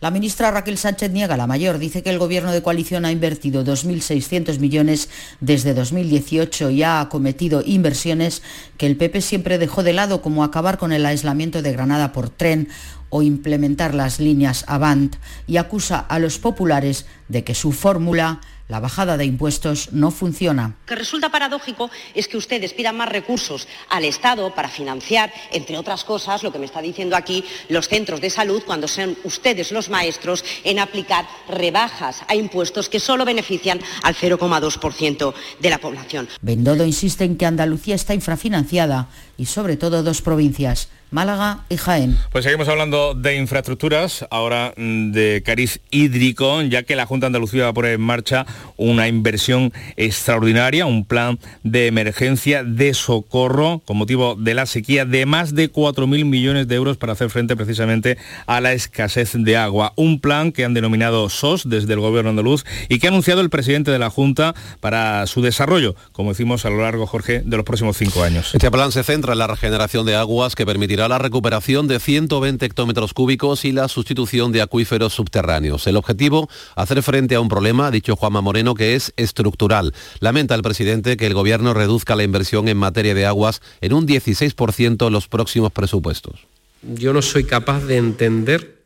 La 0.00 0.12
ministra 0.12 0.52
Raquel 0.52 0.78
Sánchez 0.78 1.10
niega 1.10 1.36
la 1.36 1.48
mayor. 1.48 1.78
Dice 1.78 2.04
que 2.04 2.10
el 2.10 2.20
gobierno 2.20 2.52
de 2.52 2.62
coalición 2.62 3.04
ha 3.04 3.10
invertido 3.10 3.64
2.600 3.64 4.60
millones 4.60 5.08
desde 5.40 5.74
2018 5.74 6.70
y 6.70 6.84
ha 6.84 7.00
acometido 7.00 7.60
inversiones 7.66 8.42
que 8.78 8.86
el 8.86 8.96
PP 8.96 9.20
siempre 9.20 9.58
dejó 9.58 9.82
de 9.82 9.92
lado, 9.92 10.22
como 10.22 10.44
acabar 10.44 10.78
con 10.78 10.92
el 10.92 11.04
aislamiento 11.04 11.62
de 11.62 11.72
Granada 11.72 12.12
por 12.12 12.30
tren 12.30 12.68
o 13.10 13.22
implementar 13.22 13.92
las 13.94 14.20
líneas 14.20 14.64
Avant, 14.68 15.16
y 15.48 15.56
acusa 15.56 15.98
a 15.98 16.18
los 16.20 16.38
populares 16.38 17.06
de 17.28 17.42
que 17.42 17.54
su 17.54 17.72
fórmula 17.72 18.40
la 18.68 18.80
bajada 18.80 19.16
de 19.16 19.24
impuestos 19.24 19.92
no 19.92 20.10
funciona. 20.10 20.76
Lo 20.80 20.86
que 20.86 20.94
resulta 20.94 21.30
paradójico 21.30 21.90
es 22.14 22.28
que 22.28 22.36
ustedes 22.36 22.72
pidan 22.72 22.96
más 22.96 23.08
recursos 23.08 23.68
al 23.90 24.04
Estado 24.04 24.54
para 24.54 24.68
financiar, 24.68 25.32
entre 25.52 25.76
otras 25.76 26.04
cosas, 26.04 26.42
lo 26.42 26.52
que 26.52 26.58
me 26.58 26.66
está 26.66 26.80
diciendo 26.80 27.16
aquí, 27.16 27.44
los 27.68 27.88
centros 27.88 28.20
de 28.20 28.30
salud, 28.30 28.62
cuando 28.64 28.88
sean 28.88 29.16
ustedes 29.24 29.72
los 29.72 29.90
maestros 29.90 30.44
en 30.64 30.78
aplicar 30.78 31.26
rebajas 31.48 32.22
a 32.28 32.34
impuestos 32.34 32.88
que 32.88 33.00
solo 33.00 33.24
benefician 33.24 33.80
al 34.02 34.14
0,2% 34.14 35.34
de 35.60 35.70
la 35.70 35.78
población. 35.78 36.28
Bendodo 36.40 36.84
insiste 36.84 37.24
en 37.24 37.36
que 37.36 37.46
Andalucía 37.46 37.94
está 37.94 38.14
infrafinanciada 38.14 39.08
y 39.36 39.46
sobre 39.46 39.76
todo 39.76 40.02
dos 40.02 40.22
provincias, 40.22 40.88
Málaga 41.10 41.60
y 41.68 41.76
Jaén. 41.76 42.18
Pues 42.32 42.44
seguimos 42.44 42.68
hablando 42.68 43.14
de 43.14 43.36
infraestructuras, 43.36 44.26
ahora 44.30 44.74
de 44.76 45.42
cariz 45.44 45.80
hídrico, 45.90 46.62
ya 46.62 46.82
que 46.82 46.96
la 46.96 47.06
Junta 47.06 47.24
de 47.24 47.28
Andalucía 47.28 47.64
va 47.64 47.70
a 47.70 47.74
poner 47.74 47.92
en 47.92 48.00
marcha 48.00 48.46
una 48.76 49.06
inversión 49.08 49.72
extraordinaria, 49.96 50.86
un 50.86 51.04
plan 51.04 51.38
de 51.62 51.86
emergencia 51.86 52.64
de 52.64 52.94
socorro 52.94 53.82
con 53.84 53.96
motivo 53.96 54.34
de 54.34 54.54
la 54.54 54.66
sequía 54.66 55.04
de 55.04 55.26
más 55.26 55.54
de 55.54 55.70
4.000 55.70 56.24
millones 56.24 56.68
de 56.68 56.74
euros 56.74 56.96
para 56.96 57.12
hacer 57.12 57.30
frente 57.30 57.56
precisamente 57.56 58.18
a 58.46 58.60
la 58.60 58.72
escasez 58.72 59.32
de 59.34 59.56
agua. 59.56 59.92
Un 59.96 60.20
plan 60.20 60.52
que 60.52 60.64
han 60.64 60.74
denominado 60.74 61.28
SOS 61.28 61.68
desde 61.68 61.92
el 61.92 62.00
gobierno 62.00 62.30
andaluz 62.30 62.64
y 62.88 62.98
que 62.98 63.06
ha 63.06 63.10
anunciado 63.10 63.40
el 63.40 63.50
presidente 63.50 63.90
de 63.90 63.98
la 63.98 64.10
Junta 64.10 64.54
para 64.80 65.26
su 65.26 65.42
desarrollo, 65.42 65.94
como 66.12 66.30
decimos 66.30 66.64
a 66.64 66.70
lo 66.70 66.82
largo, 66.82 67.06
Jorge, 67.06 67.42
de 67.44 67.56
los 67.56 67.64
próximos 67.64 67.96
cinco 67.96 68.22
años. 68.22 68.54
Este 68.54 68.70
plan 68.70 68.92
se 68.92 69.02
centra 69.04 69.32
en 69.32 69.38
la 69.38 69.46
regeneración 69.46 70.06
de 70.06 70.16
aguas 70.16 70.54
que 70.54 70.66
permitirá 70.66 70.93
la 70.96 71.18
recuperación 71.18 71.88
de 71.88 71.98
120 71.98 72.64
hectómetros 72.64 73.12
cúbicos 73.12 73.64
y 73.64 73.72
la 73.72 73.88
sustitución 73.88 74.52
de 74.52 74.62
acuíferos 74.62 75.12
subterráneos. 75.12 75.86
El 75.86 75.96
objetivo, 75.96 76.48
hacer 76.76 77.02
frente 77.02 77.34
a 77.34 77.40
un 77.40 77.48
problema, 77.48 77.88
ha 77.88 77.90
dicho 77.90 78.16
Juanma 78.16 78.40
Moreno, 78.40 78.74
que 78.74 78.94
es 78.94 79.12
estructural. 79.16 79.92
Lamenta 80.20 80.54
el 80.54 80.62
presidente 80.62 81.16
que 81.16 81.26
el 81.26 81.34
gobierno 81.34 81.74
reduzca 81.74 82.16
la 82.16 82.22
inversión 82.22 82.68
en 82.68 82.76
materia 82.76 83.14
de 83.14 83.26
aguas 83.26 83.60
en 83.80 83.92
un 83.92 84.06
16% 84.06 85.06
en 85.06 85.12
los 85.12 85.28
próximos 85.28 85.72
presupuestos. 85.72 86.46
Yo 86.82 87.12
no 87.12 87.22
soy 87.22 87.44
capaz 87.44 87.84
de 87.84 87.96
entender 87.96 88.84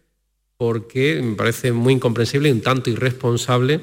por 0.57 0.88
qué, 0.88 1.21
me 1.23 1.37
parece 1.37 1.73
muy 1.73 1.94
incomprensible 1.94 2.49
y 2.49 2.53
un 2.53 2.62
tanto 2.62 2.90
irresponsable, 2.90 3.81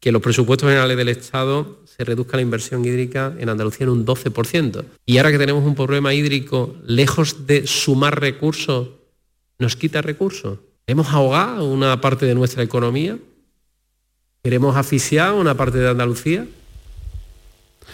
que 0.00 0.12
los 0.12 0.22
presupuestos 0.22 0.68
generales 0.68 0.96
del 0.96 1.10
Estado 1.10 1.78
se 1.84 2.04
reduzca 2.04 2.36
la 2.36 2.42
inversión 2.42 2.84
hídrica 2.84 3.34
en 3.38 3.50
Andalucía 3.50 3.84
en 3.84 3.90
un 3.90 4.06
12%. 4.06 4.84
Y 5.04 5.18
ahora 5.18 5.30
que 5.30 5.38
tenemos 5.38 5.64
un 5.64 5.74
problema 5.74 6.14
hídrico, 6.14 6.74
lejos 6.86 7.46
de 7.46 7.66
sumar 7.66 8.18
recursos, 8.18 8.88
nos 9.58 9.76
quita 9.76 10.00
recursos. 10.00 10.58
Hemos 10.86 11.08
ahogado 11.08 11.70
una 11.70 12.00
parte 12.00 12.24
de 12.24 12.34
nuestra 12.34 12.62
economía, 12.62 13.18
queremos 14.42 14.74
asfixiar 14.76 15.34
una 15.34 15.54
parte 15.54 15.78
de 15.78 15.90
Andalucía. 15.90 16.46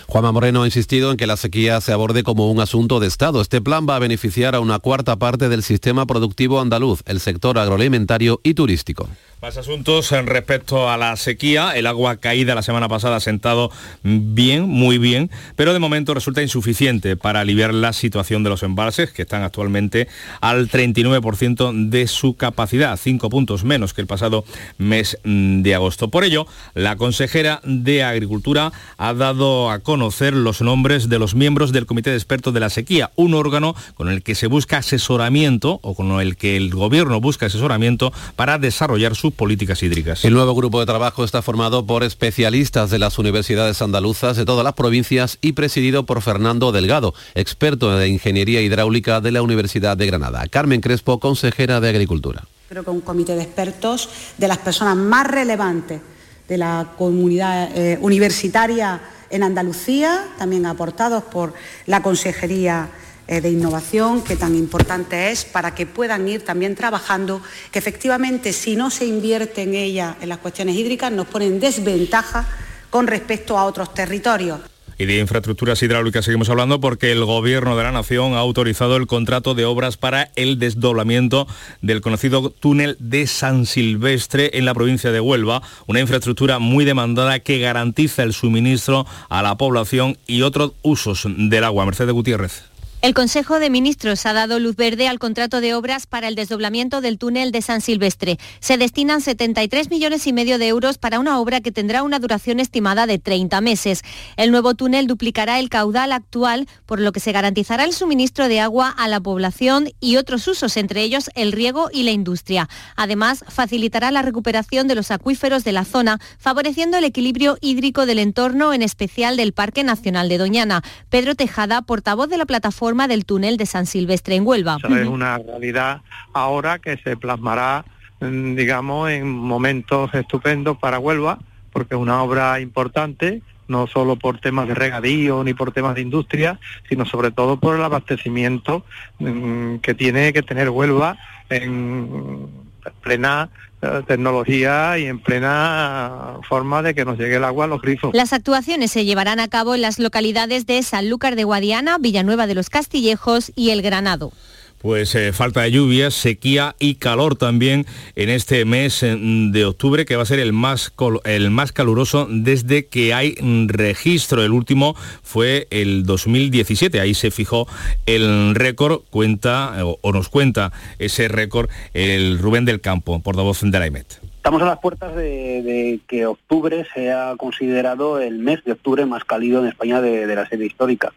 Juanma 0.09 0.31
Moreno 0.31 0.63
ha 0.63 0.67
insistido 0.67 1.11
en 1.11 1.17
que 1.17 1.27
la 1.27 1.37
sequía 1.37 1.81
se 1.81 1.93
aborde 1.93 2.23
como 2.23 2.49
un 2.49 2.61
asunto 2.61 3.01
de 3.01 3.09
Estado. 3.09 3.41
Este 3.41 3.61
plan 3.61 3.87
va 3.89 3.97
a 3.97 3.99
beneficiar 3.99 4.55
a 4.55 4.61
una 4.61 4.79
cuarta 4.79 5.17
parte 5.17 5.49
del 5.49 5.65
sistema 5.65 6.07
productivo 6.07 6.61
andaluz, 6.61 7.03
el 7.07 7.19
sector 7.19 7.59
agroalimentario 7.59 8.41
y 8.45 8.55
turístico. 8.55 9.09
Más 9.43 9.59
asuntos 9.59 10.13
en 10.13 10.27
respecto 10.27 10.89
a 10.89 10.97
la 10.97 11.15
sequía. 11.17 11.73
El 11.73 11.87
agua 11.87 12.17
caída 12.17 12.55
la 12.55 12.63
semana 12.63 12.89
pasada 12.89 13.17
ha 13.17 13.21
sentado 13.21 13.71
bien, 14.03 14.67
muy 14.67 14.97
bien, 14.97 15.31
pero 15.57 15.75
de 15.75 15.79
momento 15.79 16.15
resulta 16.15 16.41
insuficiente 16.41 17.17
para 17.17 17.41
aliviar 17.41 17.75
la 17.75 17.93
situación 17.93 18.45
de 18.45 18.51
los 18.51 18.63
embalses, 18.63 19.13
que 19.13 19.23
están 19.23 19.43
actualmente 19.43 20.09
al 20.41 20.71
39% 20.71 21.91
de 21.91 22.07
su 22.07 22.35
capacidad, 22.35 22.97
cinco 22.97 23.29
puntos 23.29 23.63
menos 23.63 23.93
que 23.93 24.01
el 24.01 24.07
pasado 24.07 24.45
mes 24.79 25.19
de 25.23 25.75
agosto. 25.75 26.09
Por 26.09 26.25
ello, 26.25 26.47
la 26.73 26.97
consejera 26.97 27.61
de 27.63 28.05
Agricultura 28.05 28.73
ha 28.97 29.13
dado 29.13 29.71
a 29.71 29.81
los 29.99 30.61
nombres 30.61 31.09
de 31.09 31.19
los 31.19 31.35
miembros 31.35 31.73
del 31.73 31.87
Comité 31.87 32.11
de 32.11 32.17
Expertos 32.17 32.53
de 32.53 32.61
la 32.61 32.71
Sequía, 32.71 33.11
un 33.17 33.35
órgano 33.35 33.75
con 33.95 34.09
el 34.09 34.23
que 34.23 34.35
se 34.35 34.47
busca 34.47 34.79
asesoramiento 34.79 35.81
o 35.83 35.95
con 35.95 36.21
el 36.21 36.37
que 36.37 36.57
el 36.57 36.71
gobierno 36.71 37.21
busca 37.21 37.47
asesoramiento 37.47 38.13
para 38.37 38.59
desarrollar 38.59 39.15
su 39.15 39.33
políticas 39.33 39.83
hídricas. 39.83 40.25
El 40.25 40.35
nuevo 40.35 40.55
grupo 40.55 40.81
de 40.81 40.87
trabajo 40.87 41.25
está 41.25 41.43
formado 41.43 41.87
por 41.87 42.05
especialistas 42.05 42.91
de 42.91 42.99
las 42.99 43.19
universidades 43.19 43.83
andaluzas 43.83 44.37
de 44.37 44.45
todas 44.45 44.65
las 44.65 44.75
provincias 44.75 45.39
y 45.41 45.53
presidido 45.53 46.05
por 46.05 46.23
Fernando 46.23 46.73
Delgado, 46.73 47.15
experto 47.35 48.01
en 48.01 48.13
ingeniería 48.13 48.61
hidráulica 48.63 49.21
de 49.21 49.33
la 49.33 49.43
Universidad 49.43 49.97
de 49.97 50.07
Granada. 50.07 50.47
Carmen 50.49 50.81
Crespo, 50.81 51.21
consejera 51.21 51.81
de 51.81 51.89
Agricultura. 51.89 52.45
Creo 52.69 52.83
que 52.83 52.91
un 52.91 53.01
comité 53.01 53.37
de 53.37 53.43
expertos 53.43 54.09
de 54.37 54.49
las 54.49 54.59
personas 54.59 54.97
más 54.97 55.27
relevantes 55.27 56.01
de 56.49 56.59
la 56.59 56.93
comunidad 56.97 57.77
eh, 57.77 57.99
universitaria 58.01 59.01
en 59.31 59.43
Andalucía, 59.43 60.25
también 60.39 60.67
aportados 60.67 61.25
por 61.25 61.55
la 61.87 62.03
Consejería 62.03 62.89
eh, 63.29 63.41
de 63.41 63.51
innovación 63.51 64.23
que 64.23 64.37
tan 64.37 64.55
importante 64.55 65.31
es 65.33 65.45
para 65.45 65.75
que 65.75 65.85
puedan 65.85 66.29
ir 66.29 66.45
también 66.45 66.77
trabajando, 66.77 67.43
que 67.73 67.79
efectivamente 67.79 68.53
si 68.53 68.77
no 68.77 68.91
se 68.91 69.07
invierte 69.07 69.63
en 69.63 69.75
ella, 69.75 70.17
en 70.21 70.29
las 70.29 70.39
cuestiones 70.39 70.77
hídricas, 70.77 71.11
nos 71.11 71.27
ponen 71.27 71.59
desventaja 71.59 72.47
con 72.89 73.09
respecto 73.09 73.59
a 73.59 73.65
otros 73.65 73.93
territorios. 73.95 74.61
Y 74.99 75.05
de 75.05 75.19
infraestructuras 75.19 75.83
hidráulicas 75.83 76.25
seguimos 76.25 76.49
hablando 76.49 76.81
porque 76.81 77.13
el 77.13 77.25
Gobierno 77.25 77.77
de 77.77 77.83
la 77.83 77.93
Nación 77.93 78.33
ha 78.33 78.39
autorizado 78.39 78.97
el 78.97 79.07
contrato 79.07 79.55
de 79.55 79.67
obras 79.67 79.97
para 79.99 80.31
el 80.37 80.59
desdoblamiento 80.59 81.47
del 81.83 82.01
conocido 82.01 82.51
túnel 82.51 82.97
de 82.99 83.27
San 83.27 83.67
Silvestre 83.67 84.53
en 84.55 84.65
la 84.65 84.75
provincia 84.75 85.13
de 85.13 85.21
Huelva, 85.21 85.63
una 85.87 86.01
infraestructura 86.01 86.59
muy 86.59 86.85
demandada 86.85 87.41
que 87.41 87.59
garantiza 87.59 88.23
el 88.23 88.33
suministro 88.33 89.07
a 89.29 89.43
la 89.43 89.57
población 89.57 90.17
y 90.27 90.43
otros 90.43 90.73
usos 90.83 91.27
del 91.27 91.65
agua. 91.65 91.85
Mercedes 91.85 92.15
Gutiérrez. 92.15 92.76
El 93.07 93.15
Consejo 93.15 93.61
de 93.61 93.71
Ministros 93.71 94.27
ha 94.27 94.33
dado 94.33 94.59
luz 94.59 94.75
verde 94.75 95.07
al 95.07 95.21
contrato 95.21 95.61
de 95.61 95.75
obras 95.75 96.09
para 96.09 96.27
el 96.27 96.35
desdoblamiento 96.35 97.01
del 97.01 97.19
túnel 97.19 97.53
de 97.53 97.63
San 97.63 97.81
Silvestre. 97.81 98.37
Se 98.59 98.79
destinan 98.79 99.21
73 99.21 99.91
millones 99.91 100.27
y 100.27 100.33
medio 100.33 100.59
de 100.59 100.67
euros 100.67 100.99
para 100.99 101.21
una 101.21 101.39
obra 101.39 101.61
que 101.61 101.71
tendrá 101.71 102.03
una 102.03 102.19
duración 102.19 102.59
estimada 102.59 103.07
de 103.07 103.21
30 103.21 103.61
meses. 103.61 104.03
El 104.37 104.51
nuevo 104.51 104.75
túnel 104.75 105.07
duplicará 105.07 105.61
el 105.61 105.69
caudal 105.69 106.11
actual, 106.11 106.67
por 106.85 106.99
lo 106.99 107.13
que 107.13 107.21
se 107.21 107.31
garantizará 107.31 107.85
el 107.85 107.93
suministro 107.93 108.49
de 108.49 108.59
agua 108.59 108.89
a 108.89 109.07
la 109.07 109.21
población 109.21 109.89
y 110.01 110.17
otros 110.17 110.49
usos, 110.49 110.77
entre 110.77 111.03
ellos 111.03 111.31
el 111.37 111.53
riego 111.53 111.91
y 111.93 112.03
la 112.03 112.11
industria. 112.11 112.69
Además, 112.97 113.45
facilitará 113.47 114.11
la 114.11 114.23
recuperación 114.23 114.89
de 114.89 114.97
los 114.97 115.13
acuíferos 115.13 115.63
de 115.63 115.71
la 115.71 115.85
zona, 115.85 116.19
favoreciendo 116.39 116.97
el 116.97 117.05
equilibrio 117.05 117.57
hídrico 117.61 118.05
del 118.05 118.19
entorno, 118.19 118.73
en 118.73 118.83
especial 118.83 119.37
del 119.37 119.53
Parque 119.53 119.85
Nacional 119.85 120.29
de 120.29 120.39
Doñana. 120.39 120.83
Pedro 121.09 121.37
Tejada, 121.37 121.83
portavoz 121.83 122.29
de 122.29 122.39
la 122.39 122.47
plataforma 122.47 122.96
del 123.07 123.27
túnel 123.27 123.59
de 123.59 123.67
San 123.67 123.85
Silvestre 123.85 124.35
en 124.35 124.47
Huelva. 124.47 124.79
Es 124.83 125.07
una 125.07 125.39
realidad 125.39 126.01
ahora 126.33 126.79
que 126.79 126.97
se 126.97 127.17
plasmará, 127.17 127.85
mm, 128.21 128.55
digamos, 128.55 129.11
en 129.11 129.29
momentos 129.29 130.13
estupendos 130.15 130.79
para 130.79 130.99
Huelva, 130.99 131.39
porque 131.73 131.95
es 131.95 132.01
una 132.01 132.23
obra 132.23 132.59
importante, 132.61 133.43
no 133.69 133.87
solo 133.87 134.17
por 134.17 134.39
temas 134.39 134.67
de 134.69 134.75
regadío 134.75 135.45
ni 135.45 135.53
por 135.53 135.73
temas 135.73 135.95
de 135.95 136.01
industria, 136.01 136.59
sino 136.89 137.05
sobre 137.05 137.31
todo 137.31 137.59
por 137.59 137.77
el 137.77 137.85
abastecimiento 137.85 138.85
mm, 139.19 139.77
que 139.77 139.95
tiene 139.95 140.33
que 140.33 140.43
tener 140.43 140.71
Huelva 140.71 141.19
en 141.51 142.66
plena 143.03 143.51
eh, 143.83 144.03
tecnología 144.07 144.99
y 144.99 145.05
en 145.05 145.19
plena 145.19 146.39
forma 146.49 146.83
de 146.83 146.95
que 146.95 147.05
nos 147.05 147.19
llegue 147.19 147.37
el 147.37 147.45
agua 147.45 147.67
a 147.67 147.69
los 147.69 147.83
grifos. 147.83 148.15
Las 148.15 148.33
actuaciones 148.33 148.91
se 148.91 149.05
llevarán 149.05 149.39
a 149.39 149.49
cabo 149.49 149.75
en 149.75 149.83
las 149.83 149.99
localidades 149.99 150.67
de 150.67 150.83
Sanlúcar 150.83 151.37
de 151.37 151.45
Guadiana, 151.45 151.99
Villanueva 151.99 152.47
de 152.47 152.55
los 152.55 152.71
Castillejos 152.71 153.53
y 153.55 153.71
El 153.71 153.83
Granado 153.83 154.33
pues 154.79 155.15
eh, 155.15 155.33
falta 155.33 155.63
de 155.63 155.71
lluvias, 155.71 156.15
sequía 156.15 156.75
y 156.79 156.97
calor 156.97 157.37
también 157.37 157.87
en 158.15 158.31
este 158.31 158.65
mes 158.65 159.03
eh, 159.03 159.17
de 159.19 159.65
octubre 159.65 160.05
que 160.05 160.17
va 160.17 160.23
a 160.23 160.27
ser 160.27 160.39
el 160.39 160.53
más, 160.53 160.93
el 161.25 161.51
más 161.51 161.73
caluroso 161.73 162.27
desde 162.31 162.87
que 162.87 163.15
hay 163.15 163.35
registro. 163.67 164.43
El 164.43 164.53
último 164.53 164.95
fue 165.23 165.67
el 165.71 166.05
2017, 166.05 167.01
ahí 167.01 167.15
se 167.15 167.31
fijó 167.31 167.67
el 168.07 168.55
récord, 168.55 169.01
cuenta 169.11 169.75
o, 169.85 170.13
nos 170.13 170.29
cuenta 170.29 170.73
ese 170.99 171.29
récord 171.29 171.69
el 171.95 172.39
Rubén 172.39 172.65
del 172.65 172.81
Campo, 172.81 173.21
portavoz 173.21 173.61
de 173.63 173.79
la 173.79 173.87
IMET. 173.87 174.21
Estamos 174.37 174.63
a 174.63 174.67
las 174.67 174.79
puertas 174.79 175.17
de, 175.17 175.99
que 176.07 176.27
octubre 176.27 176.87
sea 176.95 177.35
considerado 177.37 178.21
el 178.21 178.39
mes 178.39 178.63
de 178.65 178.73
octubre 178.73 179.05
más 179.05 179.25
cálido 179.25 179.61
en 179.61 179.69
España 179.69 180.01
de 180.01 180.33
la 180.35 180.49
serie 180.49 180.67
histórica 180.67 181.13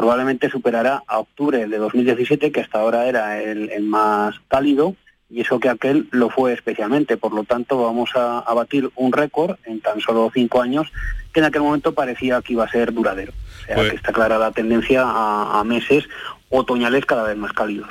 probablemente 0.00 0.48
superará 0.48 1.02
a 1.06 1.18
octubre 1.18 1.66
de 1.66 1.76
2017, 1.76 2.50
que 2.52 2.60
hasta 2.60 2.78
ahora 2.80 3.06
era 3.06 3.42
el, 3.42 3.68
el 3.68 3.82
más 3.82 4.34
cálido, 4.48 4.96
y 5.28 5.42
eso 5.42 5.60
que 5.60 5.68
aquel 5.68 6.08
lo 6.10 6.30
fue 6.30 6.54
especialmente. 6.54 7.18
Por 7.18 7.34
lo 7.34 7.44
tanto, 7.44 7.82
vamos 7.84 8.08
a, 8.14 8.38
a 8.38 8.54
batir 8.54 8.88
un 8.96 9.12
récord 9.12 9.56
en 9.66 9.80
tan 9.80 10.00
solo 10.00 10.30
cinco 10.32 10.62
años 10.62 10.90
que 11.34 11.40
en 11.40 11.46
aquel 11.46 11.60
momento 11.60 11.92
parecía 11.92 12.40
que 12.40 12.54
iba 12.54 12.64
a 12.64 12.70
ser 12.70 12.94
duradero. 12.94 13.32
O 13.32 13.66
sea, 13.66 13.76
Pues- 13.76 13.90
que 13.90 13.96
está 13.96 14.10
clara 14.12 14.38
la 14.38 14.52
tendencia 14.52 15.02
a, 15.04 15.60
a 15.60 15.64
meses 15.64 16.04
otoñales 16.48 17.04
cada 17.04 17.24
vez 17.24 17.36
más 17.36 17.52
cálidos. 17.52 17.90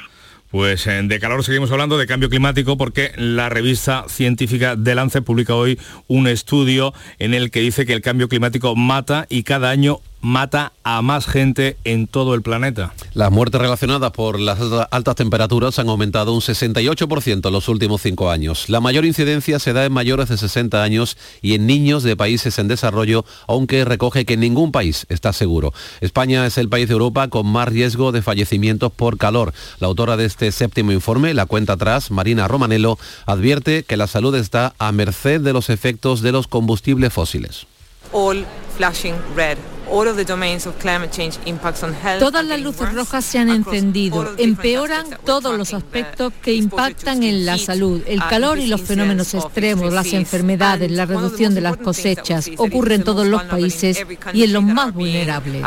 Pues 0.50 0.88
eh, 0.88 1.00
de 1.04 1.20
calor 1.20 1.44
seguimos 1.44 1.72
hablando 1.72 2.00
de 2.00 2.08
cambio 2.08 2.28
climático 2.28 2.76
porque 2.76 3.12
la 3.18 3.50
revista 3.50 4.06
científica 4.08 4.76
de 4.76 4.96
Lancet 4.96 5.24
publica 5.24 5.54
hoy 5.54 5.80
un 6.08 6.26
estudio 6.28 6.92
en 7.20 7.36
el 7.36 7.52
que 7.52 7.60
dice 7.60 7.86
que 7.86 7.94
el 7.94 8.02
cambio 8.02 8.28
climático 8.28 8.76
mata 8.76 9.28
y 9.30 9.44
cada 9.44 9.70
año 9.70 10.00
mata 10.22 10.74
a 10.84 11.02
más 11.02 11.26
gente 11.26 11.78
en 11.84 12.08
todo 12.08 12.34
el 12.36 12.42
planeta. 12.42 12.94
Las 13.14 13.32
muertes 13.32 13.62
relacionadas 13.62 14.12
por 14.12 14.40
las 14.40 14.60
alta- 14.60 14.88
altas 14.92 15.16
temperaturas 15.16 15.80
han 15.80 15.90
aumentado 15.90 16.34
un 16.34 16.42
68% 16.42 17.48
en 17.48 17.54
los 17.54 17.70
últimos 17.70 18.02
cinco 18.02 18.30
años. 18.30 18.70
La 18.70 18.82
mayor 18.82 19.06
incidencia 19.06 19.60
se 19.60 19.74
da 19.74 19.86
en 19.86 19.92
mayores 19.94 20.30
de 20.30 20.38
60 20.38 20.84
años 20.84 21.18
y 21.42 21.54
en 21.56 21.68
niños 21.68 22.04
de 22.04 22.18
países 22.18 22.60
en 22.60 22.68
desarrollo, 22.68 23.24
aunque 23.48 23.86
recoge 23.86 24.26
que 24.26 24.38
ningún 24.38 24.72
país 24.72 25.06
está 25.10 25.32
seguro. 25.34 25.74
España 26.02 26.46
es 26.46 26.58
el 26.58 26.70
país 26.70 26.88
de 26.88 26.94
Europa 26.94 27.28
con 27.30 27.48
más 27.48 27.70
riesgo 27.70 28.12
de 28.12 28.22
fallecimientos 28.22 28.92
por 28.92 29.18
calor. 29.18 29.54
La 29.80 29.88
autora 29.88 30.18
de 30.18 30.26
este 30.26 30.52
séptimo 30.52 30.92
informe, 30.92 31.34
la 31.34 31.46
cuenta 31.46 31.74
atrás, 31.74 32.12
Marina 32.12 32.48
Romanello, 32.48 32.98
advierte 33.26 33.84
que 33.84 33.98
la 33.98 34.08
salud 34.08 34.36
está 34.36 34.74
a 34.80 34.92
merced 34.92 35.42
de 35.42 35.54
los 35.54 35.70
efectos 35.70 36.22
de 36.22 36.32
los 36.32 36.48
combustibles 36.48 37.14
fósiles. 37.14 37.66
all 38.12 38.46
flashing 38.78 39.14
red. 39.36 39.58
All 39.92 40.08
of 40.08 40.16
the 40.16 40.26
domains 40.26 40.68
of 40.68 40.76
climate 40.80 41.12
change 41.12 41.38
impacts 41.46 41.84
on 41.84 41.94
health. 41.94 42.20
Todas 42.20 42.46
las 42.46 42.60
luces 42.62 42.94
rojas 42.94 43.26
se 43.26 43.40
han 43.40 43.50
encendido, 43.50 44.36
empeoran 44.38 45.06
todos 45.26 45.58
los 45.58 45.74
aspectos 45.74 46.32
que 46.42 46.54
impactan 46.54 47.24
en 47.24 47.46
la 47.46 47.58
salud, 47.58 48.02
el 48.08 48.20
calor 48.20 48.60
y 48.60 48.68
los 48.68 48.82
fenómenos 48.82 49.34
extremos, 49.34 49.92
las 49.92 50.14
enfermedades, 50.14 50.92
la 50.92 51.06
reducción 51.06 51.56
de 51.56 51.62
las 51.62 51.78
cosechas, 51.78 52.50
ocurre 52.58 52.96
en 52.96 53.04
todos 53.04 53.26
los 53.26 53.44
países 53.44 54.06
y 54.34 54.44
en 54.44 54.54
los 54.54 54.64
más 54.64 54.94
vulnerables. 54.94 55.64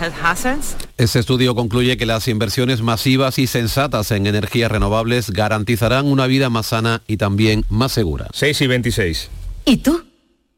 health 0.00 0.14
hazards. 0.22 0.76
Este 0.96 1.18
estudio 1.18 1.54
concluye 1.54 1.96
que 1.96 2.06
las 2.06 2.28
inversiones 2.28 2.82
masivas 2.82 3.38
y 3.38 3.46
sensatas 3.46 4.10
en 4.10 4.26
energías 4.26 4.70
renovables 4.70 5.30
garantizarán 5.30 6.06
una 6.06 6.26
vida 6.26 6.50
más 6.50 6.66
sana 6.66 7.02
y 7.06 7.16
también 7.16 7.64
más 7.68 7.92
segura. 7.92 8.28
6 8.32 8.60
y 8.60 8.66
26. 8.66 9.30
¿Y 9.66 9.76
tú? 9.78 10.02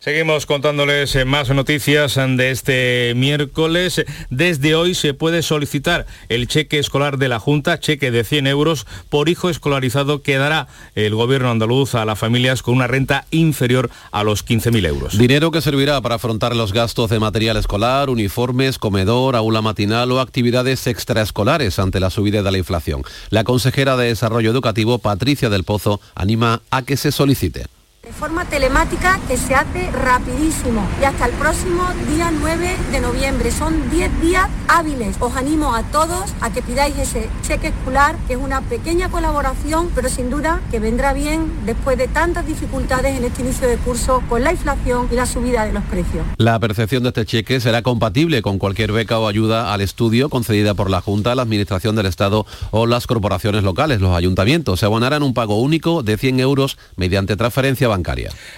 Seguimos 0.00 0.46
contándoles 0.46 1.16
eh, 1.16 1.24
más 1.24 1.50
noticias 1.50 2.16
eh, 2.16 2.26
de 2.28 2.52
este 2.52 3.14
miércoles. 3.16 4.04
Desde 4.30 4.76
hoy 4.76 4.94
se 4.94 5.12
puede 5.12 5.42
solicitar 5.42 6.06
el 6.28 6.46
cheque 6.46 6.78
escolar 6.78 7.18
de 7.18 7.28
la 7.28 7.40
Junta, 7.40 7.80
cheque 7.80 8.12
de 8.12 8.22
100 8.22 8.46
euros 8.46 8.86
por 9.08 9.28
hijo 9.28 9.50
escolarizado 9.50 10.22
que 10.22 10.36
dará 10.36 10.68
el 10.94 11.16
gobierno 11.16 11.50
andaluz 11.50 11.96
a 11.96 12.04
las 12.04 12.16
familias 12.16 12.62
con 12.62 12.76
una 12.76 12.86
renta 12.86 13.26
inferior 13.32 13.90
a 14.12 14.22
los 14.22 14.46
15.000 14.46 14.86
euros. 14.86 15.18
Dinero 15.18 15.50
que 15.50 15.60
servirá 15.60 16.00
para 16.00 16.14
afrontar 16.14 16.54
los 16.54 16.72
gastos 16.72 17.10
de 17.10 17.18
material 17.18 17.56
escolar, 17.56 18.08
uniformes, 18.08 18.78
comedor, 18.78 19.34
aula 19.34 19.62
matinal 19.62 20.12
o 20.12 20.20
actividades 20.20 20.86
extraescolares 20.86 21.80
ante 21.80 21.98
la 21.98 22.10
subida 22.10 22.44
de 22.44 22.52
la 22.52 22.58
inflación. 22.58 23.02
La 23.30 23.42
consejera 23.42 23.96
de 23.96 24.06
Desarrollo 24.06 24.52
Educativo, 24.52 25.00
Patricia 25.00 25.50
del 25.50 25.64
Pozo, 25.64 26.00
anima 26.14 26.62
a 26.70 26.82
que 26.82 26.96
se 26.96 27.10
solicite. 27.10 27.66
De 28.08 28.14
forma 28.14 28.46
telemática 28.46 29.20
que 29.28 29.36
se 29.36 29.54
hace 29.54 29.90
rapidísimo 29.90 30.80
y 30.98 31.04
hasta 31.04 31.26
el 31.26 31.32
próximo 31.32 31.82
día 32.10 32.32
9 32.32 32.76
de 32.90 33.00
noviembre. 33.00 33.50
Son 33.50 33.90
10 33.90 34.22
días 34.22 34.48
hábiles. 34.66 35.16
Os 35.20 35.36
animo 35.36 35.74
a 35.74 35.82
todos 35.82 36.32
a 36.40 36.50
que 36.50 36.62
pidáis 36.62 36.96
ese 36.96 37.28
cheque 37.42 37.66
escolar, 37.66 38.16
que 38.26 38.32
es 38.32 38.38
una 38.38 38.62
pequeña 38.62 39.10
colaboración, 39.10 39.90
pero 39.94 40.08
sin 40.08 40.30
duda 40.30 40.62
que 40.70 40.80
vendrá 40.80 41.12
bien 41.12 41.52
después 41.66 41.98
de 41.98 42.08
tantas 42.08 42.46
dificultades 42.46 43.14
en 43.14 43.24
este 43.24 43.42
inicio 43.42 43.68
de 43.68 43.76
curso 43.76 44.22
con 44.26 44.42
la 44.42 44.52
inflación 44.52 45.06
y 45.12 45.14
la 45.14 45.26
subida 45.26 45.66
de 45.66 45.74
los 45.74 45.84
precios. 45.84 46.24
La 46.38 46.58
percepción 46.58 47.02
de 47.02 47.10
este 47.10 47.26
cheque 47.26 47.60
será 47.60 47.82
compatible 47.82 48.40
con 48.40 48.56
cualquier 48.56 48.90
beca 48.90 49.18
o 49.18 49.28
ayuda 49.28 49.74
al 49.74 49.82
estudio 49.82 50.30
concedida 50.30 50.72
por 50.72 50.88
la 50.88 51.02
Junta, 51.02 51.34
la 51.34 51.42
Administración 51.42 51.94
del 51.94 52.06
Estado 52.06 52.46
o 52.70 52.86
las 52.86 53.06
corporaciones 53.06 53.64
locales, 53.64 54.00
los 54.00 54.16
ayuntamientos. 54.16 54.80
Se 54.80 54.86
abonarán 54.86 55.22
un 55.22 55.34
pago 55.34 55.60
único 55.60 56.02
de 56.02 56.16
100 56.16 56.40
euros 56.40 56.78
mediante 56.96 57.36
transferencia 57.36 57.86
bancaria. 57.86 57.97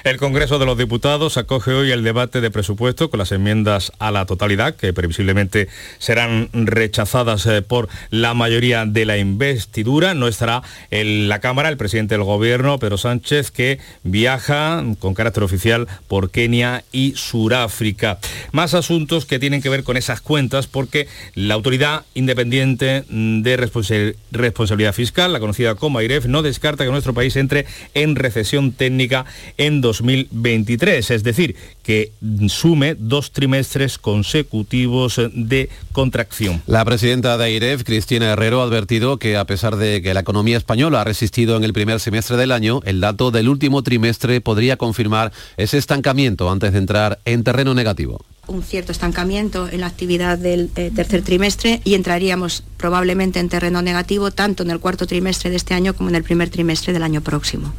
El 0.04 0.16
Congreso 0.16 0.58
de 0.58 0.66
los 0.66 0.78
Diputados 0.78 1.36
acoge 1.36 1.72
hoy 1.72 1.90
el 1.90 2.04
debate 2.04 2.40
de 2.40 2.50
presupuesto 2.50 3.10
con 3.10 3.18
las 3.18 3.32
enmiendas 3.32 3.92
a 3.98 4.10
la 4.10 4.26
totalidad 4.26 4.74
que 4.76 4.92
previsiblemente 4.92 5.68
serán 5.98 6.48
rechazadas 6.52 7.46
eh, 7.46 7.62
por 7.62 7.88
la 8.10 8.34
mayoría 8.34 8.84
de 8.86 9.04
la 9.04 9.18
investidura. 9.18 10.14
No 10.14 10.28
estará 10.28 10.62
en 10.90 11.28
la 11.28 11.40
Cámara 11.40 11.68
el 11.68 11.76
presidente 11.76 12.14
del 12.14 12.24
Gobierno, 12.24 12.78
Pedro 12.78 12.98
Sánchez, 12.98 13.50
que 13.50 13.78
viaja 14.02 14.82
con 14.98 15.14
carácter 15.14 15.42
oficial 15.42 15.86
por 16.08 16.30
Kenia 16.30 16.84
y 16.92 17.14
Suráfrica. 17.16 18.18
Más 18.52 18.74
asuntos 18.74 19.26
que 19.26 19.38
tienen 19.38 19.62
que 19.62 19.68
ver 19.68 19.84
con 19.84 19.96
esas 19.96 20.20
cuentas 20.20 20.66
porque 20.66 21.08
la 21.34 21.54
Autoridad 21.54 22.04
Independiente 22.14 23.04
de 23.08 23.56
Responsa- 23.56 24.14
Responsabilidad 24.30 24.92
Fiscal, 24.94 25.32
la 25.32 25.40
conocida 25.40 25.74
como 25.74 25.98
AIREF, 25.98 26.26
no 26.26 26.42
descarta 26.42 26.84
que 26.84 26.90
nuestro 26.90 27.14
país 27.14 27.36
entre 27.36 27.66
en 27.94 28.16
recesión 28.16 28.72
técnica 28.72 29.24
en 29.56 29.80
2023, 29.80 31.10
es 31.10 31.22
decir, 31.22 31.56
que 31.82 32.12
sume 32.48 32.94
dos 32.94 33.32
trimestres 33.32 33.98
consecutivos 33.98 35.20
de 35.34 35.68
contracción. 35.92 36.62
La 36.66 36.84
presidenta 36.84 37.36
de 37.36 37.44
AIREF, 37.44 37.84
Cristina 37.84 38.32
Herrero, 38.32 38.60
ha 38.60 38.64
advertido 38.64 39.18
que 39.18 39.36
a 39.36 39.44
pesar 39.44 39.76
de 39.76 40.02
que 40.02 40.14
la 40.14 40.20
economía 40.20 40.56
española 40.56 41.00
ha 41.00 41.04
resistido 41.04 41.56
en 41.56 41.64
el 41.64 41.72
primer 41.72 42.00
semestre 42.00 42.36
del 42.36 42.52
año, 42.52 42.80
el 42.84 43.00
dato 43.00 43.30
del 43.30 43.48
último 43.48 43.82
trimestre 43.82 44.40
podría 44.40 44.76
confirmar 44.76 45.32
ese 45.56 45.78
estancamiento 45.78 46.50
antes 46.50 46.72
de 46.72 46.78
entrar 46.78 47.18
en 47.24 47.44
terreno 47.44 47.74
negativo. 47.74 48.20
un 48.46 48.62
cierto 48.64 48.90
estancamiento 48.90 49.68
en 49.68 49.80
la 49.80 49.86
actividad 49.86 50.36
del 50.36 50.70
eh, 50.74 50.90
tercer 50.94 51.22
trimestre 51.22 51.80
y 51.84 51.94
entraríamos 51.94 52.64
probablemente 52.78 53.38
en 53.38 53.48
terreno 53.48 53.80
negativo 53.80 54.32
tanto 54.32 54.64
en 54.64 54.70
el 54.70 54.80
cuarto 54.80 55.06
trimestre 55.06 55.50
de 55.50 55.56
este 55.56 55.74
año 55.74 55.94
como 55.94 56.08
en 56.08 56.16
el 56.16 56.24
primer 56.24 56.50
trimestre 56.50 56.92
del 56.92 57.04
año 57.04 57.20
próximo. 57.20 57.72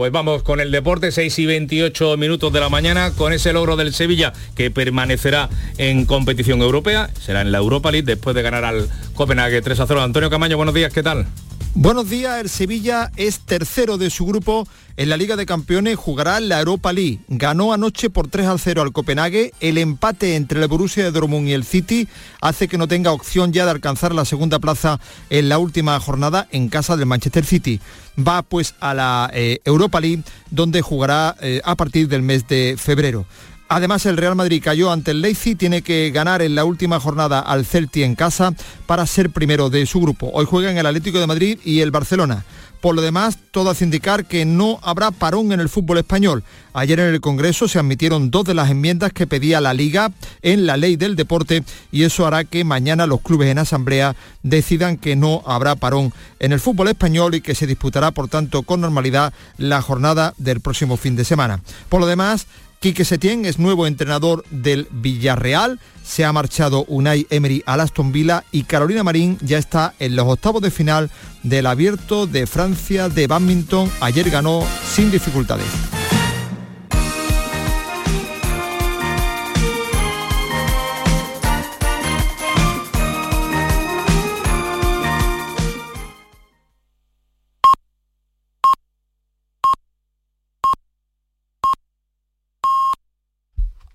Pues 0.00 0.12
vamos 0.12 0.42
con 0.42 0.60
el 0.60 0.70
deporte, 0.70 1.12
6 1.12 1.38
y 1.40 1.44
28 1.44 2.16
minutos 2.16 2.50
de 2.54 2.58
la 2.58 2.70
mañana, 2.70 3.10
con 3.10 3.34
ese 3.34 3.52
logro 3.52 3.76
del 3.76 3.92
Sevilla 3.92 4.32
que 4.54 4.70
permanecerá 4.70 5.50
en 5.76 6.06
competición 6.06 6.62
europea, 6.62 7.10
será 7.20 7.42
en 7.42 7.52
la 7.52 7.58
Europa 7.58 7.90
League 7.90 8.06
después 8.06 8.34
de 8.34 8.40
ganar 8.40 8.64
al 8.64 8.88
Copenhague 9.12 9.60
3 9.60 9.78
a 9.78 9.86
0. 9.86 10.00
Antonio 10.00 10.30
Camaño, 10.30 10.56
buenos 10.56 10.74
días, 10.74 10.90
¿qué 10.90 11.02
tal? 11.02 11.26
Buenos 11.74 12.10
días, 12.10 12.40
el 12.40 12.48
Sevilla 12.48 13.12
es 13.16 13.38
tercero 13.40 13.96
de 13.96 14.10
su 14.10 14.26
grupo 14.26 14.66
en 14.96 15.08
la 15.08 15.16
Liga 15.16 15.36
de 15.36 15.46
Campeones, 15.46 15.96
jugará 15.96 16.40
la 16.40 16.58
Europa 16.58 16.92
League. 16.92 17.20
Ganó 17.28 17.72
anoche 17.72 18.10
por 18.10 18.26
3 18.26 18.48
al 18.48 18.58
0 18.58 18.82
al 18.82 18.92
Copenhague. 18.92 19.54
El 19.60 19.78
empate 19.78 20.34
entre 20.34 20.60
el 20.60 20.68
Borussia 20.68 21.04
de 21.04 21.12
Dortmund 21.12 21.48
y 21.48 21.52
el 21.52 21.64
City 21.64 22.08
hace 22.40 22.66
que 22.66 22.76
no 22.76 22.88
tenga 22.88 23.12
opción 23.12 23.52
ya 23.52 23.64
de 23.64 23.70
alcanzar 23.70 24.12
la 24.14 24.24
segunda 24.24 24.58
plaza 24.58 24.98
en 25.30 25.48
la 25.48 25.58
última 25.58 25.98
jornada 26.00 26.48
en 26.50 26.68
casa 26.68 26.96
del 26.96 27.06
Manchester 27.06 27.46
City. 27.46 27.80
Va 28.18 28.42
pues 28.42 28.74
a 28.80 28.92
la 28.92 29.30
eh, 29.32 29.60
Europa 29.64 30.00
League 30.00 30.24
donde 30.50 30.82
jugará 30.82 31.36
eh, 31.40 31.62
a 31.64 31.76
partir 31.76 32.08
del 32.08 32.22
mes 32.22 32.46
de 32.48 32.74
febrero. 32.76 33.26
Además, 33.72 34.04
el 34.04 34.16
Real 34.16 34.34
Madrid 34.34 34.60
cayó 34.64 34.90
ante 34.90 35.12
el 35.12 35.22
Leipzig, 35.22 35.56
tiene 35.56 35.82
que 35.82 36.10
ganar 36.10 36.42
en 36.42 36.56
la 36.56 36.64
última 36.64 36.98
jornada 36.98 37.38
al 37.38 37.64
Celti 37.64 38.02
en 38.02 38.16
casa 38.16 38.52
para 38.84 39.06
ser 39.06 39.30
primero 39.30 39.70
de 39.70 39.86
su 39.86 40.00
grupo. 40.00 40.28
Hoy 40.34 40.44
juegan 40.44 40.76
el 40.76 40.86
Atlético 40.86 41.20
de 41.20 41.28
Madrid 41.28 41.56
y 41.64 41.78
el 41.78 41.92
Barcelona. 41.92 42.44
Por 42.80 42.96
lo 42.96 43.02
demás, 43.02 43.38
todo 43.52 43.70
hace 43.70 43.84
indicar 43.84 44.24
que 44.24 44.44
no 44.44 44.80
habrá 44.82 45.12
parón 45.12 45.52
en 45.52 45.60
el 45.60 45.68
fútbol 45.68 45.98
español. 45.98 46.42
Ayer 46.72 46.98
en 46.98 47.14
el 47.14 47.20
Congreso 47.20 47.68
se 47.68 47.78
admitieron 47.78 48.32
dos 48.32 48.44
de 48.44 48.54
las 48.54 48.70
enmiendas 48.70 49.12
que 49.12 49.28
pedía 49.28 49.60
la 49.60 49.72
Liga 49.72 50.10
en 50.42 50.66
la 50.66 50.76
ley 50.76 50.96
del 50.96 51.14
deporte 51.14 51.62
y 51.92 52.02
eso 52.02 52.26
hará 52.26 52.42
que 52.42 52.64
mañana 52.64 53.06
los 53.06 53.20
clubes 53.20 53.50
en 53.50 53.58
asamblea 53.58 54.16
decidan 54.42 54.96
que 54.96 55.14
no 55.14 55.44
habrá 55.46 55.76
parón 55.76 56.12
en 56.40 56.50
el 56.50 56.58
fútbol 56.58 56.88
español 56.88 57.36
y 57.36 57.40
que 57.40 57.54
se 57.54 57.68
disputará, 57.68 58.10
por 58.10 58.26
tanto, 58.26 58.62
con 58.62 58.80
normalidad 58.80 59.32
la 59.58 59.80
jornada 59.80 60.34
del 60.38 60.60
próximo 60.60 60.96
fin 60.96 61.14
de 61.14 61.24
semana. 61.24 61.60
Por 61.88 62.00
lo 62.00 62.08
demás, 62.08 62.48
Quique 62.80 63.04
Setién 63.04 63.44
es 63.44 63.58
nuevo 63.58 63.86
entrenador 63.86 64.42
del 64.48 64.88
Villarreal, 64.90 65.78
se 66.02 66.24
ha 66.24 66.32
marchado 66.32 66.86
Unai 66.88 67.26
Emery 67.28 67.62
al 67.66 67.80
Aston 67.80 68.10
Villa 68.10 68.44
y 68.52 68.62
Carolina 68.62 69.04
Marín 69.04 69.36
ya 69.42 69.58
está 69.58 69.92
en 69.98 70.16
los 70.16 70.26
octavos 70.26 70.62
de 70.62 70.70
final 70.70 71.10
del 71.42 71.66
abierto 71.66 72.26
de 72.26 72.46
Francia 72.46 73.10
de 73.10 73.26
badminton. 73.26 73.90
Ayer 74.00 74.30
ganó 74.30 74.64
sin 74.94 75.10
dificultades. 75.10 75.99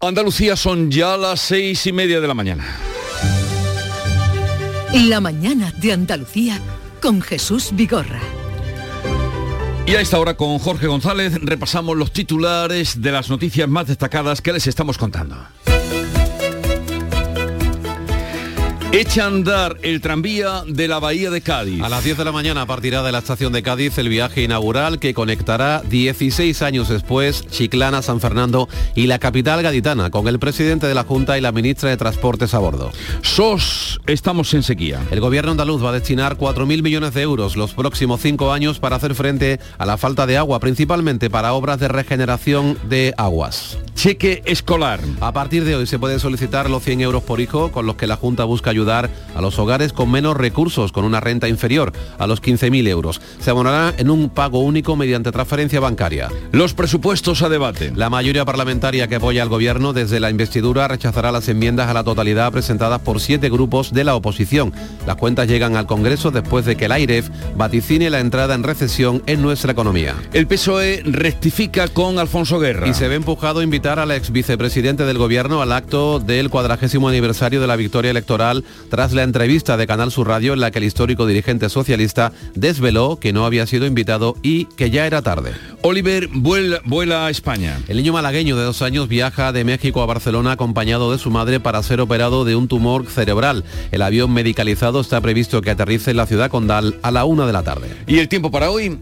Andalucía 0.08 0.56
son 0.56 0.91
ya 0.91 1.18
las 1.18 1.41
seis 1.41 1.86
y 1.88 1.91
media 1.91 2.22
de 2.22 2.28
la 2.28 2.34
mañana. 2.34 2.65
La 4.94 5.20
mañana 5.20 5.74
de 5.78 5.94
Andalucía 5.94 6.60
con 7.02 7.22
Jesús 7.22 7.70
Vigorra. 7.74 8.22
Y 9.86 9.96
a 9.96 10.02
esta 10.02 10.18
hora 10.20 10.36
con 10.36 10.58
Jorge 10.58 10.88
González 10.88 11.34
repasamos 11.41 11.96
los 11.96 12.12
titulares 12.12 13.02
de 13.02 13.12
las 13.12 13.30
noticias 13.30 13.70
más 13.70 13.88
destacadas 13.88 14.41
que 14.41 14.54
les 14.54 14.65
estamos 14.68 14.98
contando. 14.98 15.38
Echa 18.91 19.24
a 19.24 19.28
andar 19.28 19.78
el 19.82 20.00
tranvía 20.00 20.63
de 20.65 20.88
la 20.88 21.00
Bahía 21.00 21.30
de 21.30 21.41
Cádiz. 21.41 21.82
A 21.84 21.89
las 21.89 22.04
10 22.04 22.17
de 22.17 22.26
la 22.26 22.32
mañana 22.32 22.65
partirá 22.65 23.04
de 23.04 23.12
la 23.12 23.17
estación 23.17 23.52
de 23.52 23.62
Cádiz 23.62 23.98
el 23.98 24.08
viaje 24.08 24.43
inaugural 24.43 25.00
que 25.00 25.13
conectará 25.13 25.82
16 25.82 26.62
años 26.62 26.88
después 26.88 27.45
Chiclana, 27.48 28.02
San 28.02 28.21
Fernando 28.21 28.69
y 28.95 29.08
la 29.08 29.19
capital 29.19 29.62
gaditana 29.63 30.12
con 30.12 30.30
el 30.30 30.39
presidente 30.39 30.88
de 30.88 30.95
la 30.95 31.04
Junta 31.04 31.38
y 31.38 31.41
la 31.41 31.52
ministra 31.52 31.89
de 31.89 31.98
Transportes 31.98 32.54
a 32.54 32.60
bordo. 32.60 32.91
SOS, 33.21 34.00
estamos 34.08 34.54
en 34.54 34.63
sequía. 34.63 35.02
El 35.12 35.19
gobierno 35.19 35.52
andaluz 35.52 35.84
va 35.84 35.89
a 35.89 35.93
destinar 35.93 36.38
4.000 36.38 36.82
millones 36.82 37.13
de 37.13 37.21
euros 37.21 37.58
los 37.58 37.74
próximos 37.74 38.21
cinco 38.21 38.54
años 38.54 38.80
para 38.80 38.95
hacer 38.95 39.13
frente 39.13 39.60
a 39.78 39.86
la 39.86 39.98
falta 39.98 40.26
de 40.26 40.38
agua, 40.38 40.60
principalmente 40.60 41.30
para 41.30 41.54
obras 41.54 41.80
de 41.80 41.89
regeneración 41.89 42.78
de 42.88 43.13
aguas. 43.17 43.78
Cheque 43.95 44.43
escolar. 44.45 45.00
A 45.21 45.32
partir 45.32 45.63
de 45.63 45.76
hoy 45.76 45.88
se 45.88 45.98
pueden 45.98 46.19
solicitar 46.19 46.69
los 46.69 46.84
100 46.84 47.02
euros 47.02 47.24
por 47.24 47.39
hijo 47.39 47.71
con 47.71 47.86
los 47.86 47.95
que 47.95 48.08
la 48.08 48.17
Junta 48.17 48.43
busca 48.43 48.71
ayudar 48.76 49.10
a 49.36 49.42
los 49.42 49.58
hogares 49.58 49.94
con 49.94 50.12
menos 50.12 50.36
recursos, 50.36 50.92
con 50.92 51.06
una 51.06 51.22
renta 51.22 51.48
inferior 51.48 51.94
a 52.18 52.28
los 52.28 52.42
15.000 52.42 52.88
euros. 52.88 53.22
Se 53.40 53.50
abonará 53.50 53.94
en 53.98 54.10
un 54.10 54.30
pago 54.30 54.60
único 54.60 54.96
mediante 54.96 55.32
transferencia 55.32 55.80
bancaria. 55.80 56.30
Los 56.52 56.74
presupuestos 56.74 57.42
a 57.42 57.50
debate. 57.50 57.94
La 57.96 58.10
mayoría 58.10 58.44
parlamentaria 58.44 59.08
que 59.08 59.16
apoya 59.16 59.42
al 59.42 59.50
gobierno 59.50 59.94
desde 59.94 60.20
la 60.20 60.30
investidura 60.30 60.88
rechazará 60.88 61.32
las 61.32 61.48
enmiendas 61.48 61.90
a 61.90 61.94
la 61.94 62.04
totalidad 62.04 62.52
presentadas 62.52 63.00
por 63.02 63.22
siete 63.22 63.50
grupos 63.50 63.94
de 63.94 64.04
la 64.04 64.16
oposición. 64.16 64.74
Las 65.08 65.16
cuentas 65.16 65.48
llegan 65.48 65.78
al 65.78 65.86
Congreso 65.86 66.32
después 66.32 66.66
de 66.66 66.76
que 66.76 66.86
el 66.86 66.92
AIREF 66.92 67.30
vaticine 67.56 68.10
la 68.10 68.20
entrada 68.20 68.56
en 68.56 68.64
recesión 68.64 69.24
en 69.26 69.42
nuestra 69.42 69.72
economía. 69.72 70.16
El 70.34 70.48
PSOE 70.48 71.02
rectifica 71.06 71.88
con 71.88 72.20
Alfonso 72.20 72.60
Guerra. 72.60 72.88
Y 72.88 72.94
se 72.94 73.08
ve 73.08 73.16
empujado 73.16 73.62
a 73.62 73.64
invitar 73.64 74.00
al 74.00 74.12
ex 74.12 74.32
vicepresidente 74.32 75.06
del 75.06 75.18
gobierno 75.18 75.62
al 75.62 75.72
acto 75.72 76.20
del 76.20 76.50
cuadragésimo 76.50 77.08
aniversario 77.08 77.62
de 77.62 77.68
la 77.68 77.76
victoria 77.76 78.12
electoral 78.12 78.64
tras 78.89 79.13
la 79.13 79.23
entrevista 79.23 79.78
de 79.78 79.88
Canal 79.88 80.12
Sur 80.12 80.28
Radio 80.28 80.54
en 80.54 80.60
la 80.60 80.71
que 80.71 80.80
el 80.80 80.86
histórico 80.86 81.25
dirigente 81.25 81.69
socialista 81.69 82.32
desveló 82.54 83.17
que 83.19 83.34
no 83.34 83.45
había 83.45 83.67
sido 83.67 83.86
invitado 83.86 84.36
y 84.41 84.65
que 84.65 84.89
ya 84.89 85.06
era 85.06 85.21
tarde. 85.21 85.54
Oliver 85.82 86.30
vuela, 86.32 86.80
vuela 86.86 87.25
a 87.25 87.30
España. 87.30 87.80
El 87.88 87.97
niño 87.97 88.13
malagueño 88.13 88.56
de 88.58 88.63
dos 88.63 88.82
años 88.82 89.08
viaja 89.08 89.51
de 89.51 89.63
México 89.63 90.01
a 90.01 90.06
Barcelona 90.06 90.54
acompañado 90.54 91.12
de 91.12 91.17
su 91.17 91.30
madre 91.30 91.60
para 91.60 91.84
ser 91.84 92.01
operado 92.01 92.45
de 92.45 92.56
un 92.56 92.67
tumor 92.67 93.08
cerebral. 93.08 93.63
El 93.91 94.01
avión 94.01 94.32
medicalizado 94.34 95.01
está 95.01 95.21
previsto 95.21 95.62
que 95.62 95.71
aterrice 95.71 96.12
en 96.12 96.17
la 96.17 96.25
ciudad 96.25 96.49
condal 96.49 96.99
a 97.01 97.12
la 97.12 97.25
una 97.25 97.45
de 97.45 97.54
la 97.54 97.63
tarde. 97.63 97.88
¿Y 98.08 98.19
el 98.19 98.28
tiempo 98.28 98.51
para 98.51 98.71
hoy? 98.71 98.97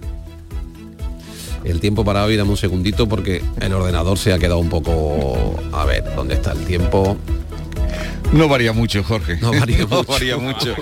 El 1.63 1.80
tiempo 1.80 2.04
para 2.04 2.26
hoy, 2.26 2.36
dame 2.36 2.52
un 2.52 2.58
segundito 2.58 3.08
porque 3.08 3.41
el 3.62 3.73
ordenador 3.73 4.17
se 4.17 4.34
ha 4.34 4.39
quedado 4.39 4.60
un 4.60 4.69
poco... 4.69 5.56
A 5.71 5.86
ver, 5.86 6.04
¿dónde 6.15 6.36
está 6.36 6.52
el 6.52 6.65
tiempo? 6.65 7.17
No 8.34 8.48
varía 8.48 8.74
mucho, 8.74 9.04
Jorge. 9.04 9.38
No 9.41 9.52
varía 9.52 9.78
no 9.89 9.98
mucho. 9.98 10.04
varía 10.08 10.38
mucho. 10.38 10.76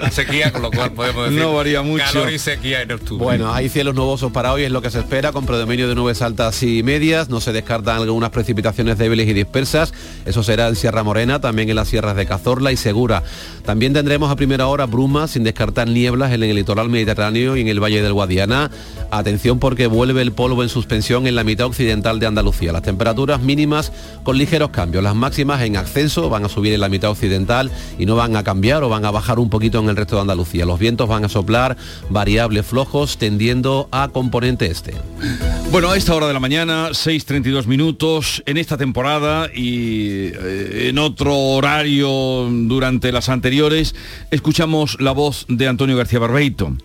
la 0.00 0.10
sequía, 0.10 0.50
con 0.52 0.62
lo 0.62 0.70
cual 0.70 0.92
podemos 0.92 1.24
decir 1.26 1.38
No 1.40 1.52
varía 1.54 1.82
mucho. 1.82 2.04
calor 2.04 2.32
y 2.32 2.38
sequía 2.38 2.82
en 2.82 2.92
octubre. 2.92 3.22
Bueno, 3.24 3.52
hay 3.52 3.68
cielos 3.68 3.94
nubosos 3.94 4.32
para 4.32 4.52
hoy, 4.52 4.64
es 4.64 4.70
lo 4.70 4.80
que 4.82 4.90
se 4.90 4.98
espera, 5.00 5.32
con 5.32 5.44
predominio 5.46 5.88
de 5.88 5.94
nubes 5.94 6.22
altas 6.22 6.62
y 6.62 6.82
medias. 6.82 7.28
No 7.28 7.40
se 7.40 7.52
descartan 7.52 7.96
algunas 8.00 8.30
precipitaciones 8.30 8.98
débiles 8.98 9.28
y 9.28 9.32
dispersas. 9.34 9.92
Eso 10.24 10.42
será 10.42 10.68
en 10.68 10.76
Sierra 10.76 11.02
Morena, 11.02 11.40
también 11.40 11.68
en 11.68 11.76
las 11.76 11.88
sierras 11.88 12.16
de 12.16 12.26
Cazorla 12.26 12.72
y 12.72 12.76
Segura. 12.76 13.22
También 13.64 13.92
tendremos 13.92 14.30
a 14.30 14.36
primera 14.36 14.66
hora 14.68 14.86
brumas, 14.86 15.32
sin 15.32 15.44
descartar 15.44 15.86
nieblas 15.88 16.32
en 16.32 16.42
el 16.42 16.54
litoral 16.56 16.88
mediterráneo 16.88 17.56
y 17.56 17.60
en 17.60 17.68
el 17.68 17.80
Valle 17.82 18.02
del 18.02 18.12
Guadiana. 18.14 18.70
Atención 19.10 19.58
porque 19.58 19.86
vuelve 19.86 20.22
el 20.22 20.32
polvo 20.32 20.62
en 20.62 20.68
suspensión 20.68 21.26
en 21.26 21.34
la 21.34 21.44
mitad 21.44 21.66
occidental 21.66 22.18
de 22.18 22.26
Andalucía. 22.26 22.72
Las 22.72 22.82
temperaturas 22.82 23.40
mínimas 23.42 23.92
con 24.22 24.38
ligeros 24.38 24.70
cambios. 24.70 25.04
Las 25.04 25.14
máximas 25.14 25.60
en 25.62 25.76
ascenso 25.76 26.21
van 26.28 26.44
a 26.44 26.48
subir 26.48 26.72
en 26.72 26.80
la 26.80 26.88
mitad 26.88 27.10
occidental 27.10 27.70
y 27.98 28.06
no 28.06 28.16
van 28.16 28.36
a 28.36 28.44
cambiar 28.44 28.82
o 28.84 28.88
van 28.88 29.04
a 29.04 29.10
bajar 29.10 29.38
un 29.38 29.50
poquito 29.50 29.78
en 29.80 29.88
el 29.88 29.96
resto 29.96 30.16
de 30.16 30.22
Andalucía. 30.22 30.66
Los 30.66 30.78
vientos 30.78 31.08
van 31.08 31.24
a 31.24 31.28
soplar 31.28 31.76
variables 32.10 32.66
flojos 32.66 33.16
tendiendo 33.18 33.88
a 33.90 34.08
componente 34.08 34.66
este. 34.66 34.94
Bueno, 35.70 35.90
a 35.90 35.96
esta 35.96 36.14
hora 36.14 36.26
de 36.26 36.34
la 36.34 36.40
mañana, 36.40 36.90
6.32 36.90 37.66
minutos, 37.66 38.42
en 38.46 38.56
esta 38.56 38.76
temporada 38.76 39.48
y 39.54 40.26
eh, 40.34 40.88
en 40.88 40.98
otro 40.98 41.36
horario 41.36 42.48
durante 42.50 43.12
las 43.12 43.28
anteriores, 43.28 43.94
escuchamos 44.30 45.00
la 45.00 45.12
voz 45.12 45.46
de 45.48 45.68
Antonio 45.68 45.96
García 45.96 46.18
Barbeito. 46.18 46.76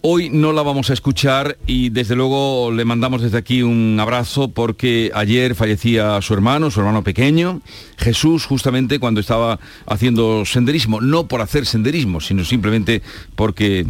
Hoy 0.00 0.30
no 0.30 0.52
la 0.52 0.62
vamos 0.62 0.90
a 0.90 0.92
escuchar 0.92 1.58
y 1.66 1.90
desde 1.90 2.14
luego 2.14 2.70
le 2.70 2.84
mandamos 2.84 3.20
desde 3.20 3.36
aquí 3.36 3.62
un 3.62 3.98
abrazo 3.98 4.46
porque 4.46 5.10
ayer 5.12 5.56
fallecía 5.56 6.22
su 6.22 6.34
hermano, 6.34 6.70
su 6.70 6.78
hermano 6.78 7.02
pequeño, 7.02 7.62
Jesús, 7.96 8.46
justamente 8.46 9.00
cuando 9.00 9.20
estaba 9.20 9.58
haciendo 9.86 10.44
senderismo, 10.44 11.00
no 11.00 11.26
por 11.26 11.40
hacer 11.40 11.66
senderismo, 11.66 12.20
sino 12.20 12.44
simplemente 12.44 13.02
porque 13.34 13.88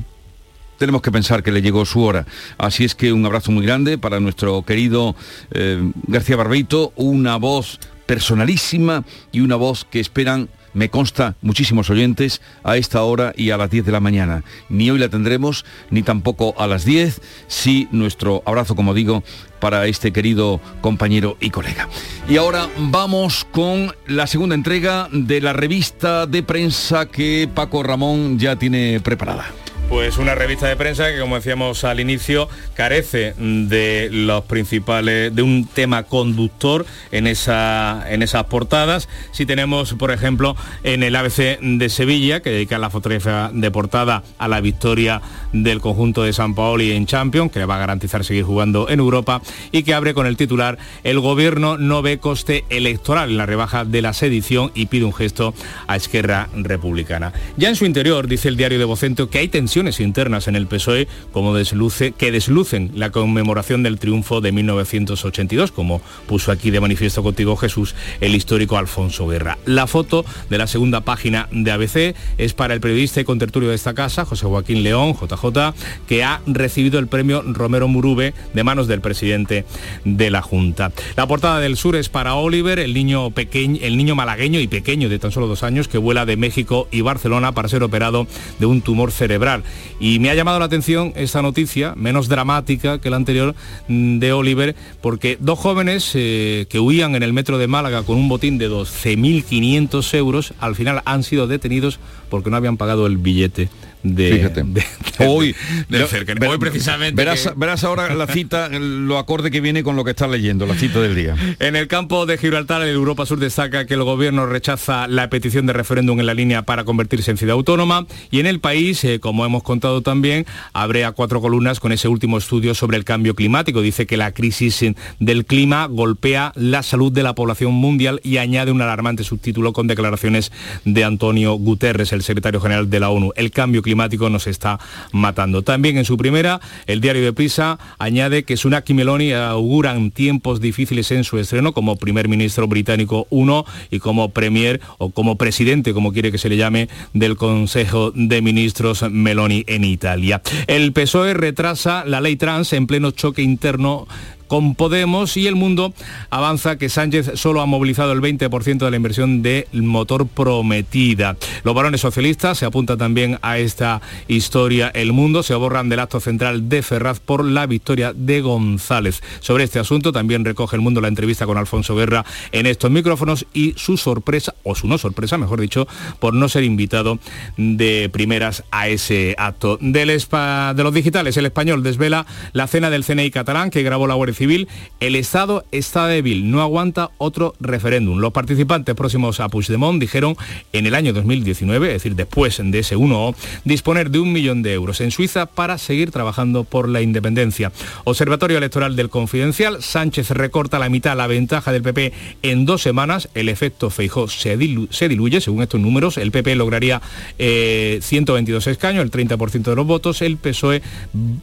tenemos 0.79 1.03
que 1.03 1.13
pensar 1.13 1.43
que 1.43 1.53
le 1.53 1.61
llegó 1.61 1.85
su 1.85 2.03
hora. 2.03 2.25
Así 2.57 2.85
es 2.85 2.95
que 2.95 3.13
un 3.13 3.27
abrazo 3.27 3.53
muy 3.53 3.67
grande 3.67 3.99
para 3.99 4.19
nuestro 4.19 4.63
querido 4.63 5.15
eh, 5.51 5.93
García 6.07 6.37
Barbeito, 6.37 6.95
una 6.97 7.37
voz 7.37 7.81
personalísima 8.07 9.05
y 9.31 9.41
una 9.41 9.57
voz 9.57 9.85
que 9.85 10.01
esperan 10.01 10.49
me 10.79 10.91
consta 10.91 11.35
muchísimos 11.43 11.91
oyentes 11.91 12.41
a 12.63 12.77
esta 12.77 13.03
hora 13.03 13.33
y 13.37 13.51
a 13.51 13.57
las 13.57 13.69
10 13.69 13.85
de 13.85 13.91
la 13.91 13.99
mañana. 13.99 14.45
Ni 14.69 14.89
hoy 14.91 15.01
la 15.01 15.09
tendremos, 15.09 15.65
ni 15.91 16.05
tampoco 16.05 16.55
a 16.57 16.69
las 16.69 16.85
10, 16.85 17.21
sí 17.49 17.89
nuestro 17.91 18.45
abrazo, 18.47 18.77
como 18.77 18.95
digo, 18.95 19.25
para 19.59 19.87
este 19.89 20.13
querido 20.13 20.61
compañero 20.81 21.37
y 21.41 21.51
colega. 21.51 21.89
Y 22.29 22.37
ahora 22.37 22.69
vamos 22.79 23.45
con 23.51 23.93
la 24.07 24.29
segunda 24.29 24.55
entrega 24.55 25.09
de 25.11 25.41
la 25.41 25.53
revista 25.53 26.27
de 26.27 26.45
prensa 26.45 27.07
que 27.07 27.51
Paco 27.53 27.83
Ramón 27.83 28.39
ya 28.39 28.55
tiene 28.55 29.01
preparada. 29.01 29.47
Pues 29.89 30.19
una 30.19 30.35
revista 30.35 30.69
de 30.69 30.77
prensa 30.77 31.11
que, 31.11 31.19
como 31.19 31.37
decíamos 31.37 31.83
al 31.83 31.99
inicio, 31.99 32.47
carece 32.75 33.33
de 33.39 34.11
los 34.13 34.45
principales, 34.45 35.35
de 35.35 35.41
un 35.41 35.67
tema 35.67 36.03
conductor 36.03 36.85
en, 37.11 37.27
esa, 37.27 38.05
en 38.11 38.23
esas 38.23 38.45
portadas. 38.45 39.09
Si 39.33 39.47
tenemos, 39.47 39.95
por 39.95 40.11
ejemplo, 40.11 40.57
en 40.85 41.03
el 41.03 41.17
ABC 41.17 41.59
de 41.61 41.89
Sevilla, 41.89 42.41
que 42.41 42.51
dedica 42.51 42.77
la 42.77 42.91
fotografía 42.91 43.51
de 43.51 43.71
portada 43.71 44.25
a 44.37 44.47
la 44.47 44.61
victoria 44.61 45.23
del 45.55 45.81
conjunto 45.81 46.23
de 46.23 46.35
San 46.35 46.55
Paoli 46.55 46.93
en 46.93 47.07
Champions, 47.07 47.51
que 47.51 47.61
le 47.61 47.65
va 47.65 47.77
a 47.77 47.81
garantizar 47.81 48.27
seguir 48.27 48.45
jugando 48.45 48.91
en 48.91 49.01
Europa, 49.01 49.41
y 49.73 49.85
que 49.85 49.95
abre 49.95 50.13
con 50.13 50.27
el 50.27 50.37
titular 50.37 50.77
El 51.03 51.19
gobierno 51.19 51.79
no 51.79 52.03
ve 52.03 52.19
coste 52.19 52.67
electoral 52.69 53.31
en 53.31 53.39
la 53.39 53.47
rebaja 53.47 53.87
de 53.87 54.03
la 54.03 54.13
sedición 54.13 54.71
y 54.75 54.87
pide 54.87 55.07
un 55.07 55.15
gesto 55.15 55.55
a 55.87 55.97
Esquerra 55.97 56.51
Republicana. 56.55 57.33
Ya 57.57 57.71
en 57.71 57.77
su 57.77 57.87
interior, 57.87 58.29
dice 58.29 58.49
el 58.49 58.59
diario 58.59 58.79
de 58.79 58.85
Vocento, 58.85 59.31
que 59.31 59.39
hay 59.39 59.49
tensión 59.49 59.78
internas 60.01 60.49
en 60.49 60.57
el 60.57 60.67
PSOE 60.67 61.07
como 61.33 61.55
desluce, 61.55 62.13
que 62.13 62.33
deslucen 62.33 62.91
la 62.95 63.11
conmemoración 63.11 63.83
del 63.83 63.99
triunfo 63.99 64.41
de 64.41 64.53
1982, 64.53 65.73
como 65.73 66.01
puso 66.27 66.51
aquí 66.51 66.71
de 66.71 66.81
manifiesto 66.81 67.23
contigo 67.23 67.57
Jesús 67.57 67.95
el 68.21 68.35
histórico 68.35 68.77
Alfonso 68.77 69.27
Guerra. 69.29 69.59
La 69.65 69.87
foto 69.87 70.25
de 70.51 70.59
la 70.59 70.67
segunda 70.67 71.03
página 71.03 71.49
de 71.53 71.71
ABC 71.71 72.17
es 72.39 72.55
para 72.55 72.75
el 72.75 72.81
periodista 72.81 73.21
y 73.21 73.25
contertulio 73.25 73.69
de 73.69 73.77
esta 73.77 73.95
casa, 73.95 74.25
José 74.25 74.47
Joaquín 74.47 74.83
León, 74.83 75.15
JJ, 75.15 75.75
que 76.07 76.25
ha 76.25 76.41
recibido 76.47 76.99
el 76.99 77.07
premio 77.07 77.43
Romero 77.43 77.89
Murube 77.89 78.35
de 78.55 78.65
manos 78.65 78.89
del 78.89 79.01
presidente 79.01 79.65
de 80.05 80.31
la 80.31 80.43
Junta. 80.43 80.93
La 81.17 81.27
portada 81.27 81.61
del 81.61 81.77
sur 81.77 81.97
es 81.97 82.09
para 82.09 82.35
Oliver, 82.35 82.79
el 82.79 82.95
niño 82.95 83.31
pequeño, 83.31 83.79
el 83.83 83.97
niño 83.97 84.15
malagueño 84.15 84.61
y 84.61 84.67
pequeño 84.67 85.09
de 85.09 85.19
tan 85.19 85.33
solo 85.33 85.47
dos 85.47 85.63
años 85.63 85.89
que 85.89 85.99
vuela 85.99 86.27
de 86.27 86.37
México 86.37 86.89
y 86.91 87.01
Barcelona 87.01 87.53
para 87.53 87.69
ser 87.69 87.83
operado 87.83 88.27
de 88.59 88.67
un 88.67 88.83
tumor 88.83 89.13
cerebral. 89.13 89.63
Y 90.01 90.19
me 90.19 90.31
ha 90.31 90.35
llamado 90.35 90.59
la 90.59 90.67
atención 90.67 91.13
esta 91.17 91.43
noticia, 91.43 91.95
menos 91.97 92.29
dramática 92.29 93.01
que 93.01 93.11
la 93.11 93.17
anterior 93.17 93.55
mm, 93.89 94.19
de 94.19 94.33
Oliver, 94.33 94.77
porque 95.01 95.37
dos 95.41 95.59
jóvenes 95.59 96.13
eh, 96.15 96.67
que 96.69 96.79
huían 96.81 97.15
en 97.15 97.23
el 97.23 97.33
metro 97.33 97.59
de 97.59 97.67
Málaga 97.67 98.03
con 98.03 98.17
un 98.17 98.29
botín 98.29 98.59
de 98.59 98.71
12.500 98.71 100.15
euros, 100.15 100.55
al 100.61 100.75
final 100.75 101.03
han 101.05 101.23
sido 101.23 101.47
detenidos 101.47 101.99
porque 102.31 102.51
no 102.51 102.57
habían 102.57 102.77
pagado 102.77 103.07
el 103.07 103.17
billete 103.17 103.69
de, 104.03 104.33
Fíjate. 104.33 104.63
de- 104.65 104.85
Hoy, 105.27 105.55
de 105.89 106.07
cerca. 106.07 106.35
ver- 106.35 106.49
Hoy 106.51 106.59
precisamente 106.59 107.15
Verás, 107.17 107.49
que- 107.49 107.53
verás 107.57 107.85
ahora 107.85 108.15
la 108.15 108.27
cita, 108.27 108.69
lo 108.69 109.19
acorde 109.19 109.51
que 109.51 109.61
viene 109.61 109.83
con 109.83 109.97
lo 109.97 110.05
que 110.05 110.11
estás 110.11 110.31
leyendo, 110.31 110.67
la 110.67 110.75
cita 110.75 111.01
del 111.01 111.15
día. 111.15 111.35
En 111.61 111.77
el 111.77 111.89
campo 111.89 112.25
de 112.27 112.39
Gibraltar, 112.39 112.83
el 112.83 112.91
Europa 112.95 113.27
Sur 113.27 113.39
destaca 113.41 113.87
que 113.87 113.95
el 113.95 114.03
gobierno 114.05 114.47
rechaza 114.47 115.09
la 115.09 115.29
petición 115.31 115.67
de 115.67 115.73
referéndum 115.73 116.21
en 116.21 116.27
la 116.27 116.35
línea 116.35 116.63
para 116.63 116.85
convertirse 116.85 117.31
en 117.31 117.37
ciudad 117.37 117.55
autónoma 117.55 118.07
y 118.31 118.41
en 118.41 118.47
el 118.47 118.61
país, 118.61 119.03
eh, 119.05 119.19
como 119.21 119.45
hemos 119.45 119.63
contado 119.63 120.03
también, 120.03 120.47
abre 120.73 121.05
a 121.05 121.13
cuatro 121.13 121.41
columnas 121.41 121.81
con 121.81 121.93
ese 121.93 122.09
último 122.09 122.39
estudio 122.39 122.75
sobre 122.75 122.97
el 122.97 123.05
cambio 123.05 123.35
climático. 123.35 123.83
Dice 123.83 124.07
que 124.07 124.17
la 124.17 124.33
crisis 124.33 124.85
del 125.19 125.45
clima 125.45 125.87
golpea 125.87 126.53
la 126.55 126.83
salud 126.83 127.11
de 127.13 127.23
la 127.23 127.35
población 127.35 127.73
mundial 127.73 128.21
y 128.23 128.37
añade 128.37 128.71
un 128.71 128.81
alarmante 128.83 129.25
subtítulo 129.25 129.73
con 129.73 129.87
declaraciones 129.89 130.53
de 130.85 131.05
Antonio 131.05 131.55
Guterres, 131.55 132.13
el 132.13 132.23
secretario 132.23 132.61
general 132.61 132.89
de 132.91 133.01
la 133.01 133.11
ONU. 133.11 133.33
El 133.37 133.51
cambio 133.51 133.83
climático 133.89 134.29
nos 134.29 134.47
está 134.47 134.79
matando. 135.13 135.63
También 135.63 135.97
en 135.97 136.05
su 136.05 136.19
primera, 136.19 136.61
el 136.87 137.01
diario 137.01 137.25
de 137.25 137.33
Prisa 137.33 137.79
añade 137.99 138.43
que 138.43 138.59
Sunak 138.59 138.91
y 138.91 138.93
Meloni 138.93 139.33
auguran 139.33 140.11
tiempos 140.11 140.61
difíciles 140.61 141.11
en 141.11 141.25
su 141.25 141.39
estreno 141.39 141.73
como 141.73 141.97
primer 141.97 142.29
ministro 142.29 142.69
británico 142.69 143.27
uno 143.31 143.65
y 143.91 143.99
como 143.99 144.29
premier 144.29 144.83
o 144.99 145.09
como 145.09 145.37
presidente, 145.37 145.95
como 145.95 146.13
quiere 146.13 146.31
que 146.31 146.37
se 146.37 146.51
le 146.51 146.59
llame, 146.59 146.91
del 147.15 147.37
Consejo 147.37 148.11
de 148.11 148.43
Ministros 148.43 149.05
Meloni 149.11 149.65
en 149.67 149.85
Italia. 149.85 150.43
El 150.67 150.93
PSOE 150.93 151.33
retrasa 151.33 152.05
la 152.05 152.21
ley 152.21 152.37
trans 152.37 152.75
en 152.75 152.87
pleno 152.87 153.13
choque 153.13 153.41
interno 153.41 154.07
con 154.49 154.75
Podemos 154.75 155.37
y 155.37 155.47
el 155.47 155.55
mundo 155.55 155.95
avanza 156.31 156.77
que 156.79 156.89
Sánchez 156.89 157.33
solo 157.35 157.61
ha 157.61 157.67
movilizado 157.67 158.13
el 158.13 158.21
20% 158.21 158.79
de 158.79 158.91
la 158.91 158.97
inversión 158.97 159.43
de 159.43 159.69
motor 159.73 160.27
prometida. 160.27 161.37
Los 161.63 161.75
varones 161.75 162.01
socialistas 162.01 162.59
se 162.59 162.67
apunta 162.67 162.97
también 162.97 163.39
a 163.43 163.59
esta 163.59 164.01
historia. 164.27 164.89
El 164.89 165.13
mundo 165.13 165.43
se 165.43 165.55
borran 165.55 165.89
del 165.89 166.01
acto 166.01 166.21
central 166.21 166.69
de 166.69 166.83
Ferraz 166.83 167.21
por 167.21 167.45
la 167.45 167.67
victoria 167.67 168.13
de 168.13 168.41
González. 168.41 169.23
Sobre 169.41 169.65
este 169.65 169.79
asunto 169.79 170.13
también 170.13 170.45
recoge 170.45 170.77
el 170.77 170.83
mundo 170.83 171.01
la 171.01 171.09
entrevista 171.09 171.47
con 171.47 171.59
Alfonso 171.59 171.95
Guerra 171.95 172.25
en 172.53 172.67
estos 172.67 172.91
micrófonos 172.91 173.47
y 173.53 173.75
su 173.77 173.97
sorpresa, 173.97 174.55
o 174.65 174.75
su 174.75 174.89
no 174.89 174.99
sorpresa, 174.99 175.39
mejor 175.39 175.61
dicho, 175.61 175.87
por 176.19 176.35
no 176.35 176.49
ser 176.49 176.65
invitado 176.65 177.19
de 177.57 178.09
primeras 178.13 178.65
a 178.71 178.89
ese 178.89 179.35
acto. 179.39 179.79
Del 179.81 180.09
de 180.09 180.83
los 180.83 180.95
digitales, 180.95 181.37
el 181.37 181.47
español 181.47 181.83
desvela 181.83 182.27
la 182.53 182.67
cena 182.67 182.89
del 182.89 183.05
CNI 183.05 183.31
catalán 183.31 183.71
que 183.71 183.83
grabó 183.83 184.07
la 184.07 184.15
Guardia 184.15 184.38
Civil. 184.39 184.69
El 185.01 185.17
Estado 185.17 185.65
está 185.73 186.07
débil, 186.07 186.51
no 186.51 186.63
aguanta 186.63 187.11
otro 187.19 187.55
referéndum. 187.61 188.19
Los 188.19 188.33
participantes 188.33 188.95
próximos 188.95 189.41
a 189.41 189.49
Puigdemont 189.49 190.01
dijeron 190.01 190.37
en 190.73 190.87
el 190.87 190.95
año 190.95 191.13
2019, 191.13 191.89
es 191.89 191.93
decir, 191.95 192.15
después 192.15 192.61
de 192.63 192.79
ese 192.79 192.97
1O, 192.97 193.35
disponer 193.65 194.11
de 194.11 194.21
un 194.21 194.33
millón 194.33 194.63
de 194.63 194.73
euros 194.73 195.01
en 195.01 195.11
Suiza 195.11 195.47
para 195.47 195.77
seguir 195.77 196.11
trabajando 196.11 196.65
por 196.65 196.89
la 196.89 197.03
independencia. 197.03 197.73
Observatorio 198.05 198.59
Electoral 198.59 198.97
del 198.97 199.11
Confidencial, 199.11 199.83
Sánchez 199.83 200.31
recorta 200.31 200.79
la 200.79 200.89
mitad 200.89 201.17
la 201.17 201.27
ventaja 201.27 201.73
del 201.73 201.83
PP 201.83 202.13
en 202.43 202.65
dos 202.65 202.83
semanas. 202.83 203.29
El 203.35 203.49
efecto 203.49 203.91
Feijó 203.91 204.29
se, 204.29 204.57
se 204.91 205.09
diluye, 205.09 205.41
según 205.41 205.63
estos 205.63 205.81
números. 205.81 206.17
El 206.17 206.31
PP 206.31 206.55
lograría 206.55 207.03
eh, 207.39 207.99
122 208.01 208.67
escaños, 208.69 209.03
el 209.03 209.11
30% 209.11 209.63
de 209.63 209.77
los 209.77 209.87
votos. 209.87 210.23
El 210.23 210.37
PSOE 210.37 210.83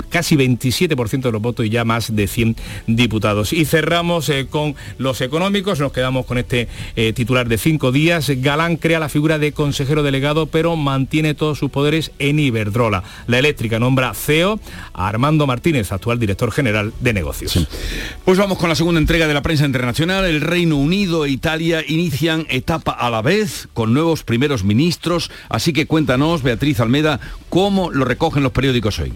casi 0.09 0.35
27% 0.37 1.21
de 1.21 1.31
los 1.31 1.41
votos 1.41 1.65
y 1.65 1.69
ya 1.69 1.83
más 1.83 2.15
de 2.15 2.27
100 2.27 2.55
diputados. 2.87 3.53
Y 3.53 3.65
cerramos 3.65 4.29
eh, 4.29 4.47
con 4.49 4.75
los 4.97 5.21
económicos. 5.21 5.79
Nos 5.79 5.91
quedamos 5.91 6.25
con 6.25 6.37
este 6.37 6.67
eh, 6.95 7.13
titular 7.13 7.47
de 7.47 7.57
cinco 7.57 7.91
días. 7.91 8.29
Galán 8.29 8.77
crea 8.77 8.99
la 8.99 9.09
figura 9.09 9.39
de 9.39 9.51
consejero 9.51 10.03
delegado, 10.03 10.47
pero 10.47 10.75
mantiene 10.75 11.33
todos 11.33 11.59
sus 11.59 11.71
poderes 11.71 12.11
en 12.19 12.39
Iberdrola. 12.39 13.03
La 13.27 13.39
eléctrica 13.39 13.79
nombra 13.79 14.13
CEO 14.13 14.59
a 14.93 15.07
Armando 15.07 15.47
Martínez, 15.47 15.91
actual 15.91 16.19
director 16.19 16.51
general 16.51 16.93
de 16.99 17.13
negocios. 17.13 17.67
Pues 18.23 18.37
vamos 18.37 18.57
con 18.57 18.69
la 18.69 18.75
segunda 18.75 18.99
entrega 18.99 19.27
de 19.27 19.33
la 19.33 19.41
prensa 19.41 19.65
internacional. 19.65 20.25
El 20.25 20.41
Reino 20.41 20.77
Unido 20.77 21.25
e 21.25 21.29
Italia 21.29 21.83
inician 21.87 22.45
etapa 22.49 22.91
a 22.91 23.09
la 23.09 23.21
vez 23.21 23.67
con 23.73 23.93
nuevos 23.93 24.23
primeros 24.23 24.63
ministros. 24.63 25.31
Así 25.49 25.73
que 25.73 25.87
cuéntanos, 25.87 26.43
Beatriz 26.43 26.79
Almeda, 26.79 27.19
cómo 27.49 27.91
lo 27.91 28.05
recogen 28.05 28.43
los 28.43 28.51
periódicos 28.51 28.99
hoy. 28.99 29.13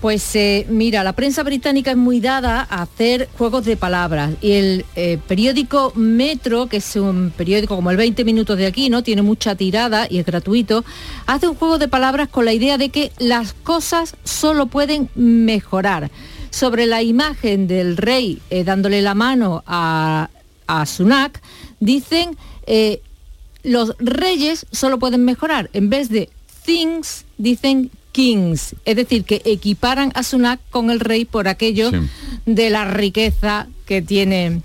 Pues 0.00 0.34
eh, 0.34 0.66
mira, 0.70 1.04
la 1.04 1.12
prensa 1.12 1.42
británica 1.42 1.90
es 1.90 1.96
muy 1.96 2.20
dada 2.20 2.66
a 2.70 2.82
hacer 2.82 3.28
juegos 3.36 3.66
de 3.66 3.76
palabras 3.76 4.30
y 4.40 4.52
el 4.52 4.86
eh, 4.96 5.18
periódico 5.28 5.92
Metro, 5.94 6.68
que 6.68 6.78
es 6.78 6.96
un 6.96 7.30
periódico 7.36 7.76
como 7.76 7.90
el 7.90 7.98
20 7.98 8.24
minutos 8.24 8.56
de 8.56 8.64
aquí, 8.64 8.88
¿no? 8.88 9.02
Tiene 9.02 9.20
mucha 9.20 9.56
tirada 9.56 10.06
y 10.08 10.18
es 10.18 10.24
gratuito, 10.24 10.86
hace 11.26 11.48
un 11.48 11.54
juego 11.54 11.76
de 11.76 11.86
palabras 11.86 12.30
con 12.30 12.46
la 12.46 12.54
idea 12.54 12.78
de 12.78 12.88
que 12.88 13.12
las 13.18 13.52
cosas 13.52 14.16
solo 14.24 14.66
pueden 14.66 15.10
mejorar. 15.14 16.10
Sobre 16.48 16.86
la 16.86 17.02
imagen 17.02 17.68
del 17.68 17.98
rey 17.98 18.40
eh, 18.48 18.64
dándole 18.64 19.02
la 19.02 19.14
mano 19.14 19.62
a, 19.66 20.30
a 20.66 20.86
Sunak, 20.86 21.42
dicen 21.78 22.38
los 23.64 23.96
reyes 23.98 24.64
solo 24.72 24.98
pueden 24.98 25.24
mejorar. 25.24 25.68
En 25.74 25.90
vez 25.90 26.08
de 26.08 26.30
things, 26.64 27.26
dicen 27.36 27.90
kings. 28.12 28.74
Es 28.84 28.96
decir, 28.96 29.24
que 29.24 29.42
equiparan 29.44 30.12
a 30.14 30.22
Sunak 30.22 30.60
con 30.70 30.90
el 30.90 31.00
rey 31.00 31.24
por 31.24 31.48
aquello 31.48 31.90
Sí. 31.90 31.96
de 32.46 32.70
la 32.70 32.84
riqueza 32.84 33.66
que 33.86 34.02
tiene 34.02 34.62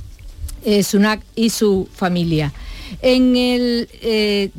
eh, 0.63 0.83
Sunak 0.83 1.21
y 1.35 1.49
su 1.51 1.87
familia. 1.93 2.51
En 3.01 3.35
el, 3.35 3.87
eh, 4.01 4.49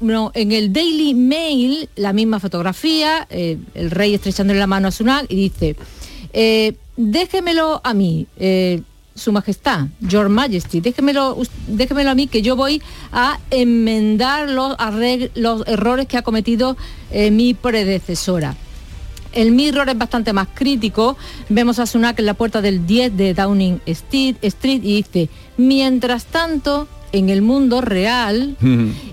no, 0.00 0.32
en 0.34 0.52
el 0.52 0.72
Daily 0.72 1.14
Mail, 1.14 1.88
la 1.96 2.12
misma 2.12 2.40
fotografía, 2.40 3.26
eh, 3.30 3.58
el 3.74 3.90
rey 3.90 4.14
estrechándole 4.14 4.58
la 4.58 4.66
mano 4.66 4.88
a 4.88 4.90
Sunak 4.90 5.26
y 5.28 5.36
dice, 5.36 5.76
eh, 6.32 6.74
déjemelo 6.96 7.80
a 7.84 7.94
mí, 7.94 8.26
su 9.14 9.32
Majestad, 9.32 9.86
Your 10.00 10.28
Majesty, 10.28 10.80
déjemelo, 10.80 11.36
déjemelo 11.66 12.10
a 12.10 12.14
mí 12.14 12.26
que 12.26 12.42
yo 12.42 12.56
voy 12.56 12.82
a 13.12 13.38
enmendar 13.50 14.48
los, 14.48 14.76
los 15.34 15.66
errores 15.66 16.06
que 16.06 16.16
ha 16.16 16.22
cometido 16.22 16.76
eh, 17.10 17.30
mi 17.30 17.54
predecesora. 17.54 18.54
El 19.32 19.52
Mirror 19.52 19.88
es 19.88 19.96
bastante 19.96 20.32
más 20.34 20.48
crítico. 20.52 21.16
Vemos 21.48 21.78
a 21.78 21.86
Sunak 21.86 22.18
en 22.18 22.26
la 22.26 22.34
puerta 22.34 22.60
del 22.60 22.86
10 22.86 23.16
de 23.16 23.32
Downing 23.32 23.80
Street, 23.86 24.36
Street 24.42 24.80
y 24.84 24.96
dice, 25.02 25.28
mientras 25.56 26.26
tanto, 26.26 26.86
en 27.12 27.30
el 27.30 27.40
mundo 27.42 27.80
real, 27.80 28.56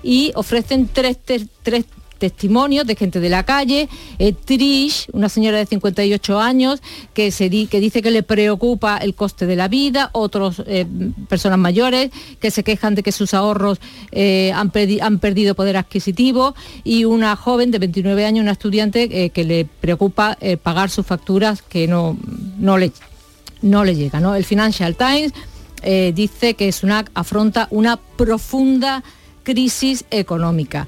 y 0.02 0.32
ofrecen 0.34 0.88
tres, 0.92 1.16
te- 1.24 1.46
tres 1.62 1.84
testimonios 2.20 2.86
de 2.86 2.94
gente 2.94 3.18
de 3.18 3.28
la 3.28 3.42
calle. 3.42 3.88
Eh, 4.20 4.32
Trish, 4.32 5.08
una 5.12 5.28
señora 5.28 5.58
de 5.58 5.66
58 5.66 6.38
años, 6.38 6.80
que, 7.14 7.32
se 7.32 7.48
di- 7.48 7.66
que 7.66 7.80
dice 7.80 8.02
que 8.02 8.12
le 8.12 8.22
preocupa 8.22 8.98
el 8.98 9.14
coste 9.16 9.46
de 9.46 9.56
la 9.56 9.66
vida, 9.66 10.10
otros 10.12 10.62
eh, 10.66 10.86
personas 11.28 11.58
mayores 11.58 12.10
que 12.38 12.52
se 12.52 12.62
quejan 12.62 12.94
de 12.94 13.02
que 13.02 13.10
sus 13.10 13.34
ahorros 13.34 13.80
eh, 14.12 14.52
han, 14.54 14.70
perdi- 14.70 15.00
han 15.02 15.18
perdido 15.18 15.56
poder 15.56 15.76
adquisitivo 15.76 16.54
y 16.84 17.04
una 17.06 17.34
joven 17.34 17.72
de 17.72 17.78
29 17.80 18.24
años, 18.24 18.42
una 18.42 18.52
estudiante 18.52 19.30
que 19.30 19.44
le 19.44 19.64
preocupa 19.64 20.36
pagar 20.62 20.90
sus 20.90 21.06
facturas 21.06 21.62
que 21.62 21.88
no, 21.88 22.16
no 22.58 22.78
le 22.78 22.92
no 23.62 23.84
le 23.84 23.94
llega. 23.96 24.20
¿no? 24.20 24.34
El 24.36 24.44
Financial 24.44 24.94
Times 24.96 25.32
dice 26.14 26.54
que 26.54 26.70
Sunak 26.72 27.10
afronta 27.14 27.66
una 27.70 27.96
profunda 27.96 29.02
crisis 29.42 30.04
económica. 30.10 30.86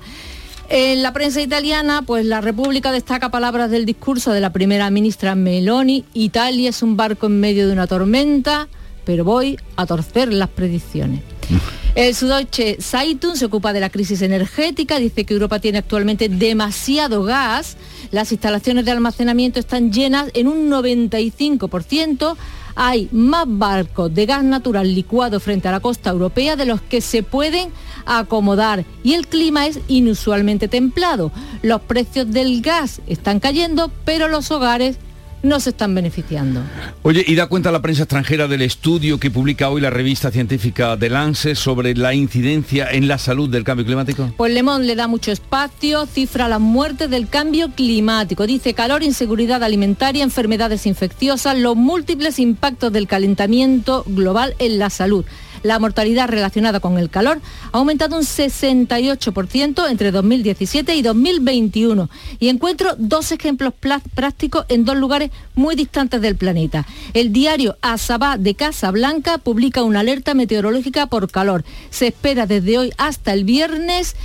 En 0.68 1.02
la 1.02 1.12
prensa 1.12 1.40
italiana, 1.40 2.02
pues 2.02 2.24
la 2.24 2.40
República 2.40 2.92
destaca 2.92 3.30
palabras 3.30 3.70
del 3.70 3.84
discurso 3.84 4.32
de 4.32 4.40
la 4.40 4.52
primera 4.52 4.88
ministra 4.90 5.34
Meloni. 5.34 6.04
Italia 6.14 6.70
es 6.70 6.82
un 6.82 6.96
barco 6.96 7.26
en 7.26 7.40
medio 7.40 7.66
de 7.66 7.72
una 7.72 7.86
tormenta, 7.86 8.68
pero 9.04 9.24
voy 9.24 9.58
a 9.76 9.86
torcer 9.86 10.32
las 10.32 10.48
predicciones. 10.48 11.20
El 11.94 12.14
Süddeutsche 12.14 12.78
Zeitung 12.80 13.36
se 13.36 13.44
ocupa 13.44 13.74
de 13.74 13.80
la 13.80 13.90
crisis 13.90 14.22
energética, 14.22 14.98
dice 14.98 15.26
que 15.26 15.34
Europa 15.34 15.58
tiene 15.58 15.76
actualmente 15.76 16.30
demasiado 16.30 17.22
gas, 17.22 17.76
las 18.10 18.32
instalaciones 18.32 18.86
de 18.86 18.92
almacenamiento 18.92 19.60
están 19.60 19.92
llenas 19.92 20.30
en 20.32 20.48
un 20.48 20.70
95%, 20.70 22.34
hay 22.74 23.08
más 23.12 23.44
barcos 23.46 24.12
de 24.14 24.26
gas 24.26 24.44
natural 24.44 24.94
licuado 24.94 25.40
frente 25.40 25.68
a 25.68 25.72
la 25.72 25.80
costa 25.80 26.10
europea 26.10 26.56
de 26.56 26.66
los 26.66 26.80
que 26.80 27.00
se 27.00 27.22
pueden 27.22 27.70
acomodar 28.06 28.84
y 29.02 29.14
el 29.14 29.26
clima 29.26 29.66
es 29.66 29.80
inusualmente 29.88 30.68
templado. 30.68 31.32
Los 31.62 31.82
precios 31.82 32.30
del 32.30 32.62
gas 32.62 33.00
están 33.06 33.40
cayendo, 33.40 33.90
pero 34.04 34.28
los 34.28 34.50
hogares 34.50 34.98
no 35.42 35.60
se 35.60 35.70
están 35.70 35.94
beneficiando. 35.94 36.60
Oye, 37.02 37.24
y 37.26 37.34
da 37.34 37.46
cuenta 37.46 37.72
la 37.72 37.82
prensa 37.82 38.04
extranjera 38.04 38.48
del 38.48 38.62
estudio 38.62 39.18
que 39.18 39.30
publica 39.30 39.68
hoy 39.70 39.80
la 39.80 39.90
revista 39.90 40.30
científica 40.30 40.96
The 40.98 41.10
Lancet 41.10 41.56
sobre 41.56 41.94
la 41.94 42.14
incidencia 42.14 42.90
en 42.90 43.08
la 43.08 43.18
salud 43.18 43.48
del 43.48 43.64
cambio 43.64 43.84
climático. 43.84 44.32
Pues 44.36 44.52
Le 44.52 44.62
Monde 44.62 44.86
le 44.86 44.94
da 44.94 45.08
mucho 45.08 45.32
espacio, 45.32 46.06
cifra 46.06 46.48
las 46.48 46.60
muertes 46.60 47.10
del 47.10 47.28
cambio 47.28 47.70
climático. 47.70 48.46
Dice 48.46 48.74
calor, 48.74 49.02
inseguridad 49.02 49.62
alimentaria, 49.62 50.22
enfermedades 50.22 50.86
infecciosas, 50.86 51.58
los 51.58 51.76
múltiples 51.76 52.38
impactos 52.38 52.92
del 52.92 53.06
calentamiento 53.06 54.04
global 54.06 54.54
en 54.58 54.78
la 54.78 54.90
salud. 54.90 55.24
La 55.62 55.78
mortalidad 55.78 56.28
relacionada 56.28 56.80
con 56.80 56.98
el 56.98 57.10
calor 57.10 57.40
ha 57.72 57.78
aumentado 57.78 58.16
un 58.16 58.24
68% 58.24 59.90
entre 59.90 60.10
2017 60.10 60.94
y 60.94 61.02
2021 61.02 62.10
y 62.40 62.48
encuentro 62.48 62.94
dos 62.98 63.32
ejemplos 63.32 63.72
prácticos 64.14 64.66
en 64.68 64.84
dos 64.84 64.96
lugares 64.96 65.30
muy 65.54 65.76
distantes 65.76 66.20
del 66.20 66.36
planeta. 66.36 66.86
El 67.14 67.32
diario 67.32 67.76
Asabá 67.80 68.38
de 68.38 68.54
Casablanca 68.54 69.38
publica 69.38 69.82
una 69.82 70.00
alerta 70.00 70.34
meteorológica 70.34 71.06
por 71.06 71.30
calor. 71.30 71.64
Se 71.90 72.08
espera 72.08 72.46
desde 72.46 72.78
hoy 72.78 72.92
hasta 72.98 73.32
el 73.32 73.44
viernes 73.44 74.16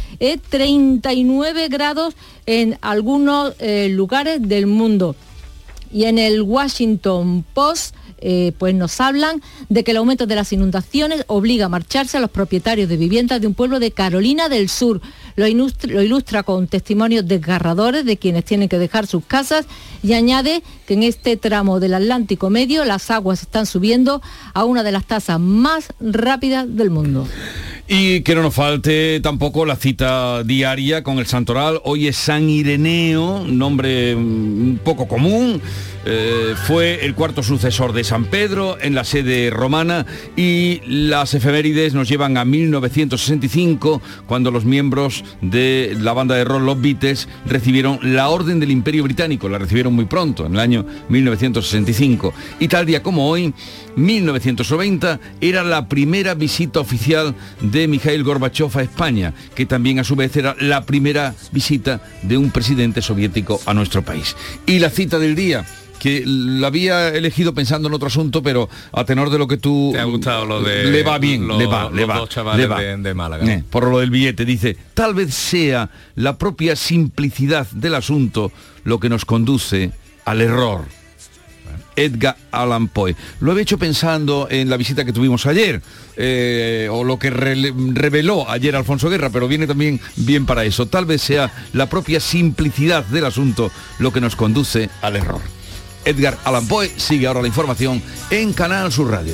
39 0.49 1.65
eh, 1.65 1.69
grados 1.69 2.15
en 2.45 2.77
algunos 2.81 3.53
eh, 3.59 3.89
lugares 3.89 4.39
del 4.41 4.67
mundo. 4.67 5.15
Y 5.91 6.05
en 6.05 6.17
el 6.17 6.41
Washington 6.41 7.45
Post 7.53 7.95
eh, 8.19 8.53
pues 8.57 8.73
nos 8.73 8.99
hablan 8.99 9.41
de 9.69 9.83
que 9.83 9.91
el 9.91 9.97
aumento 9.97 10.25
de 10.25 10.35
las 10.35 10.51
inundaciones 10.53 11.23
obliga 11.27 11.65
a 11.65 11.69
marcharse 11.69 12.17
a 12.17 12.19
los 12.19 12.31
propietarios 12.31 12.89
de 12.89 12.97
viviendas 12.97 13.41
de 13.41 13.47
un 13.47 13.53
pueblo 13.53 13.79
de 13.79 13.91
Carolina 13.91 14.49
del 14.49 14.69
Sur. 14.69 15.01
Lo 15.35 15.47
ilustra, 15.47 15.91
lo 15.91 16.01
ilustra, 16.01 16.43
con 16.43 16.67
testimonios 16.67 17.27
desgarradores 17.27 18.05
de 18.05 18.17
quienes 18.17 18.45
tienen 18.45 18.69
que 18.69 18.79
dejar 18.79 19.07
sus 19.07 19.23
casas 19.25 19.65
y 20.01 20.13
añade 20.13 20.63
que 20.85 20.95
en 20.95 21.03
este 21.03 21.37
tramo 21.37 21.79
del 21.79 21.93
Atlántico 21.93 22.49
Medio 22.49 22.85
las 22.85 23.11
aguas 23.11 23.41
están 23.41 23.65
subiendo 23.65 24.21
a 24.53 24.63
una 24.63 24.83
de 24.83 24.91
las 24.91 25.05
tasas 25.05 25.39
más 25.39 25.93
rápidas 25.99 26.75
del 26.75 26.89
mundo. 26.89 27.27
Y 27.89 28.19
que 28.19 28.35
no 28.35 28.41
nos 28.41 28.53
falte 28.53 29.21
tampoco 29.21 29.65
la 29.65 29.77
cita 29.77 30.43
diaria 30.43 31.03
con 31.03 31.19
el 31.19 31.25
santoral. 31.25 31.79
Hoy 31.85 32.07
es 32.07 32.17
San 32.17 32.49
Ireneo, 32.49 33.45
nombre 33.47 34.13
mm, 34.13 34.19
un 34.19 34.81
poco 34.83 35.07
común. 35.07 35.61
Eh, 36.09 36.53
fue 36.65 37.05
el 37.05 37.15
cuarto 37.15 37.43
sucesor 37.43 37.93
de 37.93 38.03
San 38.03 38.25
Pedro 38.25 38.77
en 38.79 38.93
la 38.93 39.03
sede 39.03 39.49
romana 39.49 40.05
y 40.37 40.81
las 40.85 41.33
efemérides 41.33 41.93
nos 41.93 42.07
llevan 42.07 42.37
a 42.37 42.45
1965 42.45 44.01
cuando 44.25 44.51
los 44.51 44.63
miembros 44.63 45.25
de 45.41 45.97
la 45.99 46.13
banda 46.13 46.35
de 46.35 46.45
rock 46.45 46.61
Los 46.61 46.81
Beatles 46.81 47.27
recibieron 47.45 47.99
la 48.01 48.29
Orden 48.29 48.61
del 48.61 48.71
Imperio 48.71 49.03
Británico, 49.03 49.49
la 49.49 49.57
recibieron 49.57 49.93
muy 49.93 50.05
pronto, 50.05 50.45
en 50.45 50.53
el 50.53 50.59
año 50.59 50.85
1965. 51.09 52.33
Y 52.59 52.69
tal 52.69 52.85
día 52.85 53.03
como 53.03 53.29
hoy, 53.29 53.53
1990, 53.97 55.19
era 55.41 55.63
la 55.63 55.89
primera 55.89 56.35
visita 56.35 56.79
oficial 56.79 57.35
de 57.59 57.87
Mikhail 57.87 58.23
Gorbachev 58.23 58.77
a 58.77 58.83
España, 58.83 59.33
que 59.55 59.65
también 59.65 59.99
a 59.99 60.03
su 60.03 60.15
vez 60.15 60.35
era 60.37 60.55
la 60.59 60.85
primera 60.85 61.35
visita 61.51 62.01
de 62.21 62.37
un 62.37 62.51
presidente 62.51 63.01
soviético 63.01 63.59
a 63.65 63.73
nuestro 63.73 64.03
país. 64.03 64.35
Y 64.65 64.79
la 64.79 64.89
cita 64.89 65.19
del 65.19 65.35
día, 65.35 65.65
que 65.99 66.23
la 66.25 66.67
había 66.67 67.09
elegido 67.09 67.53
pensando 67.53 67.87
en 67.87 67.93
otro 67.93 68.07
asunto, 68.07 68.43
pero 68.43 68.69
a 68.91 69.03
tenor 69.03 69.29
de 69.29 69.37
lo 69.39 69.47
que 69.47 69.57
tú... 69.57 69.89
Te 69.93 69.99
ha 69.99 70.05
gustado 70.05 70.45
lo 70.45 70.61
de... 70.61 70.85
Le 70.85 71.03
va 71.03 71.17
bien, 71.17 71.47
le 71.47 71.65
va, 71.65 71.89
le 71.89 72.05
va. 72.05 72.17
Dos 72.17 72.29
chavales 72.29 72.69
De, 73.01 73.13
Málaga. 73.13 73.51
Eh, 73.51 73.63
por 73.69 73.87
lo 73.87 73.99
del 73.99 74.11
billete, 74.11 74.45
dice, 74.45 74.77
tal 74.93 75.13
vez 75.13 75.33
sea 75.33 75.89
la 76.15 76.37
propia 76.37 76.75
simplicidad 76.75 77.67
del 77.71 77.95
asunto 77.95 78.51
lo 78.83 78.99
que 78.99 79.09
nos 79.09 79.25
conduce 79.25 79.91
al 80.25 80.41
error. 80.41 80.85
Edgar 81.97 82.37
Allan 82.51 82.87
Poe. 82.87 83.15
Lo 83.41 83.57
he 83.57 83.61
hecho 83.61 83.77
pensando 83.77 84.47
en 84.49 84.69
la 84.69 84.77
visita 84.77 85.03
que 85.03 85.11
tuvimos 85.11 85.45
ayer, 85.45 85.81
eh, 86.15 86.87
o 86.89 87.03
lo 87.03 87.19
que 87.19 87.29
reveló 87.29 88.49
ayer 88.49 88.75
Alfonso 88.75 89.09
Guerra, 89.09 89.29
pero 89.29 89.49
viene 89.49 89.67
también 89.67 89.99
bien 90.15 90.45
para 90.45 90.63
eso. 90.63 90.85
Tal 90.85 91.05
vez 91.05 91.21
sea 91.21 91.51
la 91.73 91.89
propia 91.89 92.21
simplicidad 92.21 93.03
del 93.05 93.25
asunto 93.25 93.71
lo 93.99 94.13
que 94.13 94.21
nos 94.21 94.37
conduce 94.37 94.89
al 95.01 95.17
error. 95.17 95.41
Edgar 96.05 96.37
Allan 96.45 96.67
Poe. 96.67 96.89
Sigue 96.95 97.27
ahora 97.27 97.41
la 97.41 97.47
información 97.47 98.01
en 98.29 98.53
Canal 98.53 98.91
Sur 98.93 99.11
Radio. 99.11 99.33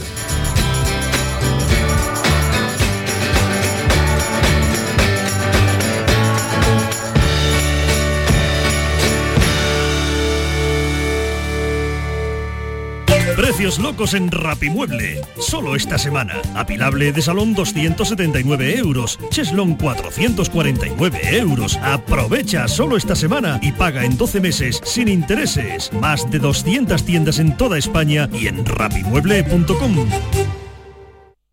Precios 13.54 13.78
locos 13.78 14.16
en 14.16 14.32
Rapimueble. 14.32 15.22
Solo 15.38 15.76
esta 15.76 16.00
semana. 16.00 16.42
Apilable 16.56 17.12
de 17.12 17.22
salón 17.22 17.54
279 17.54 18.80
euros. 18.80 19.20
Cheslon 19.30 19.76
449 19.76 21.38
euros. 21.38 21.78
Aprovecha 21.84 22.68
solo 22.68 22.98
esta 22.98 23.16
semana 23.16 23.60
y 23.62 23.72
paga 23.72 24.06
en 24.06 24.18
12 24.18 24.42
meses 24.42 24.82
sin 24.84 25.08
intereses. 25.08 25.94
Más 25.94 26.32
de 26.32 26.40
200 26.40 27.06
tiendas 27.06 27.38
en 27.38 27.56
toda 27.56 27.78
España 27.78 28.28
y 28.34 28.48
en 28.48 28.66
rapimueble.com. 28.66 30.10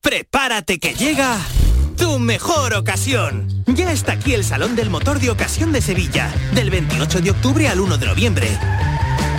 Prepárate 0.01 0.78
que 0.78 0.94
llega 0.94 1.36
tu 1.98 2.18
mejor 2.18 2.72
ocasión. 2.72 3.46
Ya 3.66 3.92
está 3.92 4.12
aquí 4.12 4.32
el 4.32 4.44
Salón 4.44 4.74
del 4.74 4.88
Motor 4.88 5.20
de 5.20 5.28
Ocasión 5.28 5.70
de 5.70 5.82
Sevilla, 5.82 6.32
del 6.55 6.70
28 6.70 7.20
de 7.20 7.30
octubre 7.32 7.68
al 7.68 7.78
1 7.78 7.98
de 7.98 8.07
noviembre. 8.07 8.59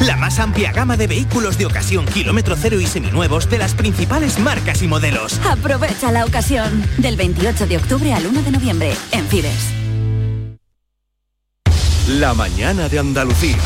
La 0.05 0.17
más 0.17 0.39
amplia 0.39 0.71
gama 0.71 0.97
de 0.97 1.05
vehículos 1.05 1.59
de 1.59 1.67
ocasión 1.67 2.05
kilómetro 2.05 2.55
cero 2.59 2.79
y 2.79 2.87
seminuevos 2.87 3.49
de 3.51 3.59
las 3.59 3.75
principales 3.75 4.39
marcas 4.39 4.81
y 4.81 4.87
modelos. 4.87 5.39
Aprovecha 5.45 6.11
la 6.11 6.25
ocasión 6.25 6.83
del 6.97 7.15
28 7.17 7.67
de 7.67 7.77
octubre 7.77 8.11
al 8.11 8.25
1 8.25 8.41
de 8.41 8.51
noviembre 8.51 8.93
en 9.11 9.27
Fides. 9.27 9.73
La 12.07 12.33
mañana 12.33 12.89
de 12.89 12.97
Andalucía. 12.97 13.57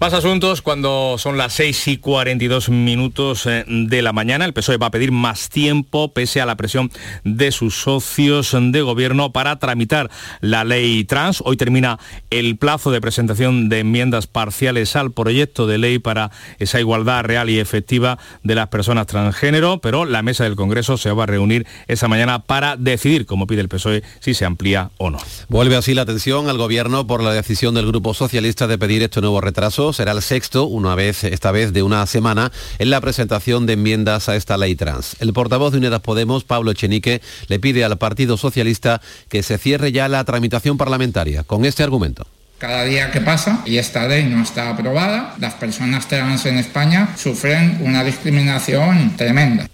Más 0.00 0.12
asuntos 0.12 0.60
cuando 0.60 1.16
son 1.18 1.38
las 1.38 1.52
6 1.54 1.88
y 1.88 1.96
42 1.98 2.68
minutos 2.68 3.46
eh, 3.46 3.64
de 3.66 4.02
la 4.02 4.12
mañana. 4.12 4.44
El 4.44 4.52
PSOE 4.52 4.76
va 4.76 4.88
a 4.88 4.90
pedir 4.90 5.12
más 5.12 5.48
tiempo 5.48 6.12
pese 6.12 6.40
a 6.40 6.46
la 6.46 6.56
presión 6.56 6.90
de 7.22 7.52
sus 7.52 7.76
socios 7.76 8.54
de 8.58 8.82
gobierno 8.82 9.32
para 9.32 9.58
tramitar 9.60 10.10
la 10.40 10.64
ley 10.64 11.04
trans. 11.04 11.42
Hoy 11.46 11.56
termina 11.56 12.00
el 12.30 12.58
plazo 12.58 12.90
de 12.90 13.00
presentación 13.00 13.68
de 13.68 13.78
enmiendas 13.78 14.26
parciales 14.26 14.96
al 14.96 15.12
proyecto 15.12 15.66
de 15.68 15.78
ley 15.78 16.00
para 16.00 16.32
esa 16.58 16.80
igualdad 16.80 17.22
real 17.22 17.48
y 17.48 17.60
efectiva 17.60 18.18
de 18.42 18.56
las 18.56 18.68
personas 18.68 19.06
transgénero, 19.06 19.78
pero 19.78 20.04
la 20.04 20.22
mesa 20.22 20.44
del 20.44 20.56
Congreso 20.56 20.98
se 20.98 21.12
va 21.12 21.22
a 21.22 21.26
reunir 21.26 21.66
esa 21.86 22.08
mañana 22.08 22.40
para 22.40 22.76
decidir, 22.76 23.26
como 23.26 23.46
pide 23.46 23.60
el 23.60 23.68
PSOE, 23.68 24.02
si 24.18 24.34
se 24.34 24.44
amplía 24.44 24.90
o 24.98 25.10
no. 25.10 25.18
Vuelve 25.48 25.76
así 25.76 25.94
la 25.94 26.02
atención 26.02 26.48
al 26.48 26.58
gobierno 26.58 27.06
por 27.06 27.22
la 27.22 27.32
decisión 27.32 27.74
del 27.74 27.86
Grupo 27.86 28.12
Socialista 28.12 28.66
de 28.66 28.76
pedir 28.76 29.02
este 29.02 29.20
nuevo 29.20 29.40
retraso 29.40 29.93
será 29.94 30.12
el 30.12 30.22
sexto, 30.22 30.64
una 30.64 30.94
vez, 30.94 31.24
esta 31.24 31.50
vez 31.52 31.72
de 31.72 31.82
una 31.82 32.06
semana, 32.06 32.52
en 32.78 32.90
la 32.90 33.00
presentación 33.00 33.66
de 33.66 33.74
enmiendas 33.74 34.28
a 34.28 34.36
esta 34.36 34.58
ley 34.58 34.74
trans. 34.74 35.16
El 35.20 35.32
portavoz 35.32 35.72
de 35.72 35.78
Unidas 35.78 36.00
Podemos, 36.00 36.44
Pablo 36.44 36.70
Echenique, 36.70 37.22
le 37.48 37.58
pide 37.58 37.84
al 37.84 37.96
Partido 37.96 38.36
Socialista 38.36 39.00
que 39.28 39.42
se 39.42 39.58
cierre 39.58 39.92
ya 39.92 40.08
la 40.08 40.24
tramitación 40.24 40.76
parlamentaria, 40.76 41.44
con 41.44 41.64
este 41.64 41.82
argumento. 41.82 42.26
Cada 42.58 42.84
día 42.84 43.10
que 43.10 43.20
pasa 43.20 43.62
y 43.66 43.78
esta 43.78 44.06
ley 44.06 44.24
no 44.24 44.42
está 44.42 44.70
aprobada, 44.70 45.34
las 45.38 45.54
personas 45.54 46.08
trans 46.08 46.46
en 46.46 46.58
España 46.58 47.14
sufren 47.16 47.78
una 47.82 48.04
discriminación 48.04 49.16
tremenda. 49.16 49.68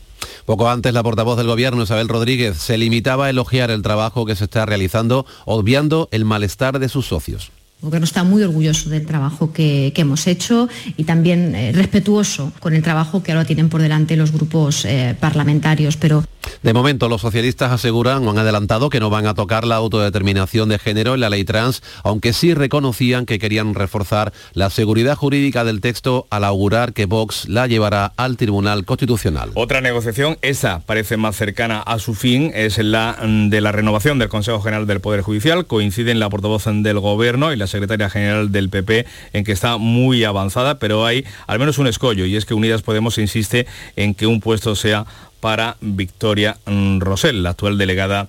Poco 0.45 0.69
antes, 0.69 0.93
la 0.93 1.03
portavoz 1.03 1.37
del 1.37 1.47
Gobierno, 1.47 1.85
Isabel 1.85 2.09
Rodríguez, 2.09 2.57
se 2.57 2.79
limitaba 2.79 3.27
a 3.27 3.31
elogiar 3.31 3.71
el 3.71 3.83
trabajo 3.83 4.27
que 4.27 4.35
se 4.35 4.45
está 4.45 4.67
realizando, 4.67 5.25
obviando 5.45 6.09
el 6.11 6.25
malestar 6.25 6.79
de 6.79 6.89
sus 6.89 7.07
socios. 7.07 7.53
El 7.83 7.87
Gobierno 7.87 8.05
está 8.05 8.25
muy 8.25 8.43
orgulloso 8.43 8.91
del 8.91 9.07
trabajo 9.07 9.55
que, 9.55 9.93
hemos 9.97 10.27
hecho 10.27 10.69
y 10.97 11.05
también 11.05 11.55
eh, 11.55 11.73
respetuoso 11.73 12.53
con 12.61 12.75
el 12.75 12.83
trabajo 12.83 13.23
que 13.23 13.33
ahora 13.33 13.47
tienen 13.47 13.71
por 13.71 13.81
delante 13.81 14.17
los 14.17 14.33
grupos 14.33 14.85
eh, 14.85 15.17
parlamentarios. 15.19 15.97
Pero 15.97 16.25
de 16.63 16.73
momento, 16.73 17.09
los 17.09 17.21
socialistas 17.21 17.73
aseguran 17.73 18.27
o 18.27 18.31
han 18.31 18.39
adelantado 18.39 18.91
que 18.91 19.01
no 19.01 19.11
van 19.11 19.27
a 19.27 19.35
tocar 19.35 19.67
la 19.67 19.77
autodeterminación 19.77 20.69
de 20.69 20.79
género 20.79 21.15
en 21.15 21.21
la 21.21 21.31
ley 21.31 21.45
trans, 21.45 21.83
aunque 22.05 22.33
sí 22.33 22.55
reconocían 22.55 23.27
que 23.27 23.39
querían 23.39 23.75
reforzar 23.75 24.33
la 24.53 24.71
seguridad 24.71 25.17
jurídica 25.17 25.65
del 25.65 25.81
texto 25.81 26.27
al 26.31 26.45
augurar 26.45 26.93
que 26.93 27.07
Vox 27.07 27.49
la 27.49 27.67
llevará 27.67 28.13
al 28.17 28.37
Tribunal 28.37 28.85
Constitucional. 28.85 29.51
Otra 29.55 29.81
negociación, 29.81 30.39
esa 30.43 30.81
parece 30.81 31.17
más 31.17 31.37
cercana 31.37 31.81
a 31.81 31.99
su 31.99 32.15
fin, 32.15 32.53
es 32.55 32.79
la 32.79 33.17
mm, 33.23 33.49
de 33.49 33.61
la 33.61 33.73
renovación 33.73 34.19
del 34.19 34.29
Consejo 34.29 34.61
General 34.61 34.87
del 34.87 35.01
Poder 35.01 35.23
Judicial. 35.23 35.67
Coinciden 35.67 36.19
la 36.19 36.29
portavoz 36.29 36.65
del 36.67 37.01
Gobierno 37.01 37.53
y 37.53 37.57
la 37.57 37.67
secretaria 37.67 38.11
general 38.11 38.53
del 38.53 38.69
PP 38.69 39.07
en 39.33 39.45
que 39.45 39.53
está 39.53 39.79
muy 39.79 40.25
avanzada, 40.25 40.79
pero 40.79 41.07
hay 41.07 41.25
al 41.47 41.59
menos 41.59 41.79
un 41.79 41.87
escollo 41.87 42.27
y 42.27 42.37
es 42.37 42.45
que 42.45 42.55
Unidas 42.55 42.83
Podemos 42.83 43.19
insiste 43.19 43.67
en 43.97 44.15
que 44.15 44.27
un 44.27 44.41
puesto 44.41 44.75
sea 44.75 45.07
para 45.41 45.77
Victoria 45.81 46.59
Rosell, 46.99 47.43
la 47.43 47.51
actual 47.51 47.79
delegada 47.79 48.29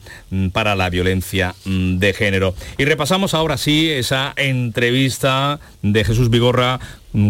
para 0.54 0.76
la 0.76 0.90
violencia 0.90 1.56
de 1.66 2.14
género. 2.14 2.56
Y 2.78 2.86
repasamos 2.86 3.34
ahora 3.34 3.58
sí 3.58 3.90
esa 3.90 4.34
entrevista 4.36 5.60
de 5.82 6.04
Jesús 6.04 6.30
Vigorra 6.30 6.80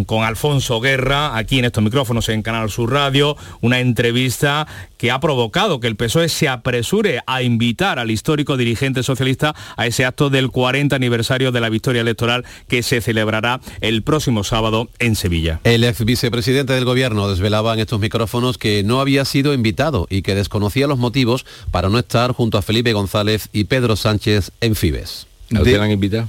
con 0.06 0.24
Alfonso 0.24 0.80
Guerra 0.80 1.38
aquí 1.38 1.60
en 1.60 1.66
estos 1.66 1.84
micrófonos 1.84 2.30
en 2.30 2.42
Canal 2.42 2.70
Sur 2.70 2.92
Radio, 2.92 3.36
una 3.62 3.80
entrevista 3.80 4.68
que 4.98 5.12
ha 5.12 5.20
provocado 5.20 5.80
que 5.80 5.88
el 5.88 5.96
PSOE 5.96 6.30
se 6.30 6.48
apresure 6.48 7.22
a 7.26 7.42
invitar 7.42 7.98
al 7.98 8.12
histórico 8.12 8.58
dirigente 8.58 9.04
socialista 9.04 9.56
a 9.78 9.88
ese 9.88 10.06
acto 10.06 10.30
del 10.30 10.52
40 10.52 10.96
aniversario 10.96 11.52
de 11.52 11.60
la 11.60 11.70
victoria 11.70 12.02
electoral 12.02 12.46
que 12.68 12.84
se 12.84 13.02
celebrará 13.02 13.62
el 13.82 14.04
próximo 14.04 14.44
sábado 14.44 14.90
en 15.00 15.16
Sevilla. 15.16 15.60
El 15.64 15.84
ex 15.84 16.06
vicepresidente 16.06 16.74
del 16.74 16.86
gobierno 16.86 17.30
desvelaba 17.30 17.74
en 17.74 17.80
estos 17.80 18.00
micrófonos 18.00 18.58
que 18.58 18.84
no 18.84 19.02
había 19.02 19.26
sido 19.26 19.54
invitado 19.54 20.08
y 20.10 20.22
que 20.22 20.36
desconocía 20.36 20.88
los 20.88 21.00
motivos 21.00 21.46
para 21.72 21.90
no 21.90 21.98
estar 21.98 22.32
junto 22.34 22.58
a 22.58 22.62
Felipe 22.62 22.94
González 22.94 23.50
y 23.54 23.64
Pedro 23.64 23.96
Sánchez 23.96 24.52
en 24.62 24.76
Fibes. 24.76 25.28
¿A 25.56 25.62
usted 25.62 25.80
han 25.80 25.92
invitado? 25.92 26.28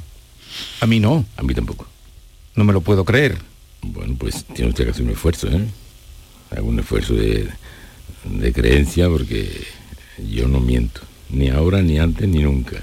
A 0.80 0.86
mí 0.86 1.00
no. 1.00 1.24
A 1.36 1.42
mí 1.42 1.54
tampoco. 1.54 1.91
No 2.54 2.64
me 2.64 2.72
lo 2.72 2.80
puedo 2.80 3.04
creer. 3.04 3.38
Bueno, 3.82 4.14
pues 4.18 4.44
tiene 4.44 4.70
usted 4.70 4.84
que 4.84 4.90
hacer 4.90 5.04
un 5.04 5.10
esfuerzo, 5.10 5.48
¿eh? 5.48 5.64
Algún 6.50 6.78
esfuerzo 6.78 7.14
de, 7.14 7.48
de 8.24 8.52
creencia 8.52 9.08
porque 9.08 9.64
yo 10.30 10.48
no 10.48 10.60
miento. 10.60 11.00
Ni 11.30 11.48
ahora, 11.48 11.80
ni 11.82 11.98
antes, 11.98 12.28
ni 12.28 12.42
nunca. 12.42 12.76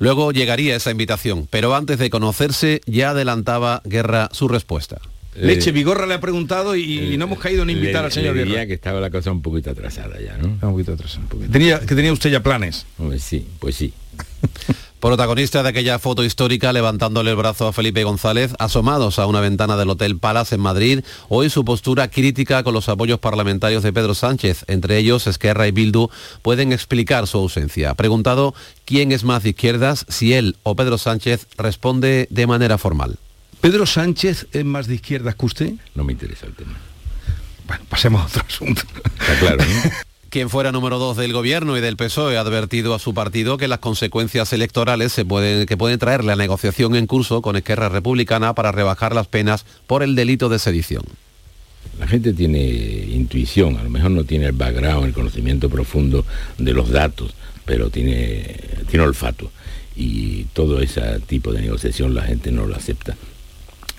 Luego 0.00 0.32
llegaría 0.32 0.74
esa 0.74 0.90
invitación, 0.90 1.46
pero 1.48 1.74
antes 1.76 1.98
de 1.98 2.10
conocerse 2.10 2.80
ya 2.86 3.10
adelantaba 3.10 3.80
Guerra 3.84 4.28
su 4.32 4.48
respuesta. 4.48 5.00
Leche 5.36 5.70
Vigorra 5.72 6.06
le 6.06 6.14
ha 6.14 6.20
preguntado 6.20 6.76
y, 6.76 7.14
y 7.14 7.16
no 7.16 7.24
hemos 7.24 7.38
caído 7.38 7.62
en 7.62 7.70
invitar 7.70 8.02
Le- 8.02 8.06
al 8.06 8.12
señor 8.12 8.36
le 8.36 8.44
Guerra. 8.44 8.66
que 8.66 8.74
estaba 8.74 9.00
la 9.00 9.08
cosa 9.08 9.30
un 9.32 9.40
poquito 9.40 9.70
atrasada 9.70 10.20
ya, 10.20 10.36
¿no? 10.36 10.48
Un 10.48 10.58
poquito 10.58 10.92
atrasada. 10.92 11.20
un 11.22 11.28
poquito. 11.28 11.50
Tenía, 11.52 11.80
que 11.80 11.94
tenía 11.94 12.12
usted 12.12 12.30
ya 12.30 12.42
planes. 12.42 12.84
Hombre, 12.98 13.18
sí, 13.18 13.46
pues 13.60 13.76
sí. 13.76 13.94
Protagonista 15.02 15.64
de 15.64 15.68
aquella 15.68 15.98
foto 15.98 16.22
histórica 16.22 16.72
levantándole 16.72 17.30
el 17.32 17.36
brazo 17.36 17.66
a 17.66 17.72
Felipe 17.72 18.04
González, 18.04 18.54
asomados 18.60 19.18
a 19.18 19.26
una 19.26 19.40
ventana 19.40 19.76
del 19.76 19.90
Hotel 19.90 20.16
Palace 20.16 20.54
en 20.54 20.60
Madrid, 20.60 21.00
hoy 21.28 21.50
su 21.50 21.64
postura 21.64 22.06
crítica 22.06 22.62
con 22.62 22.72
los 22.72 22.88
apoyos 22.88 23.18
parlamentarios 23.18 23.82
de 23.82 23.92
Pedro 23.92 24.14
Sánchez, 24.14 24.64
entre 24.68 24.98
ellos 24.98 25.26
Esquerra 25.26 25.66
y 25.66 25.72
Bildu, 25.72 26.08
pueden 26.42 26.72
explicar 26.72 27.26
su 27.26 27.38
ausencia. 27.38 27.94
Preguntado 27.94 28.54
quién 28.84 29.10
es 29.10 29.24
más 29.24 29.42
de 29.42 29.48
izquierdas, 29.48 30.06
si 30.08 30.34
él 30.34 30.54
o 30.62 30.76
Pedro 30.76 30.98
Sánchez, 30.98 31.48
responde 31.58 32.28
de 32.30 32.46
manera 32.46 32.78
formal. 32.78 33.18
¿Pedro 33.60 33.86
Sánchez 33.86 34.46
es 34.52 34.64
más 34.64 34.86
de 34.86 34.94
izquierdas 34.94 35.34
que 35.34 35.46
usted? 35.46 35.72
No 35.96 36.04
me 36.04 36.12
interesa 36.12 36.46
el 36.46 36.54
tema. 36.54 36.78
Bueno, 37.66 37.84
pasemos 37.88 38.22
a 38.22 38.26
otro 38.26 38.44
asunto. 38.46 38.82
Está 39.18 39.36
claro, 39.40 39.64
¿no? 39.64 39.90
Quien 40.32 40.48
fuera 40.48 40.72
número 40.72 40.98
dos 40.98 41.18
del 41.18 41.34
gobierno 41.34 41.76
y 41.76 41.82
del 41.82 41.98
PSOE 41.98 42.38
ha 42.38 42.40
advertido 42.40 42.94
a 42.94 42.98
su 42.98 43.12
partido 43.12 43.58
que 43.58 43.68
las 43.68 43.80
consecuencias 43.80 44.50
electorales 44.54 45.14
que 45.14 45.76
pueden 45.76 45.98
traer 45.98 46.24
la 46.24 46.36
negociación 46.36 46.96
en 46.96 47.06
curso 47.06 47.42
con 47.42 47.54
Esquerra 47.54 47.90
Republicana 47.90 48.54
para 48.54 48.72
rebajar 48.72 49.14
las 49.14 49.26
penas 49.26 49.66
por 49.86 50.02
el 50.02 50.14
delito 50.14 50.48
de 50.48 50.58
sedición. 50.58 51.02
La 52.00 52.06
gente 52.06 52.32
tiene 52.32 52.62
intuición, 52.62 53.76
a 53.76 53.82
lo 53.82 53.90
mejor 53.90 54.12
no 54.12 54.24
tiene 54.24 54.46
el 54.46 54.52
background, 54.52 55.04
el 55.04 55.12
conocimiento 55.12 55.68
profundo 55.68 56.24
de 56.56 56.72
los 56.72 56.88
datos, 56.88 57.34
pero 57.66 57.90
tiene, 57.90 58.56
tiene 58.88 59.04
olfato. 59.04 59.50
Y 59.94 60.44
todo 60.54 60.80
ese 60.80 61.20
tipo 61.26 61.52
de 61.52 61.60
negociación 61.60 62.14
la 62.14 62.22
gente 62.22 62.50
no 62.52 62.64
lo 62.64 62.74
acepta. 62.74 63.18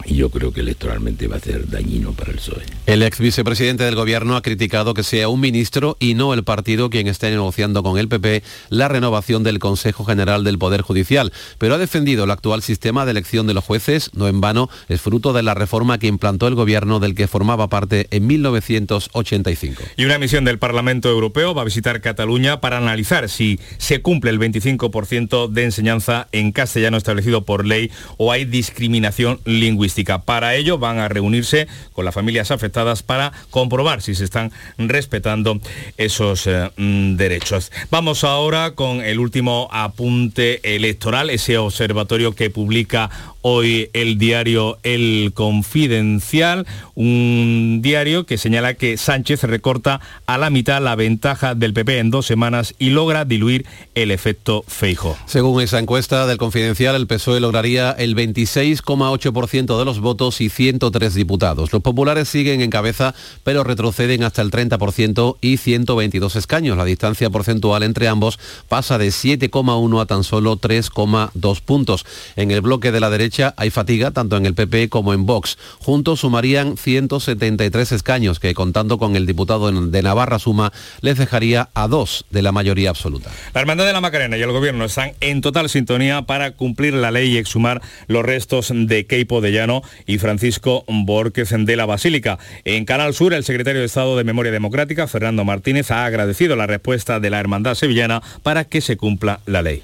Y 0.06 0.16
yo 0.16 0.30
creo 0.30 0.52
que 0.52 0.62
electoralmente 0.62 1.28
va 1.28 1.38
a 1.38 1.40
ser 1.40 1.70
dañino 1.70 2.14
para 2.14 2.32
el 2.32 2.38
PSOE. 2.38 2.64
El 2.86 3.04
ex 3.04 3.20
vicepresidente 3.20 3.84
del 3.84 3.96
gobierno 3.96 4.36
ha 4.36 4.42
criticado 4.42 4.94
que 4.94 5.04
sea 5.04 5.30
un 5.30 5.40
ministro 5.40 5.96
y 6.00 6.14
no 6.14 6.34
el 6.34 6.44
partido 6.44 6.90
quien 6.90 7.08
esté 7.08 7.30
negociando 7.30 7.84
con 7.84 7.98
el 7.98 8.08
PP 8.08 8.44
la 8.70 8.88
renovación 8.88 9.44
del 9.44 9.60
Consejo 9.60 10.04
General 10.04 10.44
del 10.44 10.60
Poder 10.60 10.82
Judicial, 10.82 11.32
pero 11.58 11.76
ha 11.76 11.78
defendido 11.78 12.26
el 12.26 12.32
actual 12.32 12.62
sistema 12.62 13.06
de 13.06 13.12
elección 13.12 13.48
de 13.48 13.54
los 13.54 13.64
jueces, 13.64 14.12
no 14.14 14.28
en 14.28 14.42
vano, 14.42 14.70
es 14.90 15.02
fruto 15.02 15.34
de 15.34 15.44
la 15.44 15.54
reforma 15.54 15.98
que 15.98 16.08
implantó 16.08 16.48
el 16.48 16.56
gobierno 16.56 17.00
del 17.00 17.16
que 17.16 17.28
formaba 17.28 17.70
parte 17.70 18.08
en 18.12 18.28
1985. 18.28 19.84
Y 19.96 20.06
una 20.06 20.18
misión 20.18 20.44
del 20.44 20.60
Parlamento 20.60 21.10
Europeo 21.10 21.54
va 21.54 21.62
a 21.62 21.66
visitar 21.66 22.02
Cataluña 22.02 22.60
para 22.60 22.78
analizar 22.78 23.30
si 23.30 23.60
se 23.78 24.02
cumple 24.02 24.32
el 24.32 24.40
25% 24.40 25.50
de 25.50 25.64
enseñanza 25.64 26.28
en 26.32 26.52
castellano 26.52 26.98
establecido 26.98 27.46
por 27.46 27.66
ley 27.66 27.92
o 28.18 28.32
hay 28.32 28.46
discriminación 28.46 29.40
lingüística. 29.46 29.93
Para 30.26 30.56
ello 30.56 30.78
van 30.78 31.00
a 31.00 31.08
reunirse 31.08 31.68
con 31.94 32.06
las 32.06 32.14
familias 32.14 32.52
afectadas 32.52 33.04
para 33.04 33.32
comprobar 33.50 34.02
si 34.02 34.16
se 34.16 34.24
están 34.24 34.52
respetando 34.78 35.60
esos 35.98 36.48
eh, 36.48 36.72
mm, 36.78 37.16
derechos. 37.16 37.72
Vamos 37.92 38.24
ahora 38.24 38.72
con 38.72 39.02
el 39.02 39.20
último 39.20 39.70
apunte 39.72 40.76
electoral, 40.76 41.30
ese 41.30 41.58
observatorio 41.58 42.34
que 42.34 42.50
publica 42.50 43.10
hoy 43.44 43.90
el 43.94 44.18
diario 44.18 44.80
El 44.82 45.32
Confidencial, 45.36 46.66
un 46.96 47.82
diario 47.84 48.26
que 48.26 48.38
señala 48.38 48.74
que 48.74 48.98
Sánchez 48.98 49.44
recorta 49.44 50.02
a 50.26 50.38
la 50.38 50.50
mitad 50.50 50.82
la 50.82 50.96
ventaja 50.96 51.54
del 51.54 51.74
PP 51.74 52.00
en 52.00 52.10
dos 52.10 52.26
semanas 52.26 52.74
y 52.80 52.90
logra 52.90 53.26
diluir 53.26 53.66
el 53.94 54.12
efecto 54.12 54.64
Feijo. 54.68 55.16
Según 55.28 55.62
esa 55.62 55.78
encuesta 55.78 56.26
del 56.26 56.38
Confidencial, 56.38 56.96
el 56.96 57.06
PSOE 57.06 57.42
lograría 57.42 57.92
el 57.92 58.16
26,8% 58.16 59.78
de 59.78 59.86
los 59.86 60.00
votos 60.00 60.42
y 60.42 60.50
103 60.50 61.14
diputados. 61.14 61.74
Los 61.74 61.82
populares 61.82 62.30
siguen 62.30 62.62
en 62.62 62.70
cabeza, 62.70 63.14
pero 63.44 63.64
retroceden 63.64 64.24
hasta 64.24 64.42
el 64.42 64.52
30% 64.52 65.38
y 65.42 65.58
122 65.58 66.38
escaños. 66.38 66.78
La 66.78 66.86
distancia 66.86 67.30
porcentual 67.30 67.84
entre 67.84 68.08
ambos 68.08 68.40
pasa 68.70 68.98
de 68.98 69.10
7,1 69.10 70.02
a 70.02 70.06
tan 70.06 70.24
solo 70.24 70.58
3,2 70.58 71.62
puntos. 71.62 72.06
En 72.38 72.52
el 72.52 72.62
bloque 72.62 72.92
de 72.92 73.02
la 73.02 73.10
derecha 73.10 73.33
hay 73.58 73.70
fatiga 73.70 74.12
tanto 74.12 74.38
en 74.38 74.46
el 74.46 74.54
PP 74.54 74.90
como 74.90 75.14
en 75.14 75.26
Vox. 75.26 75.58
Juntos 75.80 76.20
sumarían 76.20 76.78
173 76.78 77.92
escaños 77.92 78.40
que, 78.40 78.54
contando 78.54 78.98
con 78.98 79.16
el 79.16 79.26
diputado 79.26 79.72
de 79.72 80.04
Navarra 80.04 80.40
Suma, 80.40 80.72
les 81.02 81.18
dejaría 81.18 81.70
a 81.74 81.88
dos 81.88 82.26
de 82.30 82.42
la 82.42 82.52
mayoría 82.52 82.90
absoluta. 82.90 83.32
La 83.54 83.62
Hermandad 83.62 83.86
de 83.86 83.94
la 83.94 84.02
Macarena 84.02 84.38
y 84.38 84.42
el 84.42 84.52
Gobierno 84.52 84.86
están 84.86 85.14
en 85.22 85.42
total 85.42 85.70
sintonía 85.70 86.24
para 86.24 86.52
cumplir 86.52 86.94
la 86.94 87.12
ley 87.12 87.32
y 87.32 87.38
exhumar 87.38 87.82
los 88.08 88.24
restos 88.24 88.72
de 88.74 89.06
Keipo 89.06 89.42
de 89.42 89.52
Llano 89.52 89.82
y 90.06 90.20
Francisco 90.20 90.86
Borquez 90.88 91.50
de 91.58 91.76
la 91.76 91.86
Basílica. 91.86 92.38
En 92.66 92.86
Canal 92.86 93.14
Sur, 93.14 93.34
el 93.34 93.44
secretario 93.44 93.80
de 93.80 93.88
Estado 93.88 94.18
de 94.18 94.24
Memoria 94.24 94.52
Democrática, 94.52 95.08
Fernando 95.08 95.44
Martínez, 95.46 95.92
ha 95.92 96.06
agradecido 96.06 96.56
la 96.56 96.68
respuesta 96.68 97.20
de 97.20 97.30
la 97.30 97.40
Hermandad 97.40 97.76
Sevillana 97.76 98.22
para 98.44 98.66
que 98.66 98.82
se 98.82 98.98
cumpla 98.98 99.40
la 99.46 99.62
ley. 99.62 99.84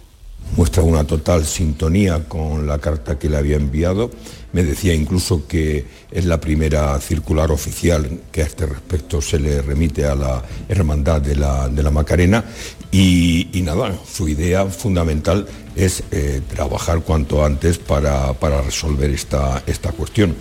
Muestra 0.56 0.84
una 0.84 1.04
total 1.04 1.46
sintonía 1.46 2.28
con 2.28 2.68
la 2.68 2.80
carta 2.80 3.18
que 3.18 3.30
le 3.30 3.38
había 3.38 3.56
enviado. 3.56 4.12
Me 4.52 4.64
decía 4.64 4.94
incluso 4.94 5.48
que 5.48 5.86
es 6.12 6.26
la 6.26 6.40
primera 6.40 7.00
circular 7.00 7.52
oficial 7.52 8.22
que 8.32 8.42
a 8.42 8.46
este 8.46 8.66
respecto 8.66 9.22
se 9.22 9.40
le 9.40 9.62
remite 9.62 10.06
a 10.06 10.16
la 10.16 10.44
Hermandad 10.68 11.22
de 11.22 11.36
la, 11.36 11.70
de 11.70 11.84
la 11.84 11.92
Macarena 11.92 12.44
y, 12.92 13.48
nada, 13.64 13.96
su 14.12 14.28
idea 14.28 14.66
fundamental 14.66 15.48
es 15.76 16.04
eh, 16.12 16.42
trabajar 16.54 17.02
cuanto 17.02 17.46
antes 17.46 17.78
para, 17.78 18.34
para 18.34 18.62
resolver 18.62 19.12
esta, 19.12 19.62
esta 19.68 19.92
cuestión. 19.92 20.36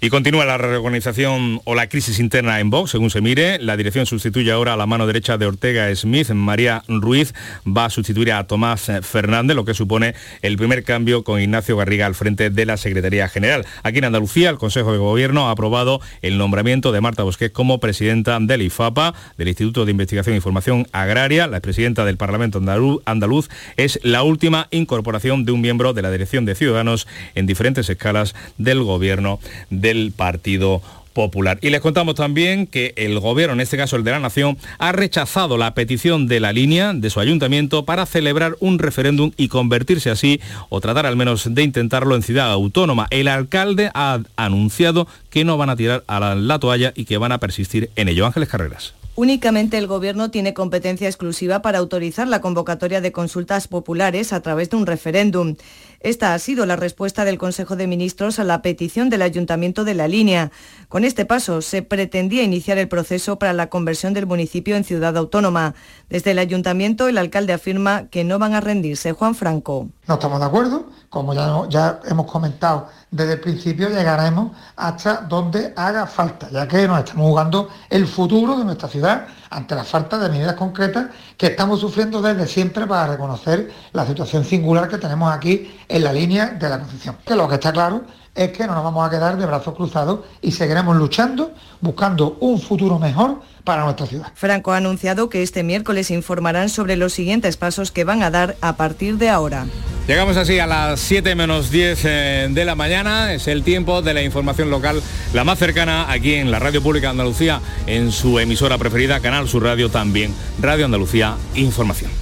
Y 0.00 0.10
continúa 0.10 0.44
la 0.44 0.58
reorganización 0.58 1.60
o 1.64 1.74
la 1.74 1.88
crisis 1.88 2.18
interna 2.18 2.60
en 2.60 2.70
Vox, 2.70 2.90
según 2.90 3.10
se 3.10 3.20
mire. 3.20 3.58
La 3.58 3.76
dirección 3.76 4.06
sustituye 4.06 4.50
ahora 4.50 4.74
a 4.74 4.76
la 4.76 4.86
mano 4.86 5.06
derecha 5.06 5.38
de 5.38 5.46
Ortega 5.46 5.94
Smith. 5.94 6.30
María 6.30 6.82
Ruiz 6.88 7.34
va 7.66 7.86
a 7.86 7.90
sustituir 7.90 8.32
a 8.32 8.46
Tomás 8.46 8.90
Fernández, 9.02 9.56
lo 9.56 9.64
que 9.64 9.74
supone 9.74 10.14
el 10.42 10.56
primer 10.56 10.84
cambio 10.84 11.24
con 11.24 11.40
Ignacio 11.40 11.76
Garriga 11.76 12.06
al 12.06 12.14
frente 12.14 12.50
de 12.50 12.66
la 12.66 12.76
Secretaría 12.76 13.28
General. 13.28 13.64
Aquí 13.82 13.98
en 13.98 14.04
Andalucía, 14.04 14.50
el 14.50 14.58
Consejo 14.58 14.92
de 14.92 14.98
Gobierno 14.98 15.48
ha 15.48 15.52
aprobado 15.52 16.00
el 16.22 16.38
nombramiento 16.38 16.92
de 16.92 17.00
Marta 17.00 17.22
Bosquet 17.22 17.52
como 17.52 17.80
presidenta 17.80 18.38
del 18.40 18.62
IFAPA, 18.62 19.14
del 19.36 19.48
Instituto 19.48 19.84
de 19.84 19.90
Investigación 19.90 20.36
y 20.36 20.40
Formación 20.40 20.86
Agraria. 20.92 21.46
La 21.46 21.60
presidenta 21.60 22.04
del 22.04 22.16
Parlamento 22.16 22.60
andaluz 23.04 23.48
es 23.76 24.00
la 24.02 24.22
última 24.22 24.68
incorporación 24.70 25.44
de 25.44 25.52
un 25.52 25.60
miembro 25.60 25.92
de 25.92 26.02
la 26.02 26.10
Dirección 26.10 26.44
de 26.44 26.54
Ciudadanos 26.54 27.06
en 27.34 27.46
diferentes 27.46 27.88
escalas 27.88 28.34
del 28.58 28.82
Gobierno 28.82 29.40
del 29.82 30.12
Partido 30.12 30.80
Popular. 31.12 31.58
Y 31.60 31.68
les 31.68 31.82
contamos 31.82 32.14
también 32.14 32.66
que 32.66 32.94
el 32.96 33.18
gobierno, 33.20 33.52
en 33.52 33.60
este 33.60 33.76
caso 33.76 33.96
el 33.96 34.04
de 34.04 34.12
la 34.12 34.18
Nación, 34.18 34.56
ha 34.78 34.92
rechazado 34.92 35.58
la 35.58 35.74
petición 35.74 36.26
de 36.26 36.40
la 36.40 36.52
línea 36.52 36.94
de 36.94 37.10
su 37.10 37.20
ayuntamiento 37.20 37.84
para 37.84 38.06
celebrar 38.06 38.56
un 38.60 38.78
referéndum 38.78 39.32
y 39.36 39.48
convertirse 39.48 40.08
así, 40.08 40.40
o 40.70 40.80
tratar 40.80 41.04
al 41.04 41.16
menos 41.16 41.54
de 41.54 41.62
intentarlo 41.62 42.16
en 42.16 42.22
ciudad 42.22 42.50
autónoma. 42.50 43.08
El 43.10 43.28
alcalde 43.28 43.90
ha 43.92 44.20
anunciado 44.36 45.06
que 45.28 45.44
no 45.44 45.58
van 45.58 45.68
a 45.68 45.76
tirar 45.76 46.02
a 46.06 46.18
la, 46.18 46.34
la 46.34 46.58
toalla 46.58 46.92
y 46.96 47.04
que 47.04 47.18
van 47.18 47.32
a 47.32 47.38
persistir 47.38 47.90
en 47.96 48.08
ello. 48.08 48.24
Ángeles 48.24 48.48
Carreras. 48.48 48.94
Únicamente 49.14 49.76
el 49.76 49.86
Gobierno 49.86 50.30
tiene 50.30 50.54
competencia 50.54 51.06
exclusiva 51.06 51.60
para 51.60 51.78
autorizar 51.78 52.26
la 52.28 52.40
convocatoria 52.40 53.02
de 53.02 53.12
consultas 53.12 53.68
populares 53.68 54.32
a 54.32 54.40
través 54.40 54.70
de 54.70 54.76
un 54.76 54.86
referéndum. 54.86 55.56
Esta 56.00 56.32
ha 56.32 56.38
sido 56.38 56.64
la 56.64 56.76
respuesta 56.76 57.26
del 57.26 57.36
Consejo 57.36 57.76
de 57.76 57.86
Ministros 57.86 58.38
a 58.38 58.44
la 58.44 58.62
petición 58.62 59.10
del 59.10 59.20
Ayuntamiento 59.20 59.84
de 59.84 59.94
la 59.94 60.08
Línea. 60.08 60.50
Con 60.88 61.04
este 61.04 61.26
paso 61.26 61.60
se 61.60 61.82
pretendía 61.82 62.42
iniciar 62.42 62.78
el 62.78 62.88
proceso 62.88 63.38
para 63.38 63.52
la 63.52 63.68
conversión 63.68 64.14
del 64.14 64.26
municipio 64.26 64.76
en 64.76 64.84
ciudad 64.84 65.14
autónoma. 65.18 65.74
Desde 66.08 66.30
el 66.30 66.38
Ayuntamiento 66.38 67.06
el 67.06 67.18
alcalde 67.18 67.52
afirma 67.52 68.08
que 68.08 68.24
no 68.24 68.38
van 68.38 68.54
a 68.54 68.62
rendirse. 68.62 69.12
Juan 69.12 69.34
Franco. 69.34 69.88
No 70.08 70.14
estamos 70.14 70.40
de 70.40 70.46
acuerdo, 70.46 70.86
como 71.10 71.34
ya, 71.68 72.00
hemos 72.06 72.26
comentado 72.32 72.88
desde 73.12 73.34
el 73.34 73.40
principio 73.40 73.90
llegaremos 73.90 74.52
hasta 74.74 75.20
donde 75.20 75.74
haga 75.76 76.06
falta, 76.06 76.48
ya 76.50 76.66
que 76.66 76.88
nos 76.88 76.98
estamos 77.00 77.26
jugando 77.26 77.68
el 77.90 78.06
futuro 78.06 78.56
de 78.58 78.64
nuestra 78.64 78.88
ciudad 78.88 79.26
ante 79.50 79.74
la 79.74 79.84
falta 79.84 80.18
de 80.18 80.30
medidas 80.30 80.54
concretas 80.54 81.08
que 81.36 81.48
estamos 81.48 81.78
sufriendo 81.78 82.22
desde 82.22 82.46
siempre 82.46 82.86
para 82.86 83.12
reconocer 83.12 83.70
la 83.92 84.06
situación 84.06 84.46
singular 84.46 84.88
que 84.88 84.96
tenemos 84.96 85.30
aquí 85.30 85.78
en 85.86 86.02
la 86.02 86.12
línea 86.12 86.46
de 86.46 86.68
la 86.70 86.78
Concepción. 86.78 87.18
Que 87.24 87.36
lo 87.36 87.46
que 87.46 87.54
está 87.56 87.70
claro 87.70 88.02
es 88.34 88.50
que 88.50 88.66
no 88.66 88.74
nos 88.74 88.84
vamos 88.84 89.06
a 89.06 89.10
quedar 89.10 89.36
de 89.36 89.46
brazos 89.46 89.74
cruzados 89.74 90.20
y 90.40 90.52
seguiremos 90.52 90.96
luchando, 90.96 91.52
buscando 91.80 92.36
un 92.40 92.60
futuro 92.60 92.98
mejor 92.98 93.40
para 93.64 93.84
nuestra 93.84 94.06
ciudad. 94.06 94.32
Franco 94.34 94.72
ha 94.72 94.78
anunciado 94.78 95.28
que 95.28 95.42
este 95.42 95.62
miércoles 95.62 96.10
informarán 96.10 96.68
sobre 96.68 96.96
los 96.96 97.12
siguientes 97.12 97.56
pasos 97.56 97.92
que 97.92 98.04
van 98.04 98.22
a 98.22 98.30
dar 98.30 98.56
a 98.60 98.76
partir 98.76 99.18
de 99.18 99.28
ahora. 99.28 99.66
Llegamos 100.08 100.36
así 100.36 100.58
a 100.58 100.66
las 100.66 100.98
7 101.00 101.34
menos 101.36 101.70
10 101.70 102.00
eh, 102.04 102.48
de 102.50 102.64
la 102.64 102.74
mañana, 102.74 103.32
es 103.32 103.46
el 103.46 103.62
tiempo 103.62 104.02
de 104.02 104.14
la 104.14 104.22
información 104.22 104.68
local, 104.68 105.00
la 105.32 105.44
más 105.44 105.58
cercana 105.58 106.10
aquí 106.10 106.34
en 106.34 106.50
la 106.50 106.58
Radio 106.58 106.82
Pública 106.82 107.08
de 107.08 107.12
Andalucía, 107.12 107.60
en 107.86 108.10
su 108.10 108.40
emisora 108.40 108.78
preferida, 108.78 109.20
Canal 109.20 109.46
Sur 109.46 109.62
Radio 109.62 109.90
también, 109.90 110.34
Radio 110.60 110.86
Andalucía 110.86 111.36
Información. 111.54 112.21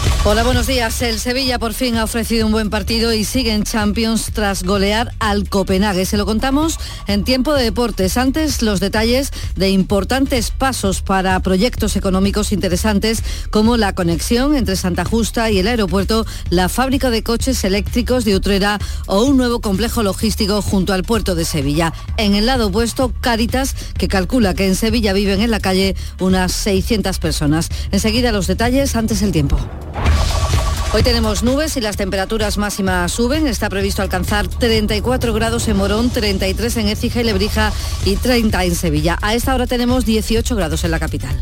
Hola, 0.23 0.43
buenos 0.43 0.67
días. 0.67 1.01
El 1.01 1.19
Sevilla 1.19 1.57
por 1.57 1.73
fin 1.73 1.97
ha 1.97 2.03
ofrecido 2.03 2.45
un 2.45 2.51
buen 2.51 2.69
partido 2.69 3.11
y 3.11 3.23
sigue 3.23 3.53
en 3.53 3.63
Champions 3.63 4.29
tras 4.31 4.61
golear 4.61 5.11
al 5.17 5.49
Copenhague. 5.49 6.05
Se 6.05 6.15
lo 6.15 6.27
contamos 6.27 6.77
en 7.07 7.23
tiempo 7.23 7.55
de 7.55 7.63
deportes. 7.63 8.17
Antes, 8.17 8.61
los 8.61 8.79
detalles 8.79 9.31
de 9.55 9.71
importantes 9.71 10.51
pasos 10.51 11.01
para 11.01 11.39
proyectos 11.39 11.95
económicos 11.95 12.51
interesantes 12.51 13.23
como 13.49 13.77
la 13.77 13.95
conexión 13.95 14.55
entre 14.55 14.75
Santa 14.75 15.05
Justa 15.05 15.49
y 15.49 15.57
el 15.57 15.67
aeropuerto, 15.67 16.27
la 16.51 16.69
fábrica 16.69 17.09
de 17.09 17.23
coches 17.23 17.63
eléctricos 17.63 18.23
de 18.23 18.35
Utrera 18.35 18.77
o 19.07 19.23
un 19.23 19.37
nuevo 19.37 19.59
complejo 19.59 20.03
logístico 20.03 20.61
junto 20.61 20.93
al 20.93 21.01
puerto 21.03 21.33
de 21.33 21.45
Sevilla. 21.45 21.93
En 22.17 22.35
el 22.35 22.45
lado 22.45 22.67
opuesto, 22.67 23.11
Cáritas, 23.21 23.73
que 23.97 24.07
calcula 24.07 24.53
que 24.53 24.67
en 24.67 24.75
Sevilla 24.75 25.13
viven 25.13 25.41
en 25.41 25.49
la 25.49 25.59
calle 25.59 25.95
unas 26.19 26.51
600 26.51 27.17
personas. 27.17 27.69
Enseguida 27.91 28.31
los 28.31 28.45
detalles, 28.45 28.95
antes 28.95 29.23
el 29.23 29.31
tiempo. 29.31 29.57
Hoy 30.93 31.03
tenemos 31.03 31.41
nubes 31.41 31.77
y 31.77 31.81
las 31.81 31.95
temperaturas 31.95 32.57
máximas 32.57 33.13
suben. 33.13 33.47
Está 33.47 33.69
previsto 33.69 34.01
alcanzar 34.01 34.49
34 34.49 35.33
grados 35.33 35.69
en 35.69 35.77
Morón, 35.77 36.09
33 36.09 36.75
en 36.77 36.89
Écija 36.89 37.21
y 37.21 37.23
Lebrija 37.23 37.71
y 38.03 38.17
30 38.17 38.65
en 38.65 38.75
Sevilla. 38.75 39.17
A 39.21 39.33
esta 39.33 39.55
hora 39.55 39.67
tenemos 39.67 40.03
18 40.03 40.53
grados 40.53 40.83
en 40.83 40.91
la 40.91 40.99
capital. 40.99 41.41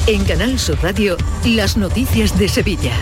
En 0.08 0.24
Canal 0.24 0.58
Sur 0.58 0.82
Radio, 0.82 1.16
las 1.44 1.76
noticias 1.76 2.36
de 2.36 2.48
Sevilla. 2.48 2.94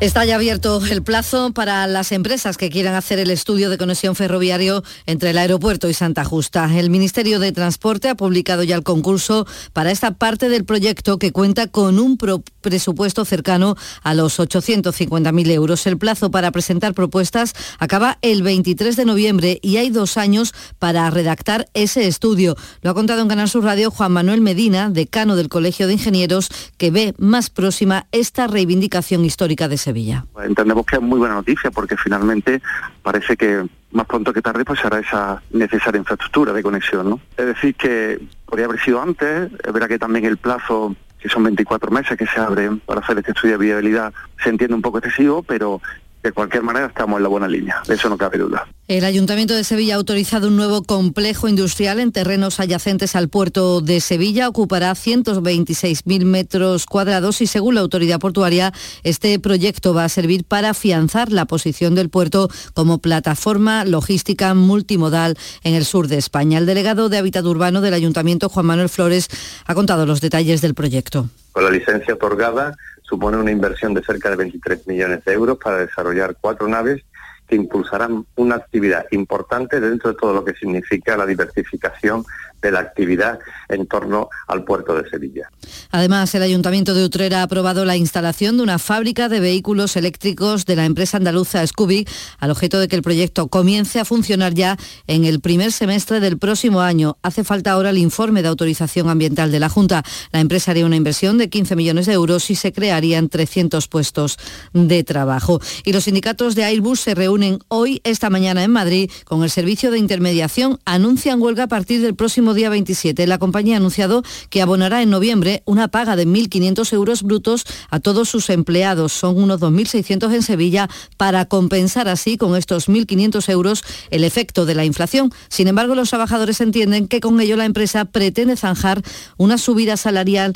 Está 0.00 0.24
ya 0.24 0.34
abierto 0.34 0.84
el 0.84 1.02
plazo 1.02 1.52
para 1.52 1.86
las 1.86 2.10
empresas 2.12 2.58
que 2.58 2.68
quieran 2.68 2.94
hacer 2.94 3.20
el 3.20 3.30
estudio 3.30 3.70
de 3.70 3.78
conexión 3.78 4.16
ferroviario 4.16 4.82
entre 5.06 5.30
el 5.30 5.38
aeropuerto 5.38 5.88
y 5.88 5.94
Santa 5.94 6.24
Justa. 6.24 6.68
El 6.76 6.90
Ministerio 6.90 7.38
de 7.38 7.52
Transporte 7.52 8.08
ha 8.08 8.16
publicado 8.16 8.64
ya 8.64 8.74
el 8.74 8.82
concurso 8.82 9.46
para 9.72 9.92
esta 9.92 10.10
parte 10.10 10.48
del 10.48 10.64
proyecto 10.64 11.18
que 11.18 11.32
cuenta 11.32 11.68
con 11.68 12.00
un 12.00 12.18
presupuesto 12.60 13.24
cercano 13.24 13.76
a 14.02 14.14
los 14.14 14.40
850.000 14.40 15.50
euros. 15.52 15.86
El 15.86 15.96
plazo 15.96 16.30
para 16.30 16.50
presentar 16.50 16.92
propuestas 16.92 17.54
acaba 17.78 18.18
el 18.20 18.42
23 18.42 18.96
de 18.96 19.04
noviembre 19.06 19.58
y 19.62 19.76
hay 19.76 19.90
dos 19.90 20.18
años 20.18 20.54
para 20.78 21.08
redactar 21.08 21.68
ese 21.72 22.08
estudio. 22.08 22.56
Lo 22.82 22.90
ha 22.90 22.94
contado 22.94 23.22
en 23.22 23.28
Canal 23.28 23.48
Sur 23.48 23.64
Radio 23.64 23.92
Juan 23.92 24.12
Manuel 24.12 24.40
Medina, 24.40 24.90
decano 24.90 25.36
del 25.36 25.48
Colegio 25.48 25.86
de 25.86 25.94
Ingenieros, 25.94 26.48
que 26.78 26.90
ve 26.90 27.14
más 27.16 27.48
próxima 27.48 28.06
esta 28.12 28.48
reivindicación 28.48 29.24
histórica 29.24 29.68
de 29.68 29.83
Sevilla. 29.84 30.24
Entendemos 30.42 30.86
que 30.86 30.96
es 30.96 31.02
muy 31.02 31.18
buena 31.18 31.34
noticia 31.34 31.70
porque 31.70 31.96
finalmente 31.96 32.62
parece 33.02 33.36
que 33.36 33.66
más 33.92 34.06
pronto 34.06 34.32
que 34.32 34.40
tarde 34.40 34.64
pues 34.64 34.84
hará 34.84 34.98
esa 34.98 35.42
necesaria 35.50 35.98
infraestructura 35.98 36.52
de 36.52 36.62
conexión. 36.62 37.10
¿no? 37.10 37.20
Es 37.36 37.46
decir, 37.46 37.74
que 37.74 38.18
podría 38.46 38.66
haber 38.66 38.80
sido 38.80 39.02
antes, 39.02 39.52
es 39.52 39.72
verdad 39.72 39.88
que 39.88 39.98
también 39.98 40.24
el 40.24 40.38
plazo 40.38 40.96
que 41.20 41.28
son 41.28 41.42
24 41.44 41.90
meses 41.90 42.18
que 42.18 42.26
se 42.26 42.38
abren 42.38 42.80
para 42.80 43.00
hacer 43.00 43.16
este 43.18 43.32
estudio 43.32 43.58
de 43.58 43.64
viabilidad, 43.64 44.12
se 44.42 44.50
entiende 44.50 44.74
un 44.74 44.82
poco 44.82 44.98
excesivo, 44.98 45.42
pero 45.42 45.80
de 46.24 46.32
cualquier 46.32 46.62
manera 46.62 46.86
estamos 46.86 47.18
en 47.18 47.22
la 47.22 47.28
buena 47.28 47.46
línea, 47.46 47.82
de 47.86 47.94
eso 47.94 48.08
no 48.08 48.16
cabe 48.16 48.38
duda. 48.38 48.66
El 48.88 49.04
Ayuntamiento 49.04 49.54
de 49.54 49.62
Sevilla 49.62 49.94
ha 49.94 49.98
autorizado 49.98 50.48
un 50.48 50.56
nuevo 50.56 50.82
complejo 50.82 51.48
industrial 51.48 52.00
en 52.00 52.12
terrenos 52.12 52.60
adyacentes 52.60 53.14
al 53.14 53.28
puerto 53.28 53.82
de 53.82 54.00
Sevilla. 54.00 54.48
Ocupará 54.48 54.92
126.000 54.92 56.24
metros 56.24 56.86
cuadrados 56.86 57.42
y 57.42 57.46
según 57.46 57.74
la 57.74 57.82
autoridad 57.82 58.20
portuaria, 58.20 58.72
este 59.02 59.38
proyecto 59.38 59.92
va 59.92 60.04
a 60.04 60.08
servir 60.08 60.44
para 60.44 60.70
afianzar 60.70 61.30
la 61.30 61.44
posición 61.44 61.94
del 61.94 62.08
puerto 62.08 62.48
como 62.72 62.98
plataforma 62.98 63.84
logística 63.84 64.54
multimodal 64.54 65.36
en 65.62 65.74
el 65.74 65.84
sur 65.84 66.08
de 66.08 66.16
España. 66.16 66.58
El 66.58 66.66
delegado 66.66 67.10
de 67.10 67.18
Hábitat 67.18 67.44
Urbano 67.44 67.82
del 67.82 67.94
Ayuntamiento, 67.94 68.48
Juan 68.48 68.66
Manuel 68.66 68.88
Flores, 68.88 69.28
ha 69.66 69.74
contado 69.74 70.06
los 70.06 70.22
detalles 70.22 70.62
del 70.62 70.74
proyecto. 70.74 71.28
Con 71.52 71.64
la 71.64 71.70
licencia 71.70 72.14
otorgada 72.14 72.74
supone 73.04 73.36
una 73.36 73.50
inversión 73.50 73.94
de 73.94 74.02
cerca 74.02 74.30
de 74.30 74.36
23 74.36 74.86
millones 74.86 75.24
de 75.24 75.32
euros 75.32 75.58
para 75.62 75.78
desarrollar 75.78 76.36
cuatro 76.40 76.66
naves 76.66 77.04
que 77.46 77.56
impulsarán 77.56 78.26
una 78.36 78.56
actividad 78.56 79.06
importante 79.10 79.78
dentro 79.78 80.10
de 80.10 80.18
todo 80.18 80.32
lo 80.32 80.44
que 80.44 80.54
significa 80.54 81.16
la 81.16 81.26
diversificación 81.26 82.24
de 82.64 82.72
la 82.72 82.80
actividad 82.80 83.38
en 83.68 83.86
torno 83.86 84.30
al 84.48 84.64
puerto 84.64 84.94
de 85.00 85.08
Sevilla. 85.08 85.50
Además, 85.90 86.34
el 86.34 86.42
Ayuntamiento 86.42 86.94
de 86.94 87.04
Utrera 87.04 87.40
ha 87.40 87.42
aprobado 87.42 87.84
la 87.84 87.96
instalación 87.96 88.56
de 88.56 88.62
una 88.62 88.78
fábrica 88.78 89.28
de 89.28 89.38
vehículos 89.38 89.96
eléctricos 89.96 90.64
de 90.64 90.76
la 90.76 90.86
empresa 90.86 91.18
andaluza 91.18 91.64
Scooby, 91.66 92.06
al 92.38 92.50
objeto 92.50 92.80
de 92.80 92.88
que 92.88 92.96
el 92.96 93.02
proyecto 93.02 93.48
comience 93.48 94.00
a 94.00 94.04
funcionar 94.04 94.54
ya 94.54 94.78
en 95.06 95.24
el 95.26 95.40
primer 95.40 95.72
semestre 95.72 96.20
del 96.20 96.38
próximo 96.38 96.80
año. 96.80 97.18
Hace 97.22 97.44
falta 97.44 97.72
ahora 97.72 97.90
el 97.90 97.98
informe 97.98 98.42
de 98.42 98.48
autorización 98.48 99.10
ambiental 99.10 99.52
de 99.52 99.60
la 99.60 99.68
Junta. 99.68 100.02
La 100.32 100.40
empresa 100.40 100.70
haría 100.70 100.86
una 100.86 100.96
inversión 100.96 101.36
de 101.36 101.50
15 101.50 101.76
millones 101.76 102.06
de 102.06 102.14
euros 102.14 102.48
y 102.50 102.54
se 102.54 102.72
crearían 102.72 103.28
300 103.28 103.86
puestos 103.88 104.38
de 104.72 105.04
trabajo. 105.04 105.60
Y 105.84 105.92
los 105.92 106.04
sindicatos 106.04 106.54
de 106.54 106.64
Airbus 106.64 107.00
se 107.00 107.14
reúnen 107.14 107.58
hoy, 107.68 108.00
esta 108.04 108.30
mañana 108.30 108.64
en 108.64 108.70
Madrid, 108.70 109.10
con 109.26 109.42
el 109.42 109.50
servicio 109.50 109.90
de 109.90 109.98
intermediación. 109.98 110.78
Anuncian 110.86 111.42
huelga 111.42 111.64
a 111.64 111.68
partir 111.68 112.00
del 112.00 112.14
próximo 112.14 112.53
día 112.54 112.70
27. 112.70 113.26
La 113.26 113.38
compañía 113.38 113.74
ha 113.74 113.78
anunciado 113.78 114.22
que 114.50 114.62
abonará 114.62 115.02
en 115.02 115.10
noviembre 115.10 115.62
una 115.66 115.88
paga 115.88 116.16
de 116.16 116.26
1.500 116.26 116.92
euros 116.92 117.22
brutos 117.22 117.64
a 117.90 118.00
todos 118.00 118.28
sus 118.28 118.50
empleados. 118.50 119.12
Son 119.12 119.36
unos 119.36 119.60
2.600 119.60 120.32
en 120.32 120.42
Sevilla 120.42 120.88
para 121.16 121.44
compensar 121.44 122.08
así 122.08 122.36
con 122.36 122.56
estos 122.56 122.88
1.500 122.88 123.48
euros 123.50 123.84
el 124.10 124.24
efecto 124.24 124.66
de 124.66 124.74
la 124.74 124.84
inflación. 124.84 125.32
Sin 125.48 125.68
embargo, 125.68 125.94
los 125.94 126.10
trabajadores 126.10 126.60
entienden 126.60 127.08
que 127.08 127.20
con 127.20 127.40
ello 127.40 127.56
la 127.56 127.64
empresa 127.64 128.04
pretende 128.04 128.56
zanjar 128.56 129.02
una 129.36 129.58
subida 129.58 129.96
salarial 129.96 130.54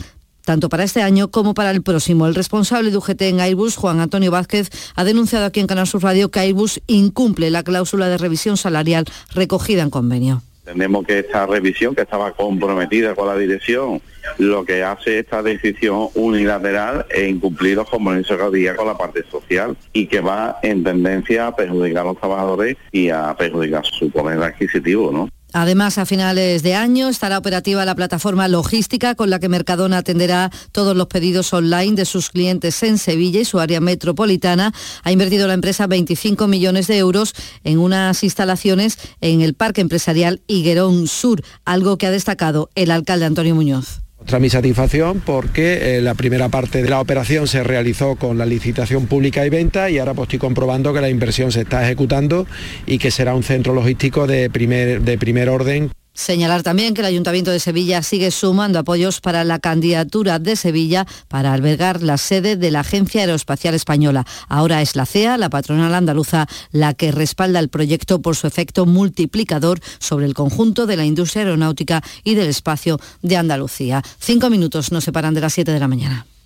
tanto 0.49 0.71
para 0.71 0.85
este 0.85 1.03
año 1.03 1.29
como 1.31 1.53
para 1.53 1.71
el 1.73 1.83
próximo. 1.83 2.27
El 2.27 2.35
responsable 2.35 2.91
de 2.91 2.97
UGT 2.97 3.21
en 3.21 3.41
Airbus, 3.41 3.77
Juan 3.77 4.01
Antonio 4.01 4.31
Vázquez, 4.31 4.71
ha 4.95 5.05
denunciado 5.05 5.45
aquí 5.45 5.61
en 5.61 5.67
Canal 5.67 5.87
Sur 5.87 6.03
Radio 6.03 6.31
que 6.31 6.41
Airbus 6.41 6.81
incumple 6.87 7.51
la 7.51 7.63
cláusula 7.63 8.09
de 8.09 8.17
revisión 8.17 8.57
salarial 8.57 9.05
recogida 9.35 9.83
en 9.83 9.91
convenio 9.91 10.43
Entendemos 10.69 11.07
que 11.07 11.21
esta 11.21 11.47
revisión, 11.47 11.95
que 11.95 12.03
estaba 12.03 12.33
comprometida 12.33 13.15
con 13.15 13.27
la 13.27 13.39
dirección, 13.39 14.03
lo 14.37 14.67
que 14.67 14.83
hace 14.83 15.21
esta 15.21 15.43
decisión 15.43 16.09
unilateral 16.15 17.07
es 17.09 17.27
incumplir 17.27 17.77
los 17.77 17.89
compromisos 17.89 18.37
que 18.37 18.43
había 18.43 18.77
con 18.77 18.87
la 18.87 18.99
parte 18.99 19.25
social 19.31 19.79
y 19.95 20.09
que 20.09 20.21
va 20.21 20.59
en 20.63 20.85
tendencia 20.85 21.47
a 21.47 21.57
perjudicar 21.57 22.03
a 22.03 22.09
los 22.09 22.19
trabajadores 22.19 22.77
y 22.93 23.09
a 23.09 23.35
perjudicar 23.35 23.87
su 23.87 24.11
poder 24.11 24.43
adquisitivo, 24.43 25.11
¿no? 25.11 25.31
Además, 25.53 25.97
a 25.97 26.05
finales 26.05 26.63
de 26.63 26.75
año 26.75 27.09
estará 27.09 27.39
operativa 27.39 27.85
la 27.85 27.95
plataforma 27.95 28.49
logística 28.49 29.15
con 29.15 29.31
la 29.31 29.39
que 29.39 29.49
Mercadona 29.49 29.99
atenderá 29.99 30.51
todos 30.73 30.97
los 30.97 31.07
pedidos 31.07 31.53
online 31.53 31.95
de 31.95 32.05
sus 32.05 32.29
clientes 32.31 32.83
en 32.83 32.99
Sevilla 32.99 33.41
y 33.41 33.45
su 33.45 33.59
área 33.59 33.81
metropolitana. 33.81 34.75
Ha 35.05 35.13
invertido 35.13 35.47
la 35.47 35.55
empresa 35.55 35.87
25 35.87 36.47
millones 36.49 36.87
de 36.87 36.99
euros 36.99 37.33
en 37.65 37.79
unas 37.79 38.23
instalaciones 38.23 38.99
en 39.21 39.41
el 39.41 39.55
Parque 39.55 39.81
Empresarial 39.81 40.43
Higuerón 40.47 41.07
Sur, 41.07 41.43
algo 41.65 41.97
que 41.97 42.07
ha 42.07 42.11
destacado 42.11 42.71
el 42.75 42.91
alcalde 42.91 43.25
Antonio 43.25 43.55
Muñoz. 43.55 44.08
Muestra 44.29 44.41
mi 44.41 44.51
satisfacción 44.51 45.23
porque 45.25 45.97
eh, 45.97 46.03
la 46.03 46.13
primera 46.13 46.51
parte 46.51 46.83
de 46.83 46.91
la 46.91 47.01
operación 47.01 47.49
se 47.49 47.65
realizó 47.65 48.17
con 48.17 48.37
la 48.37 48.45
licitación 48.45 49.07
pública 49.07 49.47
y 49.47 49.49
venta 49.49 49.89
y 49.89 49.97
ahora 49.97 50.13
pues 50.13 50.27
estoy 50.27 50.39
comprobando 50.39 50.93
que 50.93 51.01
la 51.01 51.09
inversión 51.09 51.51
se 51.51 51.63
está 51.63 51.83
ejecutando 51.83 52.47
y 52.85 52.99
que 52.99 53.11
será 53.11 53.35
un 53.35 53.43
centro 53.43 53.73
logístico 53.73 54.27
de 54.27 54.51
primer, 54.51 55.01
de 55.01 55.17
primer 55.17 55.49
orden. 55.49 55.91
Señalar 56.19 56.65
también 56.65 56.95
que 56.95 57.01
el 57.01 57.07
Ayuntamiento 57.07 57.53
de 57.53 57.61
Sevilla 57.61 58.03
sigue 58.03 58.33
sumando 58.33 58.81
apoyos 58.81 59.21
para 59.21 59.45
la 59.45 59.61
candidatura 59.61 60.41
de 60.41 60.57
Sevilla 60.57 61.07
para 61.29 61.53
albergar 61.53 62.03
la 62.03 62.19
sede 62.19 62.57
de 62.57 62.73
la 62.73 62.81
Agencia 62.81 63.21
Aeroespacial 63.21 63.73
Española. 63.73 64.27
Ahora 64.49 64.83
es 64.83 64.97
la 64.97 65.07
CEA, 65.07 65.39
la 65.39 65.49
patronal 65.49 65.95
andaluza, 65.95 66.49
la 66.73 66.93
que 66.93 67.13
respalda 67.13 67.61
el 67.61 67.69
proyecto 67.69 68.21
por 68.21 68.35
su 68.35 68.49
efecto 68.49 68.85
multiplicador 68.85 69.79
sobre 70.01 70.27
el 70.27 70.35
conjunto 70.35 70.87
de 70.87 70.97
la 70.97 71.05
industria 71.05 71.45
aeronáutica 71.45 72.03
y 72.25 72.35
del 72.35 72.49
espacio 72.49 72.99
de 73.23 73.37
Andalucía. 73.37 74.03
Cinco 74.19 74.51
minutos 74.51 74.91
nos 74.91 75.05
separan 75.05 75.35
de 75.35 75.43
las 75.43 75.53
siete 75.53 75.71
de 75.71 75.79
la 75.79 75.87
mañana. 75.87 76.27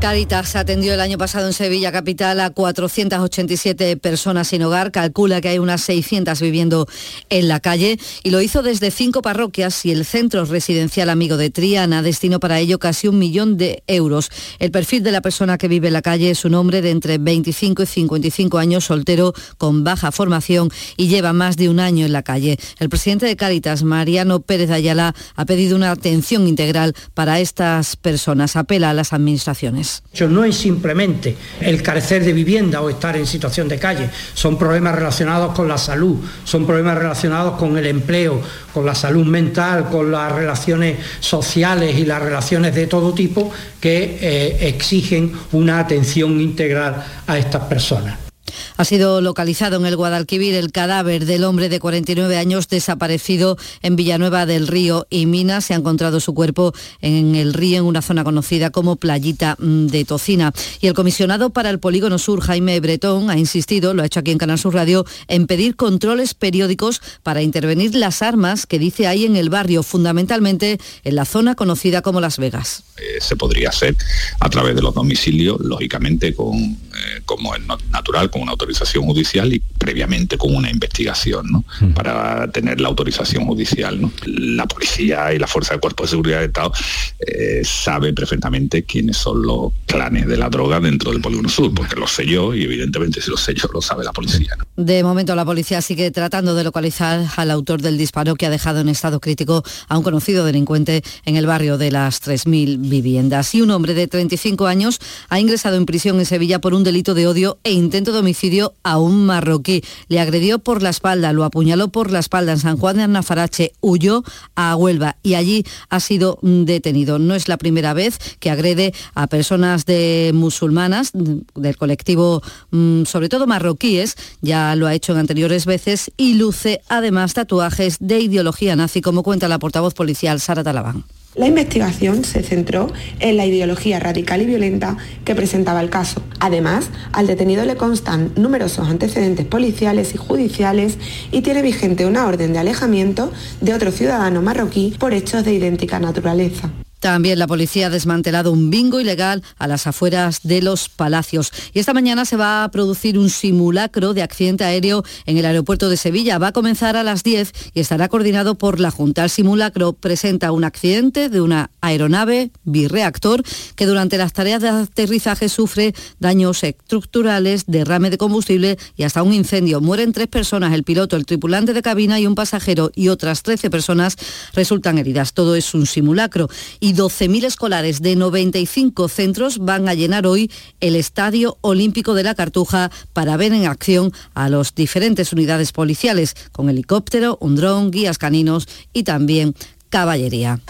Caritas 0.00 0.54
atendió 0.54 0.94
el 0.94 1.00
año 1.00 1.18
pasado 1.18 1.48
en 1.48 1.52
Sevilla 1.52 1.90
Capital 1.90 2.38
a 2.38 2.50
487 2.50 3.96
personas 3.96 4.46
sin 4.46 4.62
hogar, 4.62 4.92
calcula 4.92 5.40
que 5.40 5.48
hay 5.48 5.58
unas 5.58 5.80
600 5.80 6.40
viviendo 6.40 6.86
en 7.30 7.48
la 7.48 7.58
calle 7.58 7.98
y 8.22 8.30
lo 8.30 8.40
hizo 8.40 8.62
desde 8.62 8.92
cinco 8.92 9.22
parroquias 9.22 9.84
y 9.84 9.90
el 9.90 10.04
centro 10.04 10.44
residencial 10.44 11.10
amigo 11.10 11.36
de 11.36 11.50
Triana 11.50 12.02
destinó 12.02 12.38
para 12.38 12.60
ello 12.60 12.78
casi 12.78 13.08
un 13.08 13.18
millón 13.18 13.56
de 13.56 13.82
euros. 13.88 14.30
El 14.60 14.70
perfil 14.70 15.02
de 15.02 15.10
la 15.10 15.20
persona 15.20 15.58
que 15.58 15.66
vive 15.66 15.88
en 15.88 15.94
la 15.94 16.02
calle 16.02 16.30
es 16.30 16.44
un 16.44 16.54
hombre 16.54 16.80
de 16.80 16.90
entre 16.90 17.18
25 17.18 17.82
y 17.82 17.86
55 17.86 18.58
años, 18.58 18.84
soltero, 18.84 19.34
con 19.58 19.82
baja 19.82 20.12
formación 20.12 20.70
y 20.96 21.08
lleva 21.08 21.32
más 21.32 21.56
de 21.56 21.68
un 21.68 21.80
año 21.80 22.06
en 22.06 22.12
la 22.12 22.22
calle. 22.22 22.56
El 22.78 22.88
presidente 22.88 23.26
de 23.26 23.34
Caritas, 23.34 23.82
Mariano 23.82 24.40
Pérez 24.40 24.70
Ayala, 24.70 25.14
ha 25.34 25.44
pedido 25.44 25.74
una 25.74 25.90
atención 25.90 26.46
integral 26.46 26.94
para 27.14 27.40
estas 27.40 27.96
personas. 27.96 28.54
Apela 28.54 28.90
a 28.90 28.94
las 28.94 29.12
administraciones. 29.12 29.87
No 30.28 30.44
es 30.44 30.56
simplemente 30.56 31.36
el 31.60 31.82
carecer 31.82 32.24
de 32.24 32.32
vivienda 32.32 32.80
o 32.80 32.90
estar 32.90 33.16
en 33.16 33.26
situación 33.26 33.68
de 33.68 33.78
calle, 33.78 34.10
son 34.34 34.58
problemas 34.58 34.94
relacionados 34.94 35.54
con 35.54 35.68
la 35.68 35.78
salud, 35.78 36.16
son 36.44 36.66
problemas 36.66 36.98
relacionados 36.98 37.56
con 37.58 37.78
el 37.78 37.86
empleo, 37.86 38.40
con 38.74 38.84
la 38.84 38.94
salud 38.94 39.24
mental, 39.24 39.88
con 39.90 40.10
las 40.10 40.32
relaciones 40.32 40.98
sociales 41.20 41.96
y 41.96 42.04
las 42.04 42.20
relaciones 42.20 42.74
de 42.74 42.86
todo 42.86 43.14
tipo 43.14 43.50
que 43.80 44.18
eh, 44.20 44.68
exigen 44.68 45.32
una 45.52 45.78
atención 45.78 46.40
integral 46.40 47.04
a 47.26 47.38
estas 47.38 47.64
personas. 47.64 48.27
Ha 48.76 48.84
sido 48.84 49.20
localizado 49.20 49.76
en 49.76 49.86
el 49.86 49.96
Guadalquivir 49.96 50.54
el 50.54 50.72
cadáver 50.72 51.26
del 51.26 51.44
hombre 51.44 51.68
de 51.68 51.80
49 51.80 52.36
años 52.36 52.68
desaparecido 52.68 53.56
en 53.82 53.96
Villanueva 53.96 54.46
del 54.46 54.66
Río 54.66 55.06
y 55.10 55.26
Minas. 55.26 55.66
Se 55.66 55.74
ha 55.74 55.76
encontrado 55.76 56.20
su 56.20 56.34
cuerpo 56.34 56.72
en 57.00 57.34
el 57.34 57.54
río 57.54 57.78
en 57.78 57.84
una 57.84 58.02
zona 58.02 58.24
conocida 58.24 58.70
como 58.70 58.96
Playita 58.96 59.56
mm, 59.58 59.86
de 59.86 60.04
Tocina. 60.04 60.52
Y 60.80 60.86
el 60.86 60.94
comisionado 60.94 61.50
para 61.50 61.70
el 61.70 61.78
Polígono 61.78 62.18
Sur, 62.18 62.40
Jaime 62.40 62.80
Bretón, 62.80 63.30
ha 63.30 63.38
insistido, 63.38 63.94
lo 63.94 64.02
ha 64.02 64.06
hecho 64.06 64.20
aquí 64.20 64.30
en 64.30 64.38
Canal 64.38 64.58
Sur 64.58 64.74
Radio, 64.74 65.04
en 65.28 65.46
pedir 65.46 65.76
controles 65.76 66.34
periódicos 66.34 67.00
para 67.22 67.42
intervenir 67.42 67.94
las 67.94 68.22
armas 68.22 68.66
que 68.66 68.78
dice 68.78 69.06
hay 69.06 69.24
en 69.24 69.36
el 69.36 69.50
barrio, 69.50 69.82
fundamentalmente 69.82 70.78
en 71.04 71.14
la 71.14 71.24
zona 71.24 71.54
conocida 71.54 72.02
como 72.02 72.20
Las 72.20 72.38
Vegas. 72.38 72.84
Eh, 72.96 73.20
se 73.20 73.36
podría 73.36 73.68
hacer 73.68 73.96
a 74.40 74.48
través 74.50 74.74
de 74.74 74.82
los 74.82 74.94
domicilios, 74.94 75.60
lógicamente 75.60 76.34
con, 76.34 76.56
eh, 76.56 77.22
como 77.24 77.54
es 77.54 77.62
natural, 77.90 78.30
una 78.38 78.52
autorización 78.52 79.04
judicial 79.04 79.52
y 79.52 79.60
previamente 79.60 80.36
con 80.38 80.54
una 80.54 80.70
investigación, 80.70 81.50
¿no? 81.50 81.64
Para 81.94 82.50
tener 82.50 82.80
la 82.80 82.88
autorización 82.88 83.46
judicial, 83.46 84.00
¿no? 84.00 84.12
La 84.26 84.66
policía 84.66 85.32
y 85.32 85.38
la 85.38 85.46
fuerza 85.46 85.74
del 85.74 85.80
Cuerpo 85.80 86.04
de 86.04 86.08
Seguridad 86.10 86.38
del 86.38 86.48
Estado 86.48 86.72
eh, 87.20 87.62
sabe 87.64 88.12
perfectamente 88.12 88.84
quiénes 88.84 89.16
son 89.16 89.42
los 89.42 89.72
clanes 89.86 90.26
de 90.26 90.36
la 90.36 90.48
droga 90.48 90.80
dentro 90.80 91.12
del 91.12 91.20
Polígono 91.20 91.48
Sur, 91.48 91.72
porque 91.74 91.96
lo 91.96 92.06
sé 92.06 92.26
yo 92.26 92.54
y 92.54 92.62
evidentemente 92.62 93.20
si 93.20 93.30
lo 93.30 93.36
sé 93.36 93.54
yo 93.54 93.68
lo 93.72 93.80
sabe 93.80 94.04
la 94.04 94.12
policía. 94.12 94.56
De 94.76 95.02
momento 95.02 95.34
la 95.34 95.44
policía 95.44 95.82
sigue 95.82 96.10
tratando 96.10 96.54
de 96.54 96.64
localizar 96.64 97.26
al 97.36 97.50
autor 97.50 97.82
del 97.82 97.98
disparo 97.98 98.34
que 98.36 98.46
ha 98.46 98.50
dejado 98.50 98.80
en 98.80 98.88
estado 98.88 99.20
crítico 99.20 99.62
a 99.88 99.96
un 99.96 100.04
conocido 100.04 100.44
delincuente 100.44 101.02
en 101.24 101.36
el 101.36 101.46
barrio 101.46 101.78
de 101.78 101.90
las 101.90 102.22
3.000 102.22 102.88
viviendas. 102.88 103.54
Y 103.54 103.62
un 103.62 103.70
hombre 103.70 103.94
de 103.94 104.06
35 104.06 104.66
años 104.66 105.00
ha 105.28 105.40
ingresado 105.40 105.76
en 105.76 105.86
prisión 105.86 106.18
en 106.18 106.26
Sevilla 106.26 106.60
por 106.60 106.74
un 106.74 106.84
delito 106.84 107.14
de 107.14 107.26
odio 107.26 107.58
e 107.64 107.72
intento 107.72 108.12
de 108.12 108.22
homicidio 108.28 108.74
a 108.82 108.98
un 108.98 109.24
marroquí. 109.24 109.82
Le 110.08 110.20
agredió 110.20 110.58
por 110.58 110.82
la 110.82 110.90
espalda, 110.90 111.32
lo 111.32 111.44
apuñaló 111.44 111.88
por 111.88 112.10
la 112.10 112.18
espalda 112.18 112.52
en 112.52 112.58
San 112.58 112.76
Juan 112.76 112.98
de 112.98 113.04
Anafarache, 113.04 113.72
huyó 113.80 114.22
a 114.54 114.76
Huelva 114.76 115.16
y 115.22 115.32
allí 115.32 115.64
ha 115.88 115.98
sido 115.98 116.38
detenido. 116.42 117.18
No 117.18 117.34
es 117.34 117.48
la 117.48 117.56
primera 117.56 117.94
vez 117.94 118.18
que 118.38 118.50
agrede 118.50 118.92
a 119.14 119.28
personas 119.28 119.86
de 119.86 120.32
musulmanas 120.34 121.12
del 121.14 121.76
colectivo, 121.78 122.42
mm, 122.70 123.04
sobre 123.04 123.30
todo 123.30 123.46
marroquíes, 123.46 124.16
ya 124.42 124.76
lo 124.76 124.86
ha 124.86 124.92
hecho 124.92 125.12
en 125.12 125.20
anteriores 125.20 125.64
veces 125.64 126.10
y 126.18 126.34
luce 126.34 126.82
además 126.90 127.32
tatuajes 127.32 127.96
de 127.98 128.20
ideología 128.20 128.76
nazi, 128.76 129.00
como 129.00 129.22
cuenta 129.22 129.48
la 129.48 129.58
portavoz 129.58 129.94
policial 129.94 130.38
Sara 130.38 130.62
Talabán. 130.62 131.04
La 131.38 131.46
investigación 131.46 132.24
se 132.24 132.42
centró 132.42 132.88
en 133.20 133.36
la 133.36 133.46
ideología 133.46 134.00
radical 134.00 134.42
y 134.42 134.46
violenta 134.46 134.96
que 135.24 135.36
presentaba 135.36 135.80
el 135.80 135.88
caso. 135.88 136.20
Además, 136.40 136.90
al 137.12 137.28
detenido 137.28 137.64
le 137.64 137.76
constan 137.76 138.32
numerosos 138.34 138.88
antecedentes 138.88 139.46
policiales 139.46 140.16
y 140.16 140.18
judiciales 140.18 140.98
y 141.30 141.42
tiene 141.42 141.62
vigente 141.62 142.06
una 142.06 142.26
orden 142.26 142.52
de 142.52 142.58
alejamiento 142.58 143.32
de 143.60 143.72
otro 143.72 143.92
ciudadano 143.92 144.42
marroquí 144.42 144.96
por 144.98 145.14
hechos 145.14 145.44
de 145.44 145.54
idéntica 145.54 146.00
naturaleza. 146.00 146.72
También 147.00 147.38
la 147.38 147.46
policía 147.46 147.86
ha 147.86 147.90
desmantelado 147.90 148.52
un 148.52 148.70
bingo 148.70 149.00
ilegal 149.00 149.42
a 149.58 149.66
las 149.66 149.86
afueras 149.86 150.40
de 150.42 150.62
los 150.62 150.88
palacios. 150.88 151.52
Y 151.72 151.78
esta 151.78 151.94
mañana 151.94 152.24
se 152.24 152.36
va 152.36 152.64
a 152.64 152.70
producir 152.70 153.18
un 153.18 153.30
simulacro 153.30 154.14
de 154.14 154.22
accidente 154.22 154.64
aéreo 154.64 155.04
en 155.26 155.36
el 155.36 155.46
aeropuerto 155.46 155.88
de 155.88 155.96
Sevilla. 155.96 156.38
Va 156.38 156.48
a 156.48 156.52
comenzar 156.52 156.96
a 156.96 157.02
las 157.02 157.22
10 157.22 157.52
y 157.74 157.80
estará 157.80 158.08
coordinado 158.08 158.56
por 158.56 158.80
la 158.80 158.90
Junta. 158.90 159.24
El 159.24 159.30
simulacro 159.30 159.92
presenta 159.92 160.52
un 160.52 160.64
accidente 160.64 161.28
de 161.28 161.40
una 161.40 161.70
aeronave 161.80 162.50
birreactor 162.64 163.42
que 163.76 163.86
durante 163.86 164.18
las 164.18 164.32
tareas 164.32 164.62
de 164.62 164.68
aterrizaje 164.68 165.48
sufre 165.48 165.94
daños 166.18 166.64
estructurales, 166.64 167.64
derrame 167.66 168.10
de 168.10 168.18
combustible 168.18 168.78
y 168.96 169.04
hasta 169.04 169.22
un 169.22 169.32
incendio. 169.32 169.80
Mueren 169.80 170.12
tres 170.12 170.28
personas, 170.28 170.72
el 170.74 170.84
piloto, 170.84 171.16
el 171.16 171.26
tripulante 171.26 171.72
de 171.72 171.82
cabina 171.82 172.18
y 172.18 172.26
un 172.26 172.34
pasajero 172.34 172.90
y 172.94 173.08
otras 173.08 173.42
13 173.42 173.70
personas 173.70 174.16
resultan 174.54 174.98
heridas. 174.98 175.32
Todo 175.32 175.54
es 175.54 175.74
un 175.74 175.86
simulacro 175.86 176.48
12.000 176.94 177.44
escolares 177.44 178.02
de 178.02 178.16
95 178.16 179.08
centros 179.08 179.58
van 179.58 179.88
a 179.88 179.94
llenar 179.94 180.26
hoy 180.26 180.50
el 180.80 180.96
Estadio 180.96 181.58
Olímpico 181.60 182.14
de 182.14 182.22
la 182.22 182.34
Cartuja 182.34 182.90
para 183.12 183.36
ver 183.36 183.52
en 183.52 183.66
acción 183.66 184.12
a 184.34 184.48
las 184.48 184.74
diferentes 184.74 185.32
unidades 185.32 185.72
policiales, 185.72 186.34
con 186.52 186.68
helicóptero, 186.68 187.38
un 187.40 187.56
dron, 187.56 187.90
guías 187.90 188.18
caninos 188.18 188.68
y 188.92 189.02
también 189.02 189.54
caballería. 189.88 190.60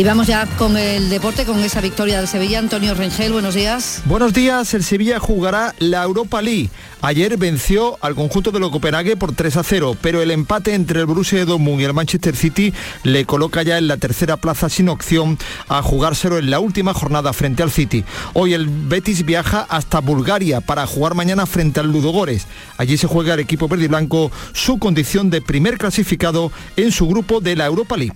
Y 0.00 0.04
vamos 0.04 0.28
ya 0.28 0.46
con 0.56 0.78
el 0.78 1.10
deporte, 1.10 1.44
con 1.44 1.58
esa 1.58 1.82
victoria 1.82 2.16
del 2.16 2.26
Sevilla. 2.26 2.58
Antonio 2.58 2.94
Rengel, 2.94 3.34
buenos 3.34 3.54
días. 3.54 4.00
Buenos 4.06 4.32
días, 4.32 4.72
el 4.72 4.82
Sevilla 4.82 5.18
jugará 5.20 5.74
la 5.78 6.02
Europa 6.02 6.40
League. 6.40 6.70
Ayer 7.02 7.36
venció 7.36 7.98
al 8.00 8.14
conjunto 8.14 8.50
de 8.50 8.60
lo 8.60 8.70
Copenhague 8.70 9.18
por 9.18 9.34
3 9.34 9.58
a 9.58 9.62
0, 9.62 9.98
pero 10.00 10.22
el 10.22 10.30
empate 10.30 10.72
entre 10.72 11.00
el 11.00 11.06
Borussia 11.06 11.44
Dortmund 11.44 11.82
y 11.82 11.84
el 11.84 11.92
Manchester 11.92 12.34
City 12.34 12.72
le 13.02 13.26
coloca 13.26 13.62
ya 13.62 13.76
en 13.76 13.88
la 13.88 13.98
tercera 13.98 14.38
plaza 14.38 14.70
sin 14.70 14.88
opción 14.88 15.36
a 15.68 15.82
jugárselo 15.82 16.38
en 16.38 16.48
la 16.48 16.60
última 16.60 16.94
jornada 16.94 17.34
frente 17.34 17.62
al 17.62 17.70
City. 17.70 18.02
Hoy 18.32 18.54
el 18.54 18.68
Betis 18.68 19.26
viaja 19.26 19.66
hasta 19.68 20.00
Bulgaria 20.00 20.62
para 20.62 20.86
jugar 20.86 21.14
mañana 21.14 21.44
frente 21.44 21.78
al 21.78 21.92
Ludogores. 21.92 22.46
Allí 22.78 22.96
se 22.96 23.06
juega 23.06 23.34
el 23.34 23.40
equipo 23.40 23.68
verde 23.68 23.84
y 23.84 23.88
blanco 23.88 24.32
su 24.54 24.78
condición 24.78 25.28
de 25.28 25.42
primer 25.42 25.76
clasificado 25.76 26.50
en 26.78 26.90
su 26.90 27.06
grupo 27.06 27.42
de 27.42 27.54
la 27.54 27.66
Europa 27.66 27.98
League. 27.98 28.14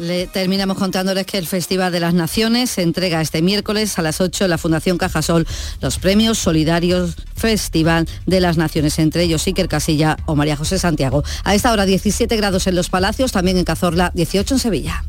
Le 0.00 0.26
terminamos 0.26 0.78
contándoles 0.78 1.26
que 1.26 1.36
el 1.36 1.46
Festival 1.46 1.92
de 1.92 2.00
las 2.00 2.14
Naciones 2.14 2.78
entrega 2.78 3.20
este 3.20 3.42
miércoles 3.42 3.98
a 3.98 4.02
las 4.02 4.22
8 4.22 4.44
en 4.44 4.50
la 4.50 4.56
Fundación 4.56 4.96
Cajasol 4.96 5.46
los 5.82 5.98
premios 5.98 6.38
solidarios 6.38 7.16
Festival 7.36 8.08
de 8.24 8.40
las 8.40 8.56
Naciones, 8.56 8.98
entre 8.98 9.24
ellos 9.24 9.46
Iker 9.46 9.68
Casilla 9.68 10.16
o 10.24 10.36
María 10.36 10.56
José 10.56 10.78
Santiago. 10.78 11.22
A 11.44 11.54
esta 11.54 11.70
hora 11.70 11.84
17 11.84 12.34
grados 12.38 12.66
en 12.66 12.76
los 12.76 12.88
Palacios, 12.88 13.32
también 13.32 13.58
en 13.58 13.64
Cazorla, 13.64 14.10
18 14.14 14.54
en 14.54 14.58
Sevilla. 14.58 15.04